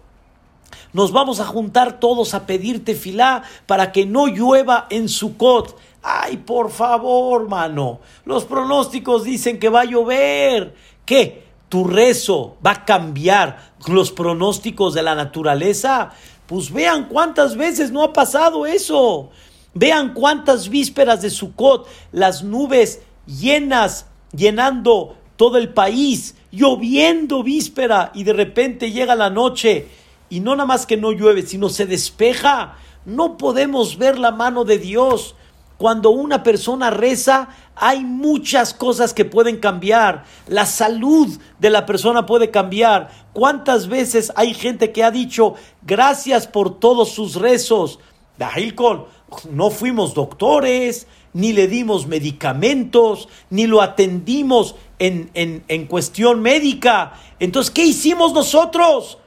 nos 0.93 1.13
vamos 1.13 1.41
a 1.41 1.45
juntar 1.45 2.01
todos 2.01 2.35
a 2.35 2.47
pedirte 2.47 2.95
filá 2.95 3.43
para 3.67 3.93
que 3.93 4.07
no 4.07 4.27
llueva 4.27 4.87
en 4.91 5.09
Sucot. 5.09 5.77
Ay, 6.07 6.37
por 6.37 6.71
favor, 6.71 7.49
mano. 7.49 8.01
Los 8.27 8.45
pronósticos 8.45 9.25
dicen 9.25 9.59
que 9.59 9.71
va 9.71 9.81
a 9.81 9.87
llover. 9.87 10.75
¿Qué? 11.07 11.45
¿Tu 11.71 11.85
rezo 11.85 12.57
va 12.65 12.73
a 12.73 12.85
cambiar 12.85 13.73
los 13.87 14.13
pronósticos 14.13 14.93
de 14.93 15.03
la 15.03 15.15
naturaleza? 15.15 16.13
Pues 16.47 16.71
vean 16.71 17.09
cuántas 17.09 17.57
veces 17.57 17.91
no 17.91 18.03
ha 18.03 18.13
pasado 18.13 18.67
eso. 18.67 19.31
Vean 19.73 20.13
cuántas 20.13 20.69
vísperas 20.69 21.23
de 21.23 21.31
Sukkot, 21.31 21.89
las 22.13 22.45
nubes 22.45 23.01
llenas, 23.27 24.07
llenando 24.31 25.17
todo 25.37 25.57
el 25.57 25.71
país, 25.71 26.37
lloviendo 26.53 27.43
víspera 27.43 28.13
y 28.15 28.25
de 28.25 28.35
repente 28.35 28.93
llega 28.93 29.15
la 29.15 29.31
noche 29.31 29.89
y 30.29 30.41
no 30.41 30.55
nada 30.55 30.67
más 30.67 30.85
que 30.85 30.99
no 30.99 31.13
llueve, 31.13 31.43
sino 31.47 31.71
se 31.71 31.87
despeja. 31.87 32.77
No 33.07 33.39
podemos 33.39 33.97
ver 33.97 34.19
la 34.19 34.33
mano 34.33 34.65
de 34.65 34.79
Dios. 34.79 35.35
Cuando 35.79 36.11
una 36.11 36.43
persona 36.43 36.91
reza, 36.91 37.49
hay 37.75 38.05
muchas 38.05 38.73
cosas 38.73 39.13
que 39.13 39.25
pueden 39.25 39.57
cambiar. 39.59 40.25
La 40.47 40.67
salud 40.67 41.29
de 41.59 41.71
la 41.71 41.85
persona 41.85 42.27
puede 42.27 42.51
cambiar. 42.51 43.11
¿Cuántas 43.33 43.89
veces 43.89 44.33
hay 44.37 44.55
gente 44.55 44.93
que 44.93 45.03
ha 45.03 45.11
dicho, 45.11 45.55
gracias 45.83 46.47
por 46.47 46.79
todos 46.79 47.11
sus 47.11 47.35
rezos? 47.35 47.99
Dahilkon, 48.39 49.07
no 49.51 49.71
fuimos 49.71 50.15
doctores, 50.15 51.09
ni 51.33 51.53
le 51.53 51.67
dimos 51.67 52.07
medicamentos, 52.07 53.29
ni 53.51 53.67
lo 53.67 53.83
atendimos 53.83 54.77
en, 55.01 55.31
en, 55.35 55.65
en 55.67 55.87
cuestión 55.87 56.41
médica. 56.41 57.15
Entonces, 57.41 57.73
¿qué 57.73 57.85
hicimos 57.85 58.33
nosotros? 58.33 59.19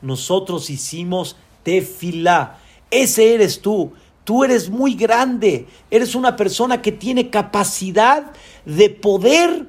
Nosotros 0.00 0.68
hicimos 0.68 1.36
tefilá. 1.62 2.58
Ese 2.90 3.34
eres 3.34 3.62
tú. 3.62 3.92
Tú 4.24 4.44
eres 4.44 4.70
muy 4.70 4.94
grande, 4.94 5.66
eres 5.90 6.14
una 6.14 6.36
persona 6.36 6.80
que 6.80 6.92
tiene 6.92 7.30
capacidad 7.30 8.32
de 8.64 8.90
poder 8.90 9.66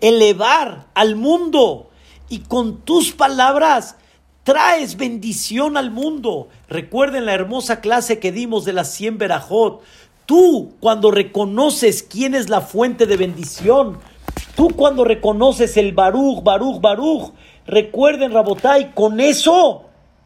elevar 0.00 0.86
al 0.94 1.16
mundo 1.16 1.90
y 2.28 2.40
con 2.40 2.80
tus 2.80 3.12
palabras 3.12 3.96
traes 4.42 4.96
bendición 4.96 5.76
al 5.76 5.90
mundo. 5.90 6.48
Recuerden 6.68 7.26
la 7.26 7.34
hermosa 7.34 7.80
clase 7.80 8.18
que 8.18 8.32
dimos 8.32 8.64
de 8.64 8.72
la 8.72 8.84
cien 8.84 9.18
verajot. 9.18 9.82
Tú 10.24 10.74
cuando 10.80 11.10
reconoces 11.10 12.02
quién 12.02 12.34
es 12.34 12.48
la 12.48 12.60
fuente 12.60 13.06
de 13.06 13.16
bendición, 13.16 13.98
tú 14.56 14.70
cuando 14.70 15.04
reconoces 15.04 15.76
el 15.76 15.92
Baruch, 15.92 16.42
Baruch, 16.42 16.80
Baruch, 16.80 17.32
recuerden 17.66 18.32
Rabotai, 18.32 18.92
con 18.92 19.20
eso, 19.20 19.84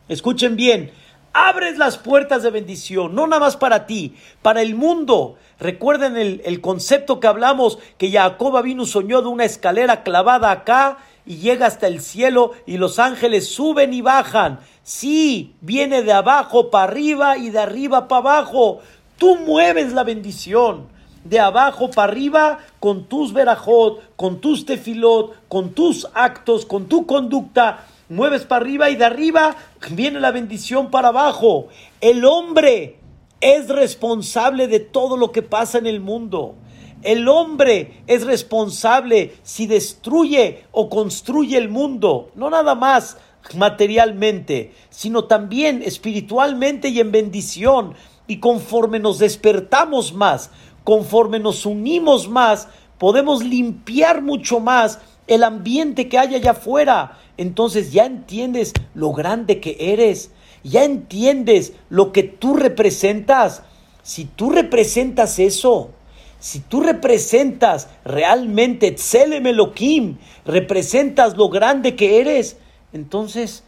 escuchen 0.08 0.56
bien, 0.56 0.90
abres 1.32 1.78
las 1.78 1.98
puertas 1.98 2.42
de 2.42 2.50
bendición, 2.50 3.14
no 3.14 3.26
nada 3.26 3.40
más 3.40 3.56
para 3.56 3.86
ti, 3.86 4.14
para 4.42 4.62
el 4.62 4.74
mundo. 4.74 5.36
Recuerden 5.58 6.16
el, 6.16 6.60
concepto 6.60 7.20
que 7.20 7.26
hablamos, 7.26 7.78
que 7.98 8.10
Jacob 8.10 8.62
vino 8.62 8.86
soñó 8.86 9.22
de 9.22 9.28
una 9.28 9.44
escalera 9.44 10.02
clavada 10.02 10.50
acá 10.50 10.98
y 11.26 11.36
llega 11.36 11.66
hasta 11.66 11.86
el 11.86 12.00
cielo 12.00 12.52
y 12.66 12.78
los 12.78 12.98
ángeles 12.98 13.48
suben 13.48 13.92
y 13.92 14.00
bajan. 14.00 14.60
Sí, 14.82 15.54
viene 15.60 16.02
de 16.02 16.12
abajo 16.12 16.70
para 16.70 16.84
arriba 16.84 17.36
y 17.36 17.50
de 17.50 17.58
arriba 17.58 18.08
para 18.08 18.20
abajo. 18.20 18.80
Tú 19.18 19.36
mueves 19.36 19.92
la 19.92 20.02
bendición 20.02 20.88
de 21.24 21.38
abajo 21.38 21.90
para 21.90 22.10
arriba 22.10 22.58
con 22.80 23.04
tus 23.04 23.32
verajot, 23.34 24.16
con 24.16 24.40
tus 24.40 24.64
tefilot, 24.64 25.34
con 25.48 25.74
tus 25.74 26.08
actos, 26.14 26.64
con 26.64 26.86
tu 26.86 27.06
conducta 27.06 27.86
mueves 28.10 28.44
para 28.44 28.62
arriba 28.62 28.90
y 28.90 28.96
de 28.96 29.04
arriba 29.06 29.56
viene 29.92 30.20
la 30.20 30.32
bendición 30.32 30.90
para 30.90 31.08
abajo. 31.08 31.68
El 32.02 32.26
hombre 32.26 32.98
es 33.40 33.68
responsable 33.68 34.68
de 34.68 34.80
todo 34.80 35.16
lo 35.16 35.32
que 35.32 35.42
pasa 35.42 35.78
en 35.78 35.86
el 35.86 36.00
mundo. 36.00 36.56
El 37.02 37.28
hombre 37.28 38.02
es 38.06 38.26
responsable 38.26 39.34
si 39.42 39.66
destruye 39.66 40.64
o 40.72 40.90
construye 40.90 41.56
el 41.56 41.70
mundo, 41.70 42.30
no 42.34 42.50
nada 42.50 42.74
más 42.74 43.16
materialmente, 43.54 44.74
sino 44.90 45.24
también 45.24 45.82
espiritualmente 45.82 46.88
y 46.88 47.00
en 47.00 47.10
bendición. 47.10 47.94
Y 48.26 48.38
conforme 48.38 48.98
nos 48.98 49.18
despertamos 49.18 50.12
más, 50.12 50.50
conforme 50.84 51.38
nos 51.38 51.64
unimos 51.64 52.28
más, 52.28 52.68
podemos 52.98 53.42
limpiar 53.42 54.20
mucho 54.20 54.60
más 54.60 55.00
el 55.30 55.44
ambiente 55.44 56.08
que 56.08 56.18
hay 56.18 56.34
allá 56.34 56.50
afuera. 56.50 57.18
Entonces 57.38 57.92
ya 57.92 58.04
entiendes 58.04 58.74
lo 58.94 59.12
grande 59.12 59.60
que 59.60 59.76
eres, 59.78 60.32
ya 60.62 60.84
entiendes 60.84 61.72
lo 61.88 62.12
que 62.12 62.24
tú 62.24 62.54
representas. 62.54 63.62
Si 64.02 64.24
tú 64.24 64.50
representas 64.50 65.38
eso, 65.38 65.92
si 66.40 66.58
tú 66.60 66.80
representas 66.80 67.88
realmente 68.04 68.90
Tselem 68.90 69.46
Elohim, 69.46 70.18
representas 70.44 71.36
lo 71.36 71.48
grande 71.48 71.94
que 71.94 72.20
eres, 72.20 72.58
entonces 72.92 73.62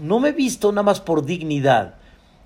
no 0.00 0.20
me 0.20 0.28
he 0.28 0.32
visto 0.32 0.70
nada 0.70 0.84
más 0.84 1.00
por 1.00 1.24
dignidad. 1.24 1.94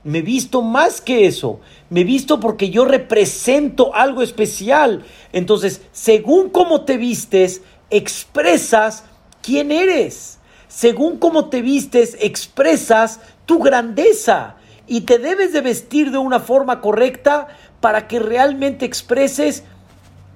Me 0.05 0.18
he 0.18 0.23
visto 0.23 0.62
más 0.62 1.01
que 1.01 1.27
eso. 1.27 1.61
Me 1.89 2.01
he 2.01 2.05
visto 2.05 2.41
porque 2.41 2.70
yo 2.70 2.85
represento 2.85 3.95
algo 3.95 4.23
especial. 4.23 5.05
Entonces, 5.33 5.83
según 5.93 6.49
cómo 6.51 6.85
te 6.85 6.97
vistes, 6.97 7.62
expresas 7.93 9.05
quién 9.43 9.70
eres. 9.70 10.38
Según 10.66 11.18
cómo 11.18 11.51
te 11.51 11.61
vistes, 11.62 12.16
expresas 12.20 13.20
tu 13.47 13.59
grandeza. 13.61 14.57
Y 14.86 15.03
te 15.03 15.18
debes 15.18 15.53
de 15.53 15.61
vestir 15.61 16.11
de 16.11 16.18
una 16.18 16.40
forma 16.40 16.80
correcta 16.80 17.49
para 17.80 18.09
que 18.09 18.18
realmente 18.18 18.84
expreses, 18.84 19.64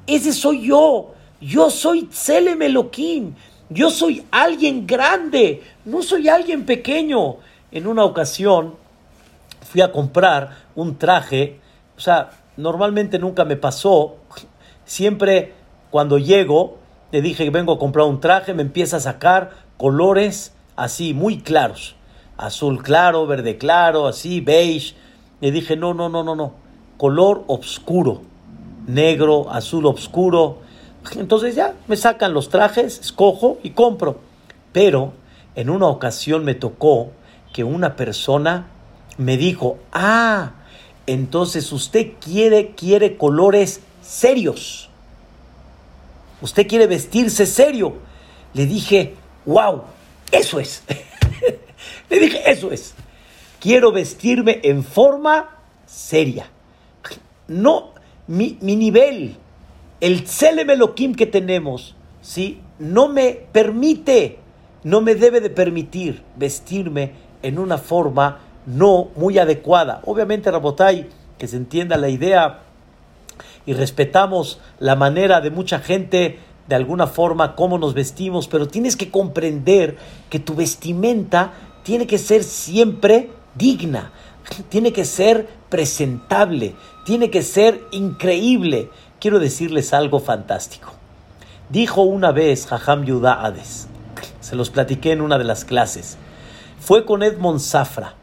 ese 0.07 0.33
soy 0.33 0.69
yo. 0.69 1.15
Yo 1.41 1.71
soy 1.71 2.05
Tselem 2.05 2.61
Elohim. 2.63 3.35
Yo 3.71 3.91
soy 3.91 4.25
alguien 4.31 4.87
grande. 4.87 5.63
No 5.85 6.03
soy 6.03 6.29
alguien 6.29 6.67
pequeño. 6.67 7.37
En 7.73 7.87
una 7.87 8.05
ocasión 8.05 8.75
fui 9.63 9.81
a 9.81 9.91
comprar 9.91 10.65
un 10.75 10.97
traje. 10.97 11.59
O 11.97 12.01
sea, 12.01 12.31
normalmente 12.57 13.19
nunca 13.19 13.45
me 13.45 13.57
pasó. 13.57 14.17
Siempre 14.85 15.55
cuando 15.91 16.19
llego, 16.19 16.79
le 17.13 17.23
dije 17.23 17.45
que 17.45 17.51
vengo 17.51 17.73
a 17.73 17.79
comprar 17.79 18.07
un 18.07 18.21
traje, 18.21 18.55
me 18.55 18.63
empieza 18.63 18.97
a 18.97 19.01
sacar 19.01 19.51
colores 19.77 20.53
así, 20.75 21.15
muy 21.15 21.39
claros. 21.39 21.97
Azul 22.37 22.83
claro, 22.83 23.27
verde 23.27 23.59
claro, 23.59 24.07
así, 24.07 24.41
beige. 24.41 24.95
Le 25.41 25.51
dije, 25.51 25.77
no, 25.77 25.95
no, 25.95 26.09
no, 26.09 26.23
no, 26.23 26.35
no. 26.35 26.55
Color 26.97 27.45
oscuro. 27.47 28.23
Negro, 28.87 29.51
azul 29.51 29.87
oscuro. 29.87 30.59
Entonces 31.17 31.55
ya 31.55 31.75
me 31.87 31.97
sacan 31.97 32.35
los 32.35 32.49
trajes, 32.49 32.99
escojo 33.01 33.59
y 33.63 33.71
compro. 33.71 34.19
Pero 34.73 35.13
en 35.55 35.71
una 35.71 35.87
ocasión 35.87 36.45
me 36.45 36.55
tocó 36.55 37.11
que 37.53 37.65
una 37.65 37.97
persona 37.97 38.67
me 39.17 39.37
dijo, 39.37 39.79
ah, 39.93 40.53
entonces 41.07 41.73
usted 41.73 42.13
quiere, 42.21 42.73
quiere 42.73 43.17
colores 43.17 43.81
serios. 44.03 44.91
Usted 46.41 46.67
quiere 46.67 46.87
vestirse 46.87 47.47
serio. 47.47 47.95
Le 48.55 48.67
dije, 48.67 49.15
wow, 49.45 49.83
eso 50.31 50.61
es. 50.61 50.83
Le 52.11 52.21
dije, 52.21 52.51
eso 52.51 52.71
es. 52.71 52.95
Quiero 53.61 53.93
vestirme 53.93 54.61
en 54.63 54.85
forma 54.85 55.51
seria. 55.87 56.49
No, 57.49 57.93
mi, 58.27 58.59
nivel, 58.61 59.37
el 60.01 60.25
Tselem 60.25 60.71
Elohim 60.71 61.15
que 61.15 61.27
tenemos, 61.27 61.95
¿sí? 62.21 62.61
no 62.79 63.09
me 63.09 63.33
permite, 63.53 64.39
no 64.83 65.01
me 65.01 65.15
debe 65.15 65.41
de 65.41 65.51
permitir 65.51 66.23
vestirme 66.37 67.13
en 67.43 67.59
una 67.59 67.79
forma 67.79 68.41
no 68.67 69.09
muy 69.15 69.39
adecuada. 69.39 70.01
Obviamente, 70.05 70.51
Rabotay, 70.51 71.09
que 71.39 71.47
se 71.47 71.57
entienda 71.57 71.97
la 71.97 72.09
idea 72.09 72.63
y 73.67 73.75
respetamos 73.75 74.61
la 74.79 74.97
manera 74.97 75.41
de 75.41 75.51
mucha 75.51 75.81
gente 75.81 76.39
de 76.69 76.75
alguna 76.75 77.07
forma 77.07 77.55
cómo 77.55 77.79
nos 77.79 77.95
vestimos, 77.95 78.49
pero 78.49 78.67
tienes 78.69 78.97
que 78.97 79.11
comprender 79.11 79.97
que 80.31 80.39
tu 80.39 80.55
vestimenta 80.55 81.53
tiene 81.83 82.07
que 82.07 82.19
ser 82.19 82.43
siempre 82.43 83.31
digna, 83.55 84.11
tiene 84.69 84.93
que 84.93 85.05
ser 85.05 85.49
presentable, 85.69 86.75
tiene 87.05 87.31
que 87.31 87.43
ser 87.43 87.83
increíble. 87.93 88.91
Quiero 89.21 89.39
decirles 89.39 89.93
algo 89.93 90.19
fantástico. 90.19 90.93
Dijo 91.69 92.03
una 92.03 92.33
vez 92.33 92.67
Jajam 92.67 93.05
Yudá 93.05 93.45
Hades, 93.45 93.89
se 94.41 94.57
los 94.57 94.71
platiqué 94.71 95.13
en 95.13 95.21
una 95.21 95.39
de 95.39 95.45
las 95.45 95.65
clases, 95.65 96.17
fue 96.79 97.05
con 97.05 97.23
Edmond 97.23 97.61
Zafra 97.61 98.15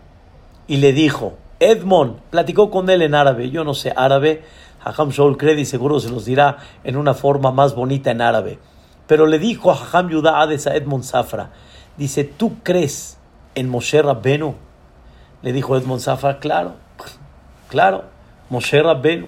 y 0.68 0.78
le 0.78 0.94
dijo, 0.94 1.34
Edmond, 1.60 2.20
platicó 2.30 2.70
con 2.70 2.90
él 2.90 3.02
en 3.02 3.16
árabe, 3.16 3.50
yo 3.50 3.64
no 3.64 3.74
sé 3.74 3.94
árabe, 3.96 4.44
Hajam 4.84 5.10
Shaul 5.10 5.38
Kredi 5.38 5.66
seguro 5.66 6.00
se 6.00 6.10
los 6.10 6.26
dirá 6.26 6.58
en 6.84 6.98
una 6.98 7.14
forma 7.14 7.52
más 7.52 7.74
bonita 7.74 8.12
en 8.12 8.22
árabe. 8.22 8.60
Pero 9.08 9.28
le 9.28 9.40
dijo 9.40 9.72
a 9.72 9.76
Hajam 9.76 10.10
Yudá 10.10 10.42
Hades 10.42 10.68
a 10.68 10.76
Edmond 10.76 11.04
Zafra, 11.04 11.52
dice, 11.98 12.24
¿tú 12.24 12.56
crees 12.64 13.18
en 13.56 13.70
Moshe 13.70 14.02
Rabbenu? 14.02 14.56
Le 15.42 15.54
dijo 15.54 15.78
Edmond 15.78 16.02
Zafra, 16.02 16.40
claro, 16.40 16.74
claro, 17.70 18.06
Moshe 18.50 18.82
Rabbenu. 18.82 19.28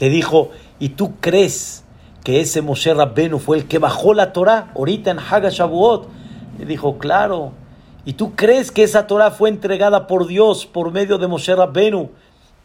Le 0.00 0.10
dijo, 0.10 0.50
¿y 0.78 0.90
tú 0.90 1.14
crees 1.20 1.84
que 2.22 2.40
ese 2.40 2.60
Moshe 2.60 2.92
Rabbenu 2.92 3.38
fue 3.38 3.58
el 3.58 3.66
que 3.66 3.78
bajó 3.78 4.12
la 4.12 4.32
Torah 4.32 4.70
ahorita 4.76 5.10
en 5.10 5.18
Haga 5.18 5.48
Shavuot? 5.50 6.08
Le 6.58 6.66
dijo, 6.66 6.98
claro. 6.98 7.52
¿Y 8.04 8.14
tú 8.14 8.34
crees 8.34 8.70
que 8.70 8.82
esa 8.82 9.06
Torah 9.06 9.30
fue 9.30 9.48
entregada 9.48 10.06
por 10.06 10.26
Dios 10.26 10.66
por 10.66 10.90
medio 10.92 11.16
de 11.16 11.26
Moshe 11.26 11.54
Rabbenu? 11.54 12.10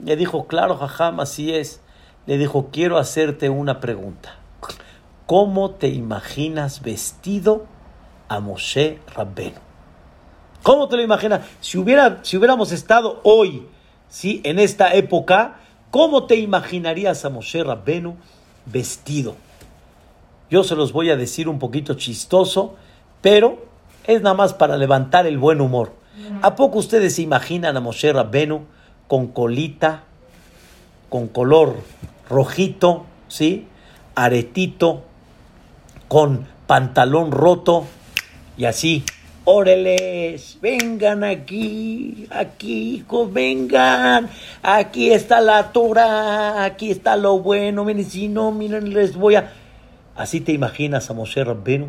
Le 0.04 0.18
dijo, 0.18 0.48
claro, 0.48 0.76
Jajam, 0.78 1.22
así 1.22 1.54
es 1.54 1.82
le 2.30 2.38
dijo, 2.38 2.70
quiero 2.72 3.00
hacerte 3.00 3.50
una 3.50 3.80
pregunta. 3.80 4.36
¿Cómo 5.26 5.72
te 5.72 5.88
imaginas 5.88 6.84
vestido 6.84 7.66
a 8.28 8.40
Moshe 8.40 9.00
Rabbenu? 9.16 9.58
¿Cómo 10.62 10.88
te 10.88 10.98
lo 10.98 11.02
imaginas? 11.02 11.42
Si, 11.60 11.80
hubiera, 11.80 12.20
si 12.22 12.38
hubiéramos 12.38 12.72
estado 12.72 13.20
hoy, 13.24 13.66
¿sí? 14.10 14.42
en 14.44 14.60
esta 14.60 14.94
época, 14.94 15.56
¿cómo 15.90 16.28
te 16.28 16.36
imaginarías 16.36 17.26
a 17.26 17.32
Moshe 17.32 17.64
Rabbenu 17.64 18.16
vestido? 18.68 19.36
Yo 20.52 20.64
se 20.64 20.76
los 20.76 20.94
voy 20.94 21.10
a 21.10 21.18
decir 21.18 21.50
un 21.50 21.58
poquito 21.58 21.96
chistoso, 21.96 22.76
pero 23.22 23.66
es 24.06 24.22
nada 24.22 24.36
más 24.36 24.54
para 24.54 24.78
levantar 24.78 25.26
el 25.26 25.40
buen 25.40 25.62
humor. 25.62 25.94
¿A 26.44 26.56
poco 26.56 26.78
ustedes 26.78 27.16
se 27.16 27.24
imaginan 27.24 27.76
a 27.76 27.80
Moshe 27.80 28.14
Rabbenu 28.14 28.66
con 29.08 29.30
colita, 29.30 30.04
con 31.10 31.28
color 31.28 31.78
rojito, 32.30 33.06
¿sí? 33.28 33.68
Aretito, 34.16 35.04
con 36.08 36.48
pantalón 36.68 37.32
roto 37.32 37.86
y 38.58 38.66
así. 38.66 39.04
Óreles, 39.46 40.60
vengan 40.62 41.24
aquí, 41.24 42.28
aquí, 42.30 42.98
hijos, 42.98 43.34
vengan. 43.34 44.30
Aquí 44.62 45.12
está 45.12 45.42
la 45.42 45.72
Torah, 45.72 46.64
aquí 46.64 46.92
está 46.92 47.16
lo 47.16 47.40
bueno. 47.40 47.84
Miren, 47.84 48.06
si 48.06 48.28
no, 48.28 48.52
miren, 48.52 48.94
les 48.94 49.16
voy 49.16 49.36
a. 49.36 49.52
Así 50.16 50.42
te 50.42 50.52
imaginas 50.52 51.10
a 51.10 51.14
Moshe 51.14 51.44
Rabbenu, 51.44 51.88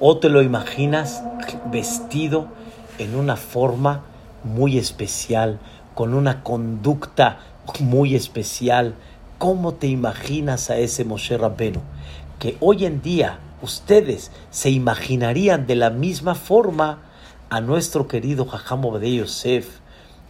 o 0.00 0.18
te 0.18 0.28
lo 0.28 0.42
imaginas 0.42 1.22
vestido 1.70 2.48
en 2.98 3.14
una 3.14 3.36
forma 3.36 4.02
muy 4.42 4.78
especial, 4.78 5.60
con 5.94 6.14
una 6.14 6.42
conducta 6.42 7.38
muy 7.78 8.16
especial. 8.16 8.94
¿Cómo 9.40 9.72
te 9.72 9.86
imaginas 9.86 10.68
a 10.68 10.76
ese 10.76 11.02
Moshe 11.06 11.38
Rabbenu? 11.38 11.80
Que 12.38 12.58
hoy 12.60 12.84
en 12.84 13.00
día 13.00 13.38
ustedes 13.62 14.30
se 14.50 14.68
imaginarían 14.68 15.66
de 15.66 15.76
la 15.76 15.88
misma 15.88 16.34
forma 16.34 16.98
a 17.48 17.62
nuestro 17.62 18.06
querido 18.06 18.44
Jajam 18.44 18.82
de 19.00 19.14
Yosef, 19.14 19.78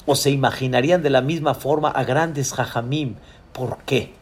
o 0.06 0.14
se 0.14 0.30
imaginarían 0.30 1.02
de 1.02 1.10
la 1.10 1.22
misma 1.22 1.54
forma 1.54 1.88
a 1.90 2.04
grandes 2.04 2.52
Jajamim. 2.52 3.16
¿Por 3.52 3.78
qué? 3.78 4.14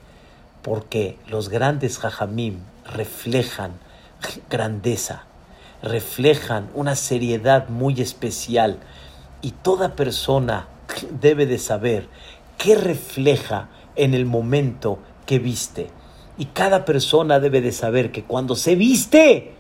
Porque 0.63 1.19
los 1.29 1.51
grandes 1.51 1.99
Jajamim 1.99 2.61
reflejan 2.91 3.73
grandeza, 4.49 5.25
reflejan 5.83 6.71
una 6.73 6.97
seriedad 6.97 7.69
muy 7.69 8.01
especial 8.01 8.79
y 9.43 9.51
toda 9.51 9.97
persona 9.97 10.67
debe 11.21 11.45
de 11.45 11.59
saber 11.59 12.09
qué 12.57 12.75
refleja 12.75 13.69
en 13.99 14.15
el 14.15 14.25
momento 14.25 14.99
que 15.27 15.39
viste. 15.39 15.91
Y 16.39 16.47
cada 16.47 16.87
persona 16.87 17.41
debe 17.41 17.61
de 17.61 17.73
saber 17.73 18.11
que 18.11 18.25
cuando 18.25 18.57
se 18.57 18.77
viste, 18.77 19.53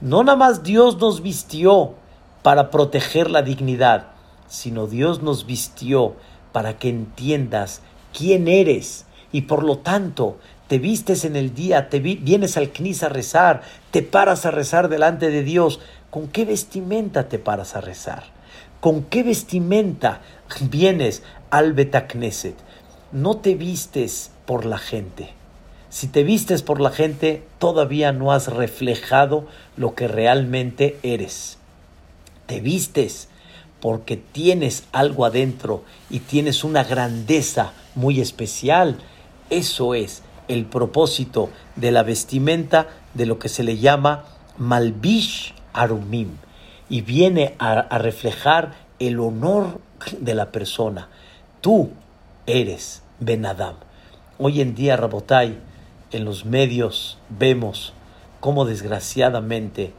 no 0.00 0.22
nada 0.22 0.36
más 0.36 0.62
Dios 0.62 0.98
nos 0.98 1.22
vistió 1.22 1.94
para 2.42 2.70
proteger 2.70 3.30
la 3.30 3.42
dignidad, 3.42 4.08
sino 4.46 4.86
Dios 4.86 5.22
nos 5.22 5.46
vistió 5.46 6.14
para 6.52 6.78
que 6.78 6.88
entiendas 6.88 7.82
quién 8.16 8.46
eres 8.46 9.06
y 9.32 9.42
por 9.42 9.64
lo 9.64 9.78
tanto 9.78 10.38
te 10.68 10.78
vistes 10.78 11.24
en 11.24 11.36
el 11.36 11.54
día, 11.54 11.88
te 11.88 12.00
vienes 12.00 12.56
al 12.56 12.70
Knis 12.70 13.02
a 13.02 13.08
rezar, 13.08 13.62
te 13.90 14.02
paras 14.02 14.46
a 14.46 14.50
rezar 14.50 14.88
delante 14.88 15.30
de 15.30 15.42
Dios. 15.42 15.80
¿Con 16.10 16.28
qué 16.28 16.44
vestimenta 16.44 17.28
te 17.28 17.38
paras 17.38 17.76
a 17.76 17.80
rezar? 17.80 18.24
¿Con 18.80 19.04
qué 19.04 19.22
vestimenta 19.22 20.20
vienes 20.60 21.22
al 21.50 21.72
Betacneset? 21.72 22.56
No 23.12 23.36
te 23.36 23.54
vistes 23.54 24.30
por 24.46 24.66
la 24.66 24.78
gente. 24.78 25.30
Si 25.88 26.08
te 26.08 26.24
vistes 26.24 26.62
por 26.62 26.80
la 26.80 26.90
gente, 26.90 27.44
todavía 27.58 28.12
no 28.12 28.32
has 28.32 28.48
reflejado 28.48 29.46
lo 29.76 29.94
que 29.94 30.08
realmente 30.08 30.98
eres. 31.02 31.58
Te 32.46 32.60
vistes 32.60 33.28
porque 33.80 34.16
tienes 34.16 34.84
algo 34.92 35.24
adentro 35.24 35.84
y 36.10 36.20
tienes 36.20 36.64
una 36.64 36.82
grandeza 36.82 37.72
muy 37.94 38.20
especial. 38.20 38.98
Eso 39.50 39.94
es 39.94 40.22
el 40.48 40.64
propósito 40.64 41.50
de 41.76 41.92
la 41.92 42.02
vestimenta 42.02 42.88
de 43.14 43.26
lo 43.26 43.38
que 43.38 43.48
se 43.48 43.62
le 43.62 43.78
llama 43.78 44.24
Malbish 44.58 45.54
Arumim 45.72 46.30
y 46.88 47.02
viene 47.02 47.54
a, 47.58 47.98
reflejar 47.98 48.74
el 48.98 49.20
honor 49.20 49.80
de 50.18 50.34
la 50.34 50.50
persona. 50.52 51.08
Tú 51.60 51.90
eres 52.46 53.02
Ben 53.18 53.44
Adam. 53.44 53.74
Hoy 54.38 54.60
en 54.60 54.76
día, 54.76 54.96
Rabotai, 54.96 55.58
en 56.12 56.24
los 56.24 56.44
medios 56.44 57.18
vemos 57.28 57.92
cómo 58.38 58.64
desgraciadamente 58.64 59.92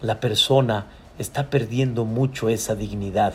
la 0.00 0.18
persona 0.18 0.86
está 1.18 1.50
perdiendo 1.50 2.06
mucho 2.06 2.48
esa 2.48 2.74
dignidad. 2.74 3.34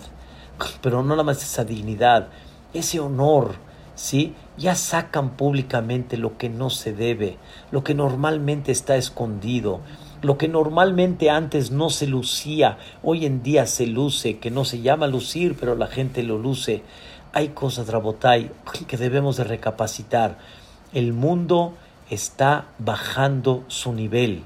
Pero 0.82 1.04
no 1.04 1.10
nada 1.10 1.24
más 1.24 1.44
esa 1.44 1.64
dignidad, 1.64 2.30
ese 2.74 3.00
honor, 3.00 3.56
¿sí? 3.94 4.34
Ya 4.58 4.74
sacan 4.74 5.38
públicamente 5.38 6.18
lo 6.18 6.38
que 6.38 6.50
no 6.50 6.72
se 6.72 6.92
debe, 6.92 7.38
lo 7.70 7.84
que 7.84 7.94
normalmente 7.94 8.72
está 8.72 8.96
escondido, 8.96 9.82
lo 10.24 10.40
que 10.40 10.48
normalmente 10.48 11.30
antes 11.30 11.70
no 11.70 11.92
se 11.92 12.08
lucía, 12.08 12.80
hoy 13.04 13.28
en 13.28 13.44
día 13.44 13.68
se 13.68 13.86
luce, 13.86 14.40
que 14.40 14.50
no 14.50 14.66
se 14.66 14.82
llama 14.82 15.06
lucir, 15.06 15.56
pero 15.60 15.76
la 15.76 15.86
gente 15.86 16.24
lo 16.24 16.40
luce. 16.40 16.82
Hay 17.36 17.50
cosas, 17.50 17.90
Rabotay, 17.90 18.50
que 18.88 18.96
debemos 18.96 19.36
de 19.36 19.44
recapacitar. 19.44 20.38
El 20.94 21.12
mundo 21.12 21.74
está 22.10 22.68
bajando 22.80 23.66
su 23.68 23.92
nivel. 23.92 24.44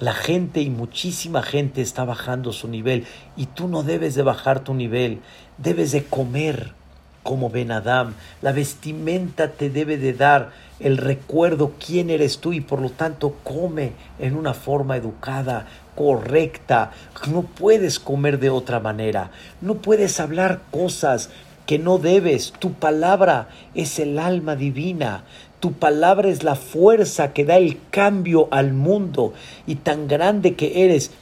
La 0.00 0.12
gente 0.12 0.60
y 0.60 0.68
muchísima 0.68 1.42
gente 1.42 1.80
está 1.80 2.04
bajando 2.04 2.52
su 2.52 2.68
nivel 2.68 3.06
y 3.38 3.46
tú 3.46 3.68
no 3.68 3.84
debes 3.84 4.16
de 4.16 4.22
bajar 4.22 4.60
tu 4.60 4.74
nivel, 4.74 5.20
debes 5.56 5.92
de 5.92 6.04
comer 6.04 6.74
como 7.22 7.48
Ben 7.48 7.72
Adam. 7.72 8.12
La 8.42 8.52
vestimenta 8.52 9.52
te 9.52 9.70
debe 9.70 9.96
de 9.96 10.12
dar 10.12 10.50
el 10.78 10.98
recuerdo 10.98 11.72
quién 11.84 12.10
eres 12.10 12.38
tú 12.38 12.52
y 12.52 12.60
por 12.60 12.82
lo 12.82 12.90
tanto 12.90 13.36
come 13.42 13.92
en 14.18 14.36
una 14.36 14.52
forma 14.52 14.98
educada, 14.98 15.68
correcta. 15.94 16.90
No 17.30 17.44
puedes 17.44 17.98
comer 17.98 18.38
de 18.38 18.50
otra 18.50 18.78
manera, 18.78 19.30
no 19.62 19.76
puedes 19.76 20.20
hablar 20.20 20.60
cosas 20.70 21.30
que 21.70 21.78
no 21.78 21.98
debes. 21.98 22.52
Tu 22.58 22.72
palabra 22.72 23.48
es 23.76 24.00
el 24.00 24.18
alma 24.18 24.56
divina. 24.56 25.22
Tu 25.60 25.72
palabra 25.72 26.28
es 26.28 26.42
la 26.42 26.56
fuerza 26.56 27.32
que 27.32 27.44
da 27.44 27.58
el 27.58 27.78
cambio 27.92 28.48
al 28.50 28.72
mundo 28.72 29.34
y 29.68 29.76
tan 29.76 30.08
grande 30.08 30.56
que 30.56 30.84
eres 30.84 31.12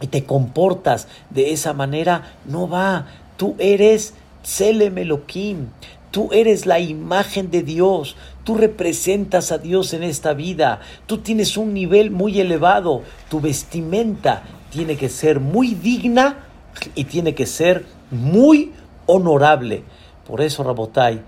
y 0.00 0.06
te 0.06 0.24
comportas 0.24 1.08
de 1.28 1.52
esa 1.52 1.74
manera, 1.74 2.36
no 2.46 2.70
va. 2.70 3.06
Tú 3.36 3.54
eres 3.58 4.14
Selem 4.42 4.96
Elohim. 4.96 5.66
Tú 6.10 6.30
eres 6.32 6.64
la 6.64 6.80
imagen 6.80 7.50
de 7.50 7.62
Dios. 7.62 8.16
Tú 8.44 8.54
representas 8.54 9.52
a 9.52 9.58
Dios 9.58 9.92
en 9.92 10.04
esta 10.04 10.32
vida. 10.32 10.80
Tú 11.04 11.18
tienes 11.18 11.58
un 11.58 11.74
nivel 11.74 12.10
muy 12.10 12.40
elevado. 12.40 13.02
Tu 13.28 13.42
vestimenta 13.42 14.42
tiene 14.70 14.96
que 14.96 15.10
ser 15.10 15.38
muy 15.38 15.74
digna 15.74 16.46
y 16.94 17.04
tiene 17.04 17.34
que 17.34 17.44
ser 17.44 17.84
muy 18.10 18.72
honorable. 19.06 19.84
Por 20.26 20.40
eso, 20.40 20.62
Rabotai, 20.62 21.22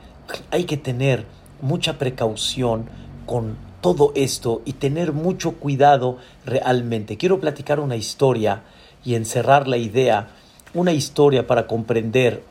hay 0.51 0.65
que 0.65 0.77
tener 0.77 1.25
mucha 1.61 1.99
precaución 1.99 2.87
con 3.27 3.57
todo 3.81 4.13
esto 4.15 4.63
y 4.65 4.75
tener 4.75 5.13
mucho 5.13 5.53
cuidado 5.53 6.19
realmente. 6.45 7.17
Quiero 7.17 7.41
platicar 7.41 7.81
una 7.81 7.97
historia 7.97 8.63
y 9.05 9.15
encerrar 9.15 9.69
la 9.69 9.77
idea, 9.77 10.29
una 10.75 10.93
historia 10.93 11.47
para 11.47 11.67
comprender 11.67 12.43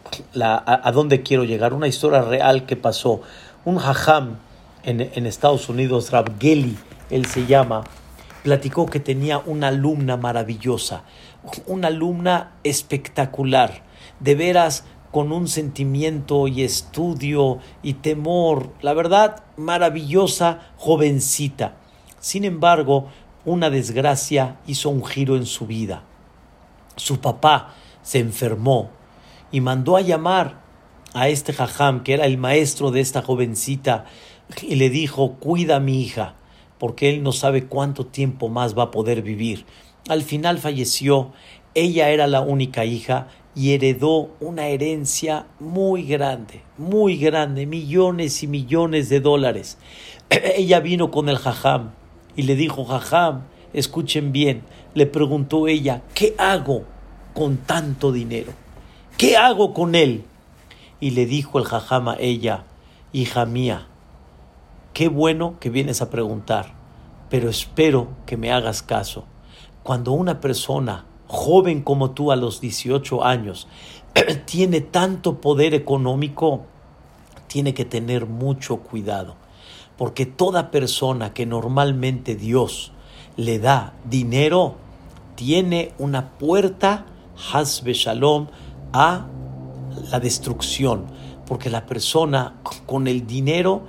a, 0.41 0.91
dónde 0.93 1.23
quiero 1.23 1.43
llegar, 1.43 1.73
una 1.73 1.87
historia 1.87 2.21
real 2.21 2.65
que 2.65 2.75
pasó. 2.75 3.21
Un 3.65 3.77
hajam 3.77 4.37
en, 4.83 5.25
Estados 5.25 5.67
Unidos, 5.67 6.11
Rab 6.11 6.39
Geli, 6.39 6.77
él 7.09 7.25
se 7.25 7.45
llama, 7.45 7.83
platicó 8.43 8.85
que 8.85 9.01
tenía 9.01 9.39
una 9.39 9.67
alumna 9.67 10.15
maravillosa, 10.15 11.03
una 11.65 11.89
alumna 11.89 12.51
espectacular, 12.63 13.83
de 14.21 14.35
veras 14.35 14.85
con 15.11 15.31
un 15.31 15.47
sentimiento 15.47 16.47
y 16.47 16.63
estudio 16.63 17.59
y 17.81 17.95
temor, 17.95 18.71
la 18.81 18.93
verdad, 18.93 19.43
maravillosa 19.55 20.71
jovencita. 20.77 21.77
Sin 22.19 22.45
embargo, 22.45 23.07
una 23.45 23.69
desgracia 23.69 24.57
hizo 24.67 24.89
un 24.89 25.05
giro 25.05 25.37
en 25.37 25.45
su 25.45 25.65
vida. 25.65 26.03
Su 26.95 27.21
papá 27.21 27.73
se 28.01 28.19
enfermó 28.19 28.89
y 29.51 29.61
mandó 29.61 29.95
a 29.95 30.01
llamar 30.01 30.61
a 31.13 31.29
este 31.29 31.53
jajam, 31.53 32.03
que 32.03 32.13
era 32.13 32.25
el 32.25 32.37
maestro 32.37 32.91
de 32.91 32.99
esta 32.99 33.21
jovencita, 33.21 34.05
y 34.61 34.75
le 34.75 34.89
dijo, 34.89 35.35
cuida 35.39 35.77
a 35.77 35.79
mi 35.79 36.01
hija, 36.01 36.35
porque 36.77 37.09
él 37.09 37.23
no 37.23 37.31
sabe 37.31 37.65
cuánto 37.65 38.05
tiempo 38.05 38.49
más 38.49 38.77
va 38.77 38.83
a 38.83 38.91
poder 38.91 39.21
vivir. 39.21 39.65
Al 40.09 40.21
final 40.21 40.57
falleció, 40.57 41.31
ella 41.73 42.09
era 42.09 42.27
la 42.27 42.41
única 42.41 42.85
hija 42.85 43.27
y 43.57 43.73
heredó 43.73 44.29
una 44.39 44.67
herencia 44.67 45.47
muy 45.59 46.03
grande, 46.03 46.61
muy 46.77 47.17
grande, 47.17 47.65
millones 47.65 48.43
y 48.43 48.47
millones 48.47 49.09
de 49.09 49.19
dólares. 49.19 49.79
ella 50.29 50.79
vino 50.79 51.09
con 51.09 51.27
el 51.27 51.39
jajam 51.39 51.89
y 52.35 52.43
le 52.43 52.55
dijo, 52.55 52.85
jajam, 52.85 53.45
escuchen 53.73 54.31
bien, 54.31 54.61
le 54.93 55.07
preguntó 55.07 55.67
ella, 55.67 56.03
¿qué 56.13 56.35
hago 56.37 56.83
con 57.33 57.57
tanto 57.57 58.11
dinero? 58.11 58.51
¿Qué 59.17 59.37
hago 59.37 59.73
con 59.73 59.95
él? 59.95 60.23
Y 60.99 61.11
le 61.11 61.25
dijo 61.25 61.57
el 61.57 61.65
jajam 61.65 62.09
a 62.09 62.17
ella, 62.19 62.65
hija 63.11 63.47
mía, 63.47 63.87
qué 64.93 65.07
bueno 65.07 65.55
que 65.59 65.71
vienes 65.71 66.03
a 66.03 66.11
preguntar, 66.11 66.75
pero 67.31 67.49
espero 67.49 68.09
que 68.27 68.37
me 68.37 68.51
hagas 68.51 68.83
caso. 68.83 69.25
Cuando 69.81 70.11
una 70.11 70.41
persona 70.41 71.06
joven 71.27 71.81
como 71.81 72.11
tú 72.11 72.31
a 72.31 72.35
los 72.35 72.61
18 72.61 73.23
años 73.23 73.67
tiene 74.45 74.81
tanto 74.81 75.39
poder 75.41 75.73
económico, 75.73 76.65
tiene 77.47 77.73
que 77.73 77.85
tener 77.85 78.25
mucho 78.25 78.77
cuidado, 78.77 79.35
porque 79.97 80.25
toda 80.25 80.71
persona 80.71 81.33
que 81.33 81.45
normalmente 81.45 82.35
Dios 82.35 82.91
le 83.35 83.59
da 83.59 83.93
dinero, 84.09 84.75
tiene 85.35 85.93
una 85.99 86.31
puerta, 86.31 87.05
Hasbe 87.53 87.93
Shalom, 87.93 88.47
a 88.93 89.27
la 90.09 90.19
destrucción, 90.19 91.05
porque 91.45 91.69
la 91.69 91.85
persona 91.85 92.55
con 92.85 93.07
el 93.07 93.27
dinero 93.27 93.83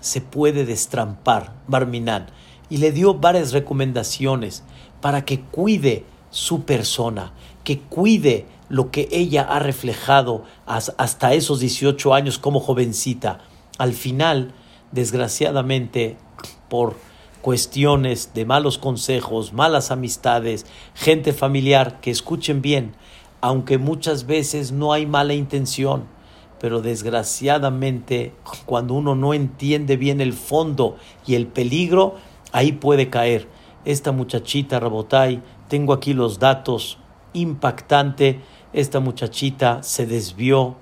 se 0.00 0.20
puede 0.20 0.64
destrampar, 0.64 1.52
Barminan, 1.68 2.26
y 2.70 2.78
le 2.78 2.92
dio 2.92 3.14
varias 3.14 3.52
recomendaciones 3.52 4.62
para 5.00 5.24
que 5.24 5.40
cuide 5.40 6.06
su 6.34 6.64
persona, 6.64 7.32
que 7.62 7.78
cuide 7.78 8.46
lo 8.68 8.90
que 8.90 9.06
ella 9.12 9.42
ha 9.42 9.60
reflejado 9.60 10.42
hasta 10.66 11.32
esos 11.32 11.60
18 11.60 12.12
años 12.12 12.40
como 12.40 12.58
jovencita. 12.58 13.38
Al 13.78 13.92
final, 13.92 14.52
desgraciadamente, 14.90 16.16
por 16.68 16.96
cuestiones 17.40 18.32
de 18.34 18.46
malos 18.46 18.78
consejos, 18.78 19.52
malas 19.52 19.92
amistades, 19.92 20.66
gente 20.94 21.32
familiar, 21.32 22.00
que 22.00 22.10
escuchen 22.10 22.62
bien, 22.62 22.96
aunque 23.40 23.78
muchas 23.78 24.26
veces 24.26 24.72
no 24.72 24.92
hay 24.92 25.06
mala 25.06 25.34
intención, 25.34 26.08
pero 26.58 26.82
desgraciadamente 26.82 28.32
cuando 28.66 28.94
uno 28.94 29.14
no 29.14 29.34
entiende 29.34 29.96
bien 29.96 30.20
el 30.20 30.32
fondo 30.32 30.96
y 31.26 31.36
el 31.36 31.46
peligro, 31.46 32.16
ahí 32.50 32.72
puede 32.72 33.08
caer. 33.08 33.46
Esta 33.84 34.12
muchachita 34.12 34.80
Rabotay 34.80 35.42
tengo 35.74 35.92
aquí 35.92 36.14
los 36.14 36.38
datos. 36.38 36.98
Impactante. 37.32 38.38
Esta 38.72 39.00
muchachita 39.00 39.82
se 39.82 40.06
desvió. 40.06 40.76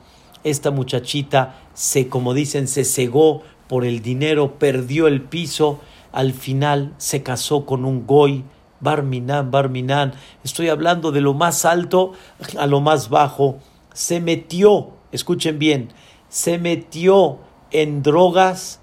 Esta 0.44 0.70
muchachita 0.70 1.58
se, 1.72 2.08
como 2.08 2.34
dicen, 2.34 2.68
se 2.68 2.84
cegó 2.84 3.40
por 3.68 3.86
el 3.86 4.02
dinero, 4.02 4.58
perdió 4.58 5.06
el 5.06 5.22
piso. 5.22 5.80
Al 6.12 6.34
final 6.34 6.92
se 6.98 7.22
casó 7.22 7.64
con 7.64 7.86
un 7.86 8.06
goy. 8.06 8.44
Barminan, 8.80 9.50
Barminan. 9.50 10.12
Estoy 10.44 10.68
hablando 10.68 11.10
de 11.10 11.22
lo 11.22 11.32
más 11.32 11.64
alto 11.64 12.12
a 12.58 12.66
lo 12.66 12.82
más 12.82 13.08
bajo. 13.08 13.60
Se 13.94 14.20
metió, 14.20 14.90
escuchen 15.10 15.58
bien, 15.58 15.88
se 16.28 16.58
metió 16.58 17.38
en 17.70 18.02
drogas 18.02 18.80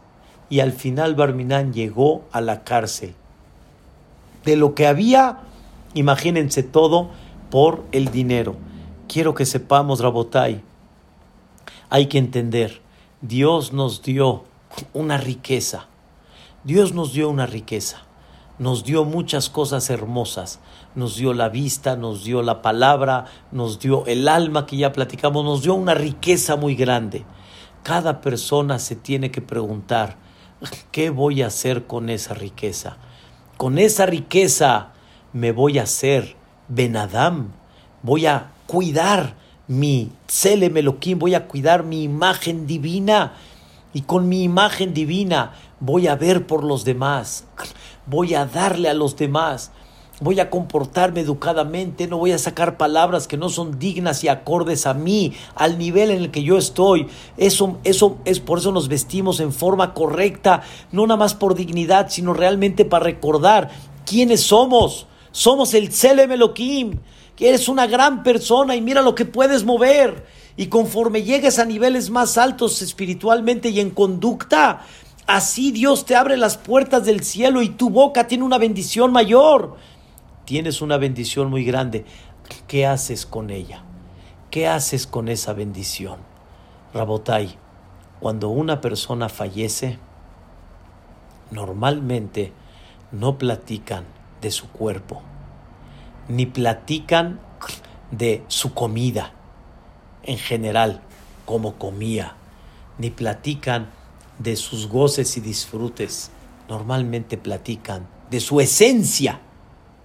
y 0.50 0.62
al 0.62 0.72
final 0.72 1.14
Barminán 1.14 1.72
llegó 1.72 2.24
a 2.32 2.42
la 2.42 2.64
cárcel. 2.64 3.14
De 4.44 4.56
lo 4.56 4.74
que 4.74 4.88
había, 4.88 5.42
imagínense 5.94 6.64
todo 6.64 7.10
por 7.50 7.84
el 7.92 8.12
dinero. 8.12 8.56
Quiero 9.08 9.34
que 9.34 9.46
sepamos, 9.46 10.02
Rabotai, 10.02 10.62
hay 11.90 12.06
que 12.06 12.20
entender, 12.20 12.82
Dios 13.22 13.74
nos 13.74 14.04
dio 14.04 14.44
una 14.94 15.18
riqueza. 15.18 15.88
Dios 16.64 16.94
nos 16.94 17.14
dio 17.14 17.30
una 17.30 17.46
riqueza. 17.46 18.04
Nos 18.60 18.84
dio 18.84 19.06
muchas 19.06 19.50
cosas 19.50 19.90
hermosas. 19.90 20.60
Nos 20.94 21.16
dio 21.16 21.34
la 21.34 21.50
vista, 21.50 21.96
nos 21.96 22.24
dio 22.24 22.42
la 22.42 22.62
palabra, 22.62 23.26
nos 23.52 23.80
dio 23.80 24.06
el 24.06 24.28
alma 24.28 24.66
que 24.66 24.78
ya 24.78 24.92
platicamos, 24.92 25.44
nos 25.44 25.64
dio 25.64 25.74
una 25.74 25.94
riqueza 25.94 26.56
muy 26.56 26.76
grande. 26.76 27.26
Cada 27.84 28.22
persona 28.22 28.78
se 28.78 28.96
tiene 28.96 29.32
que 29.32 29.42
preguntar, 29.42 30.18
¿qué 30.92 31.10
voy 31.10 31.42
a 31.42 31.48
hacer 31.48 31.88
con 31.88 32.10
esa 32.10 32.34
riqueza? 32.34 32.98
Con 33.58 33.78
esa 33.78 34.06
riqueza 34.06 34.92
me 35.34 35.52
voy 35.52 35.80
a 35.80 35.84
hacer 35.84 36.36
Benadam, 36.68 37.52
voy 38.04 38.26
a 38.26 38.52
cuidar 38.68 39.36
mi 39.68 40.12
Tzele 40.26 40.70
voy 41.16 41.36
a 41.36 41.48
cuidar 41.48 41.84
mi 41.84 42.04
imagen 42.04 42.66
divina 42.66 43.34
y 43.94 44.02
con 44.02 44.28
mi 44.28 44.44
imagen 44.44 44.94
divina 44.94 45.54
voy 45.80 46.08
a 46.08 46.16
ver 46.16 46.46
por 46.48 46.64
los 46.64 46.86
demás, 46.86 47.46
voy 48.06 48.34
a 48.36 48.46
darle 48.46 48.90
a 48.90 48.94
los 48.94 49.16
demás, 49.16 49.72
voy 50.22 50.40
a 50.40 50.50
comportarme 50.50 51.22
educadamente, 51.22 52.08
no 52.08 52.18
voy 52.18 52.32
a 52.32 52.38
sacar 52.38 52.78
palabras 52.78 53.28
que 53.28 53.38
no 53.38 53.50
son 53.50 53.80
dignas 53.80 54.24
y 54.24 54.28
acordes 54.28 54.86
a 54.86 54.94
mí, 54.94 55.34
al 55.56 55.78
nivel 55.78 56.12
en 56.12 56.20
el 56.20 56.32
que 56.32 56.44
yo 56.44 56.58
estoy. 56.58 57.08
Eso, 57.38 57.78
eso 57.84 58.18
es 58.26 58.40
por 58.40 58.60
eso 58.60 58.72
nos 58.72 58.88
vestimos 58.88 59.40
en 59.40 59.54
forma 59.54 59.94
correcta, 59.94 60.62
no 60.92 61.08
nada 61.08 61.18
más 61.18 61.34
por 61.34 61.56
dignidad, 61.56 62.10
sino 62.10 62.34
realmente 62.34 62.86
para 62.86 63.06
recordar 63.06 63.70
quiénes 64.06 64.42
somos. 64.42 65.08
Somos 65.32 65.74
el 65.74 65.90
Tselem 65.90 66.32
Elohim, 66.32 67.00
que 67.36 67.50
eres 67.50 67.70
una 67.70 67.88
gran 67.88 68.24
persona 68.24 68.76
y 68.76 68.82
mira 68.82 69.02
lo 69.02 69.16
que 69.16 69.26
puedes 69.26 69.64
mover. 69.64 70.26
Y 70.58 70.68
conforme 70.68 71.24
llegues 71.24 71.60
a 71.60 71.66
niveles 71.66 72.10
más 72.10 72.38
altos 72.38 72.82
espiritualmente 72.82 73.70
y 73.70 73.80
en 73.80 73.92
conducta, 73.92 74.82
así 75.26 75.72
Dios 75.72 76.06
te 76.06 76.16
abre 76.16 76.36
las 76.36 76.58
puertas 76.58 77.06
del 77.06 77.24
cielo 77.24 77.62
y 77.62 77.70
tu 77.70 77.90
boca 77.90 78.28
tiene 78.28 78.44
una 78.44 78.58
bendición 78.58 79.12
mayor. 79.12 79.78
Tienes 80.46 80.82
una 80.82 80.98
bendición 80.98 81.50
muy 81.50 81.64
grande. 81.64 82.04
¿Qué 82.68 82.86
haces 82.86 83.26
con 83.26 83.52
ella? 83.52 83.84
¿Qué 84.52 84.68
haces 84.68 85.06
con 85.06 85.30
esa 85.30 85.54
bendición? 85.54 86.18
Rabotai, 86.94 87.56
cuando 88.20 88.50
una 88.50 88.82
persona 88.82 89.30
fallece, 89.30 90.00
normalmente 91.52 92.52
no 93.12 93.38
platican 93.38 94.19
de 94.42 94.52
su 94.52 94.70
cuerpo, 94.70 95.22
ni 96.28 96.46
platican 96.46 97.40
de 98.12 98.44
su 98.48 98.74
comida 98.74 99.34
en 100.24 100.38
general, 100.38 101.02
como 101.46 101.76
comía, 101.76 102.36
ni 102.98 103.10
platican 103.10 103.90
de 104.38 104.56
sus 104.56 104.88
goces 104.88 105.38
y 105.38 105.42
disfrutes, 105.42 106.32
normalmente 106.68 107.38
platican 107.38 108.08
de 108.30 108.40
su 108.40 108.60
esencia. 108.60 109.42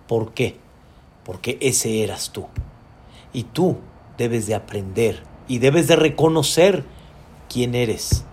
¿Por 0.08 0.32
qué? 0.32 0.58
Porque 1.24 1.58
ese 1.60 2.02
eras 2.02 2.30
tú. 2.30 2.46
Y 3.32 3.44
tú 3.44 3.78
debes 4.16 4.46
de 4.46 4.54
aprender 4.54 5.22
y 5.48 5.58
debes 5.58 5.88
de 5.88 5.96
reconocer 5.96 6.84
quién 7.48 7.74
eres. 7.74 8.24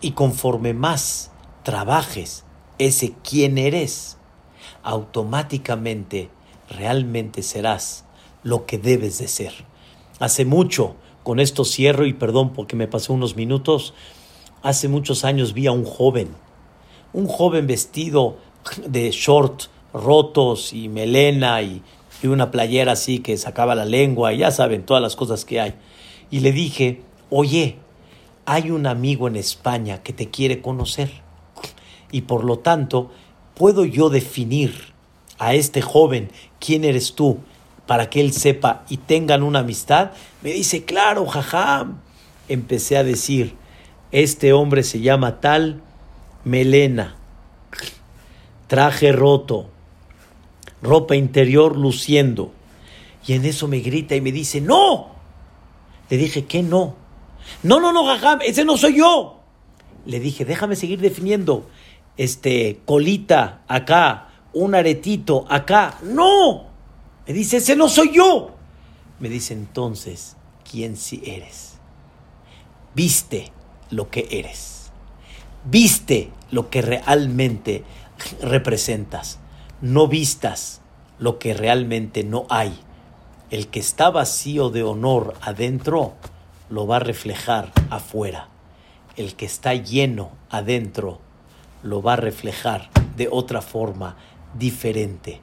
Y 0.00 0.12
conforme 0.12 0.74
más 0.74 1.30
trabajes 1.62 2.44
ese 2.78 3.14
quién 3.22 3.58
eres, 3.58 4.16
automáticamente 4.82 6.30
realmente 6.68 7.42
serás 7.42 8.04
lo 8.42 8.66
que 8.66 8.78
debes 8.78 9.18
de 9.18 9.28
ser. 9.28 9.52
Hace 10.18 10.44
mucho, 10.44 10.94
con 11.22 11.40
esto 11.40 11.64
cierro 11.64 12.06
y 12.06 12.12
perdón 12.12 12.52
porque 12.52 12.76
me 12.76 12.88
pasé 12.88 13.12
unos 13.12 13.36
minutos, 13.36 13.94
hace 14.62 14.88
muchos 14.88 15.24
años 15.24 15.52
vi 15.52 15.66
a 15.66 15.72
un 15.72 15.84
joven, 15.84 16.28
un 17.12 17.26
joven 17.26 17.66
vestido 17.66 18.36
de 18.86 19.10
short 19.10 19.64
rotos 19.92 20.72
y 20.72 20.88
melena 20.88 21.62
y, 21.62 21.82
y 22.22 22.26
una 22.26 22.50
playera 22.50 22.92
así 22.92 23.18
que 23.18 23.36
sacaba 23.36 23.74
la 23.74 23.84
lengua 23.84 24.32
y 24.32 24.38
ya 24.38 24.50
saben 24.50 24.84
todas 24.84 25.02
las 25.02 25.16
cosas 25.16 25.44
que 25.44 25.60
hay. 25.60 25.74
Y 26.30 26.40
le 26.40 26.52
dije, 26.52 27.02
oye, 27.28 27.76
hay 28.46 28.70
un 28.70 28.86
amigo 28.86 29.28
en 29.28 29.36
España 29.36 30.02
que 30.02 30.12
te 30.12 30.30
quiere 30.30 30.60
conocer 30.60 31.10
y 32.12 32.22
por 32.22 32.44
lo 32.44 32.58
tanto 32.58 33.10
puedo 33.60 33.84
yo 33.84 34.08
definir 34.08 34.72
a 35.38 35.52
este 35.52 35.82
joven 35.82 36.30
quién 36.58 36.82
eres 36.82 37.14
tú 37.14 37.40
para 37.86 38.08
que 38.08 38.22
él 38.22 38.32
sepa 38.32 38.86
y 38.88 38.96
tengan 38.96 39.42
una 39.42 39.58
amistad? 39.58 40.12
Me 40.40 40.50
dice, 40.54 40.86
claro, 40.86 41.26
jaja. 41.26 41.88
Empecé 42.48 42.96
a 42.96 43.04
decir, 43.04 43.54
este 44.12 44.54
hombre 44.54 44.82
se 44.82 45.00
llama 45.00 45.42
tal 45.42 45.82
melena, 46.42 47.16
traje 48.66 49.12
roto, 49.12 49.68
ropa 50.80 51.14
interior 51.14 51.76
luciendo. 51.76 52.52
Y 53.26 53.34
en 53.34 53.44
eso 53.44 53.68
me 53.68 53.80
grita 53.80 54.16
y 54.16 54.22
me 54.22 54.32
dice, 54.32 54.62
no. 54.62 55.10
Le 56.08 56.16
dije, 56.16 56.46
¿qué 56.46 56.62
no? 56.62 56.96
No, 57.62 57.78
no, 57.78 57.92
no, 57.92 58.06
jaja, 58.06 58.38
ese 58.42 58.64
no 58.64 58.78
soy 58.78 58.96
yo. 58.96 59.42
Le 60.06 60.18
dije, 60.18 60.46
déjame 60.46 60.76
seguir 60.76 60.98
definiendo 60.98 61.66
este, 62.16 62.80
colita 62.84 63.62
acá, 63.68 64.28
un 64.52 64.74
aretito 64.74 65.46
acá. 65.48 65.98
No. 66.02 66.66
Me 67.26 67.32
dice, 67.32 67.58
ese 67.58 67.76
no 67.76 67.88
soy 67.88 68.12
yo. 68.12 68.56
Me 69.18 69.28
dice 69.28 69.54
entonces, 69.54 70.36
¿quién 70.68 70.96
sí 70.96 71.22
eres? 71.24 71.74
Viste 72.94 73.52
lo 73.90 74.10
que 74.10 74.26
eres. 74.30 74.90
Viste 75.64 76.30
lo 76.50 76.70
que 76.70 76.82
realmente 76.82 77.84
representas. 78.42 79.38
No 79.80 80.08
vistas 80.08 80.80
lo 81.18 81.38
que 81.38 81.54
realmente 81.54 82.24
no 82.24 82.46
hay. 82.48 82.78
El 83.50 83.68
que 83.68 83.80
está 83.80 84.10
vacío 84.10 84.70
de 84.70 84.82
honor 84.82 85.34
adentro 85.42 86.14
lo 86.68 86.86
va 86.86 86.96
a 86.96 87.00
reflejar 87.00 87.72
afuera. 87.90 88.48
El 89.16 89.34
que 89.34 89.44
está 89.44 89.74
lleno 89.74 90.30
adentro 90.50 91.20
lo 91.82 92.02
va 92.02 92.14
a 92.14 92.16
reflejar 92.16 92.90
de 93.16 93.28
otra 93.30 93.62
forma 93.62 94.16
diferente. 94.54 95.40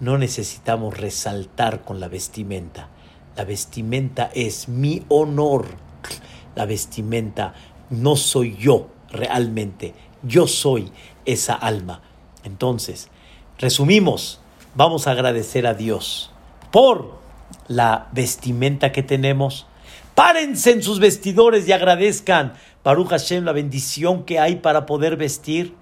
No 0.00 0.18
necesitamos 0.18 0.98
resaltar 0.98 1.82
con 1.82 2.00
la 2.00 2.08
vestimenta. 2.08 2.88
La 3.36 3.44
vestimenta 3.44 4.30
es 4.34 4.68
mi 4.68 5.02
honor. 5.08 5.66
La 6.54 6.66
vestimenta 6.66 7.54
no 7.90 8.16
soy 8.16 8.56
yo 8.56 8.88
realmente. 9.10 9.94
Yo 10.22 10.46
soy 10.46 10.90
esa 11.24 11.54
alma. 11.54 12.02
Entonces, 12.44 13.08
resumimos, 13.58 14.40
vamos 14.74 15.06
a 15.06 15.12
agradecer 15.12 15.66
a 15.66 15.74
Dios 15.74 16.30
por 16.70 17.18
la 17.68 18.08
vestimenta 18.12 18.92
que 18.92 19.02
tenemos. 19.02 19.66
Párense 20.14 20.72
en 20.72 20.82
sus 20.82 21.00
vestidores 21.00 21.66
y 21.66 21.72
agradezcan 21.72 22.54
Baruch 22.84 23.08
Hashem, 23.08 23.44
la 23.44 23.52
bendición 23.52 24.24
que 24.24 24.38
hay 24.38 24.56
para 24.56 24.84
poder 24.84 25.16
vestir. 25.16 25.74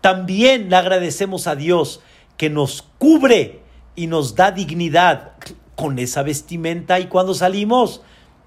También 0.00 0.68
le 0.68 0.76
agradecemos 0.76 1.46
a 1.46 1.54
Dios 1.54 2.02
que 2.36 2.50
nos 2.50 2.82
cubre 2.98 3.60
y 3.94 4.08
nos 4.08 4.34
da 4.34 4.50
dignidad 4.50 5.32
con 5.76 6.00
esa 6.00 6.24
vestimenta 6.24 6.98
y 6.98 7.06
cuando 7.06 7.34
salimos. 7.34 8.02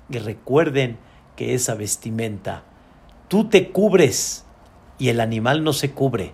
Recuerden 0.10 0.98
que 1.38 1.54
esa 1.54 1.76
vestimenta, 1.76 2.64
tú 3.30 3.46
te 3.46 3.70
cubres 3.70 4.46
y 5.00 5.08
el 5.08 5.22
animal 5.22 5.64
no 5.64 5.72
se 5.72 5.92
cubre, 5.92 6.34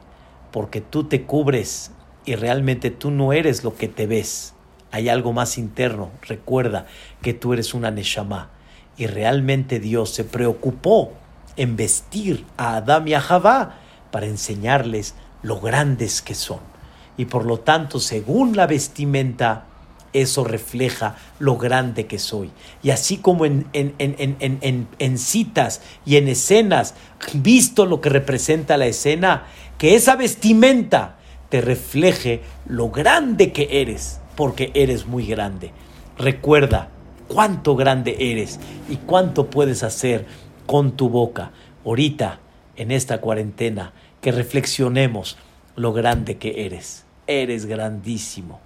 porque 0.51 0.81
tú 0.81 1.03
te 1.03 1.23
cubres 1.23 1.91
y 2.25 2.33
realmente 2.33 2.89
tú 2.89 3.11
no 3.11 3.31
eres 3.31 3.63
lo 3.63 3.75
que 3.75 3.87
te 3.87 4.07
ves. 4.07 4.55
Hay 4.91 5.07
algo 5.07 5.33
más 5.33 5.59
interno. 5.59 6.11
Recuerda 6.23 6.87
que 7.21 7.33
tú 7.33 7.53
eres 7.53 7.73
una 7.73 7.91
Neshama. 7.91 8.49
Y 8.95 9.07
realmente 9.07 9.79
Dios 9.79 10.11
se 10.11 10.23
preocupó 10.23 11.13
en 11.57 11.75
vestir 11.75 12.45
a 12.57 12.77
Adán 12.77 13.07
y 13.07 13.13
a 13.13 13.21
Javá 13.21 13.75
para 14.11 14.25
enseñarles 14.25 15.15
lo 15.41 15.59
grandes 15.59 16.21
que 16.21 16.35
son. 16.35 16.59
Y 17.17 17.25
por 17.25 17.45
lo 17.45 17.59
tanto, 17.59 17.99
según 17.99 18.55
la 18.55 18.65
vestimenta, 18.65 19.65
eso 20.13 20.43
refleja 20.43 21.15
lo 21.39 21.57
grande 21.57 22.05
que 22.05 22.19
soy. 22.19 22.51
Y 22.81 22.91
así 22.91 23.17
como 23.17 23.45
en, 23.45 23.67
en, 23.73 23.93
en, 23.97 24.87
en, 24.97 25.17
citas 25.17 25.81
y 26.05 26.17
en 26.17 26.27
escenas, 26.27 26.93
visto 27.33 27.85
lo 27.85 27.99
que 27.99 28.09
representa 28.09 28.77
la 28.77 28.85
escena, 28.85 29.45
que 29.77 29.95
esa 29.95 30.15
vestimenta 30.15 31.17
te 31.49 31.61
refleje 31.61 32.41
lo 32.67 32.89
grande 32.89 33.51
que 33.51 33.81
eres, 33.81 34.19
porque 34.35 34.71
eres 34.73 35.05
muy 35.05 35.25
grande. 35.25 35.71
Recuerda 36.17 36.89
cuánto 37.27 37.75
grande 37.75 38.15
eres 38.19 38.59
y 38.89 38.97
cuánto 38.97 39.49
puedes 39.49 39.83
hacer 39.83 40.25
con 40.65 40.97
tu 40.97 41.09
boca. 41.09 41.51
Ahorita 41.85 42.39
en 42.75 42.91
esta 42.91 43.21
cuarentena, 43.21 43.93
que 44.21 44.31
reflexionemos 44.31 45.37
lo 45.75 45.93
grande 45.93 46.37
que 46.37 46.65
eres. 46.65 47.05
Eres 47.27 47.65
grandísimo, 47.65 48.59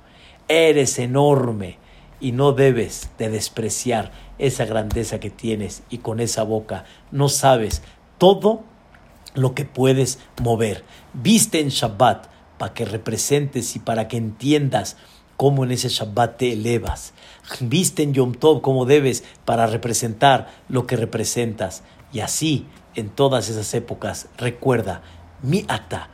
eres 0.48 0.98
enorme 1.00 1.78
y 2.20 2.32
no 2.32 2.54
debes 2.54 3.10
de 3.18 3.30
despreciar 3.30 4.12
esa 4.40 4.66
grandeza 4.66 5.20
que 5.20 5.30
tienes 5.30 5.84
y 5.90 6.00
con 6.00 6.20
esa 6.20 6.44
boca 6.44 6.86
no 7.12 7.30
sabes 7.30 7.84
todo 8.18 8.64
lo 9.36 9.54
que 9.54 9.66
puedes 9.66 10.20
mover. 10.42 10.84
Viste 11.14 11.60
en 11.60 11.70
Shabbat 11.70 12.28
para 12.58 12.74
que 12.74 12.86
representes 12.86 13.76
y 13.76 13.80
para 13.80 14.08
que 14.08 14.18
entiendas 14.18 14.98
cómo 15.38 15.64
en 15.64 15.72
ese 15.72 15.90
Shabbat 15.90 16.38
te 16.38 16.54
elevas. 16.54 17.14
Viste 17.62 18.04
en 18.04 18.14
Yom 18.14 18.34
Tov 18.34 18.62
cómo 18.62 18.86
debes 18.86 19.24
para 19.46 19.68
representar 19.68 20.50
lo 20.68 20.86
que 20.86 20.98
representas. 20.98 21.84
Y 22.12 22.20
así, 22.20 22.66
en 22.96 23.10
todas 23.10 23.48
esas 23.48 23.74
épocas, 23.74 24.28
recuerda, 24.38 25.02
mi 25.42 25.64
ata, 25.70 26.10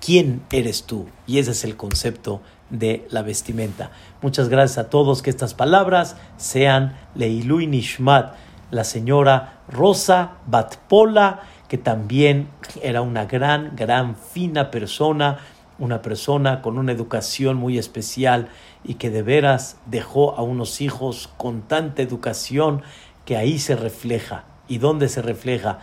¿quién 0.00 0.42
eres 0.50 0.84
tú? 0.84 1.08
Y 1.26 1.38
ese 1.38 1.50
es 1.50 1.64
el 1.64 1.76
concepto 1.76 2.40
de 2.70 3.06
la 3.10 3.22
vestimenta. 3.22 3.90
Muchas 4.22 4.48
gracias 4.48 4.78
a 4.78 4.90
todos 4.90 5.22
que 5.22 5.30
estas 5.30 5.54
palabras 5.54 6.16
sean 6.36 6.96
Leilui 7.14 7.66
Nishmat, 7.66 8.34
la 8.70 8.84
señora 8.84 9.62
Rosa 9.68 10.38
Batpola, 10.46 11.42
que 11.68 11.78
también 11.78 12.48
era 12.82 13.02
una 13.02 13.26
gran, 13.26 13.74
gran, 13.76 14.16
fina 14.16 14.70
persona, 14.70 15.38
una 15.78 16.02
persona 16.02 16.62
con 16.62 16.78
una 16.78 16.92
educación 16.92 17.56
muy 17.56 17.78
especial 17.78 18.48
y 18.84 18.94
que 18.94 19.10
de 19.10 19.22
veras 19.22 19.78
dejó 19.86 20.36
a 20.36 20.42
unos 20.42 20.80
hijos 20.80 21.30
con 21.36 21.62
tanta 21.62 22.02
educación 22.02 22.82
que 23.24 23.36
ahí 23.36 23.58
se 23.58 23.76
refleja. 23.76 24.44
¿Y 24.68 24.78
dónde 24.78 25.08
se 25.08 25.22
refleja? 25.22 25.78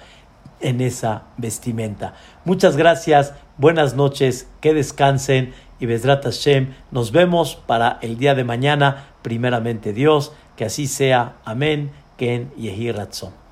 En 0.62 0.82
esa 0.82 1.24
vestimenta. 1.38 2.14
Muchas 2.46 2.78
gracias, 2.78 3.34
buenas 3.58 3.96
noches, 3.96 4.50
que 4.62 4.74
descansen 4.74 5.54
y 5.80 5.86
Besrat 5.86 6.24
Hashem. 6.24 6.74
Nos 6.92 7.12
vemos 7.12 7.56
para 7.56 8.00
el 8.02 8.18
día 8.18 8.36
de 8.36 8.44
mañana, 8.44 9.08
primeramente 9.22 9.94
Dios, 9.94 10.32
que 10.56 10.66
así 10.66 10.88
sea. 10.88 11.36
Amén. 11.44 11.92
Ken 12.18 12.52
Yehi 12.56 12.92
Ratzon. 12.92 13.45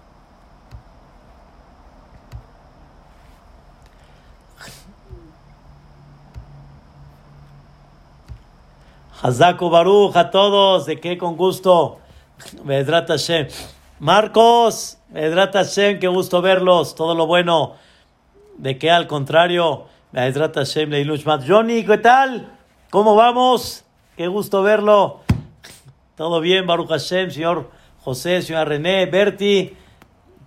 Hazako 9.23 9.69
Baruch 9.69 10.17
a 10.17 10.31
todos, 10.31 10.85
de 10.85 10.99
qué 10.99 11.17
con 11.17 11.37
gusto. 11.37 11.99
Bedrat 12.65 13.07
Hashem. 13.07 13.47
Marcos, 13.99 14.97
Bedrat 15.07 15.53
Hashem, 15.53 15.97
qué 15.99 16.09
gusto 16.09 16.41
verlos, 16.41 16.93
todo 16.93 17.15
lo 17.15 17.25
bueno. 17.25 17.75
De 18.57 18.77
qué 18.77 18.91
al 18.91 19.07
contrario. 19.07 19.85
Johnny, 20.11 21.85
¿qué 21.85 21.97
tal? 21.99 22.51
¿Cómo 22.89 23.15
vamos? 23.15 23.85
Qué 24.17 24.27
gusto 24.27 24.61
verlo. 24.61 25.21
Todo 26.17 26.41
bien, 26.41 26.67
Baruch 26.67 26.89
Hashem, 26.89 27.31
señor 27.31 27.71
José, 28.03 28.41
señora 28.41 28.65
René, 28.65 29.05
Berti. 29.05 29.73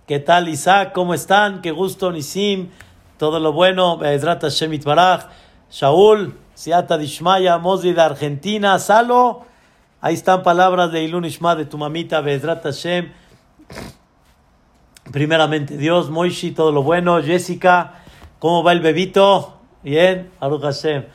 ¿Qué 0.05 0.19
tal, 0.19 0.49
Isaac? 0.49 0.93
¿Cómo 0.93 1.15
están? 1.15 1.63
Qué 1.63 1.71
gusto, 1.71 2.11
Nisim. 2.11 2.69
Todo 3.17 3.39
lo 3.39 3.53
bueno. 3.53 3.97
Be'ezrat 3.97 4.43
Hashem 4.43 4.71
Itbaraj. 4.73 5.25
Shaul, 5.71 6.35
Siata 6.57 6.97
Dishmaya, 6.97 7.59
Mosli 7.59 7.93
de 7.93 8.01
Argentina. 8.01 8.79
Salo. 8.79 9.45
Ahí 10.01 10.15
están 10.15 10.41
palabras 10.41 10.91
de 10.91 11.03
Ilun 11.03 11.23
Ishma 11.23 11.55
de 11.55 11.65
tu 11.65 11.77
mamita, 11.77 12.19
Be'ezrat 12.21 12.63
Hashem. 12.63 13.11
Primeramente 15.11 15.77
Dios, 15.77 16.09
Moishi, 16.09 16.49
todo 16.49 16.71
lo 16.71 16.81
bueno. 16.81 17.21
Jessica, 17.21 18.01
¿cómo 18.39 18.63
va 18.63 18.71
el 18.71 18.79
bebito? 18.79 19.59
Bien, 19.83 20.31
Aruch 20.39 20.63
Hashem. 20.63 21.05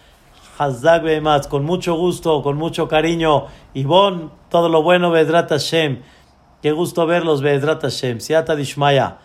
Hazak 0.58 1.02
más, 1.20 1.48
con 1.48 1.64
mucho 1.64 1.96
gusto, 1.96 2.40
con 2.44 2.56
mucho 2.56 2.86
cariño. 2.86 3.46
Ivonne, 3.74 4.28
todo 4.48 4.68
lo 4.68 4.84
bueno, 4.84 5.10
Bedrat 5.10 5.48
Hashem. 5.48 6.02
Qué 6.62 6.70
gusto 6.70 7.04
verlos, 7.04 7.42
Bedrat 7.42 7.82
Hashem. 7.82 8.20
Siata 8.20 8.54
Dishmaya. 8.54 9.18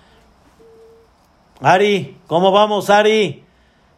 Ari, 1.62 2.18
¿cómo 2.26 2.52
vamos, 2.52 2.90
Ari? 2.90 3.47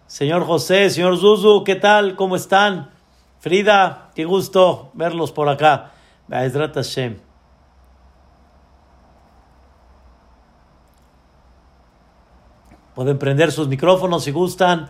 Señor 0.09 0.43
José, 0.43 0.89
señor 0.89 1.19
Zuzu, 1.19 1.63
¿qué 1.63 1.75
tal? 1.75 2.15
¿Cómo 2.15 2.35
están? 2.35 2.89
Frida, 3.37 4.09
qué 4.15 4.25
gusto 4.25 4.89
verlos 4.95 5.31
por 5.31 5.47
acá. 5.47 5.91
Bedrat 6.27 6.73
Hashem. 6.73 7.19
Pueden 12.95 13.19
prender 13.19 13.51
sus 13.51 13.67
micrófonos 13.67 14.23
si 14.23 14.31
gustan. 14.31 14.89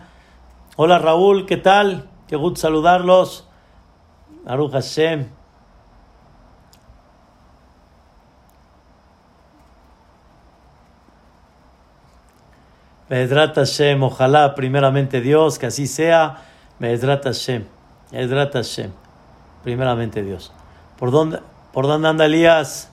Hola 0.76 0.98
Raúl, 0.98 1.44
¿qué 1.44 1.58
tal? 1.58 2.08
Qué 2.26 2.36
gusto 2.36 2.62
saludarlos. 2.62 3.46
Aruch 4.46 4.72
Hashem. 4.72 5.28
Medrat 13.10 13.56
Hashem, 13.56 14.00
ojalá 14.04 14.54
primeramente 14.54 15.20
Dios, 15.20 15.58
que 15.58 15.66
así 15.66 15.88
sea. 15.88 16.44
Medrat 16.78 17.24
Hashem, 17.24 17.64
Medrat 18.12 18.52
Hashem, 18.52 18.92
primeramente 19.64 20.22
Dios. 20.22 20.52
¿Por 20.96 21.10
dónde, 21.10 21.40
por 21.72 21.88
dónde 21.88 22.06
anda 22.06 22.26
Elías? 22.26 22.88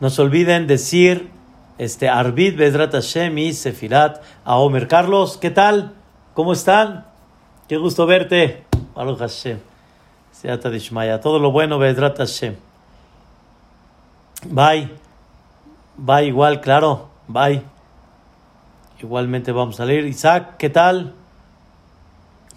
No 0.00 0.08
se 0.08 0.22
olviden 0.22 0.66
decir 0.66 1.30
este 1.76 2.08
Arbit 2.08 2.56
Bedrat 2.56 2.92
Hashem 2.92 3.36
y 3.36 3.52
Sefirat 3.52 4.22
a 4.46 4.56
Omer. 4.56 4.88
Carlos, 4.88 5.36
¿qué 5.36 5.50
tal? 5.50 5.92
¿Cómo 6.32 6.54
están? 6.54 7.09
Qué 7.70 7.76
gusto 7.76 8.04
verte. 8.04 8.64
Baruch 8.96 9.20
Hashem. 9.20 9.60
Seata 10.32 10.70
Dishmaya. 10.70 11.20
Todo 11.20 11.38
lo 11.38 11.52
bueno, 11.52 11.78
Bedrat 11.78 12.18
Hashem. 12.18 12.56
Bye. 14.46 14.90
Bye 15.96 16.26
igual, 16.26 16.60
claro. 16.62 17.10
Bye. 17.28 17.62
Igualmente 19.00 19.52
vamos 19.52 19.76
a 19.76 19.84
salir. 19.84 20.04
Isaac, 20.04 20.56
¿qué 20.56 20.68
tal? 20.68 21.14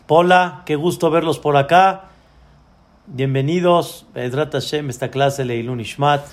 Pola, 0.08 0.64
qué 0.66 0.78
gusto 0.78 1.12
verlos 1.12 1.38
por 1.38 1.58
acá. 1.58 2.06
Bienvenidos. 3.06 4.08
Bedrat 4.16 4.52
Hashem, 4.52 4.90
esta 4.90 5.12
clase 5.12 5.46
Leilun 5.46 5.80
Ishmat. 5.80 6.26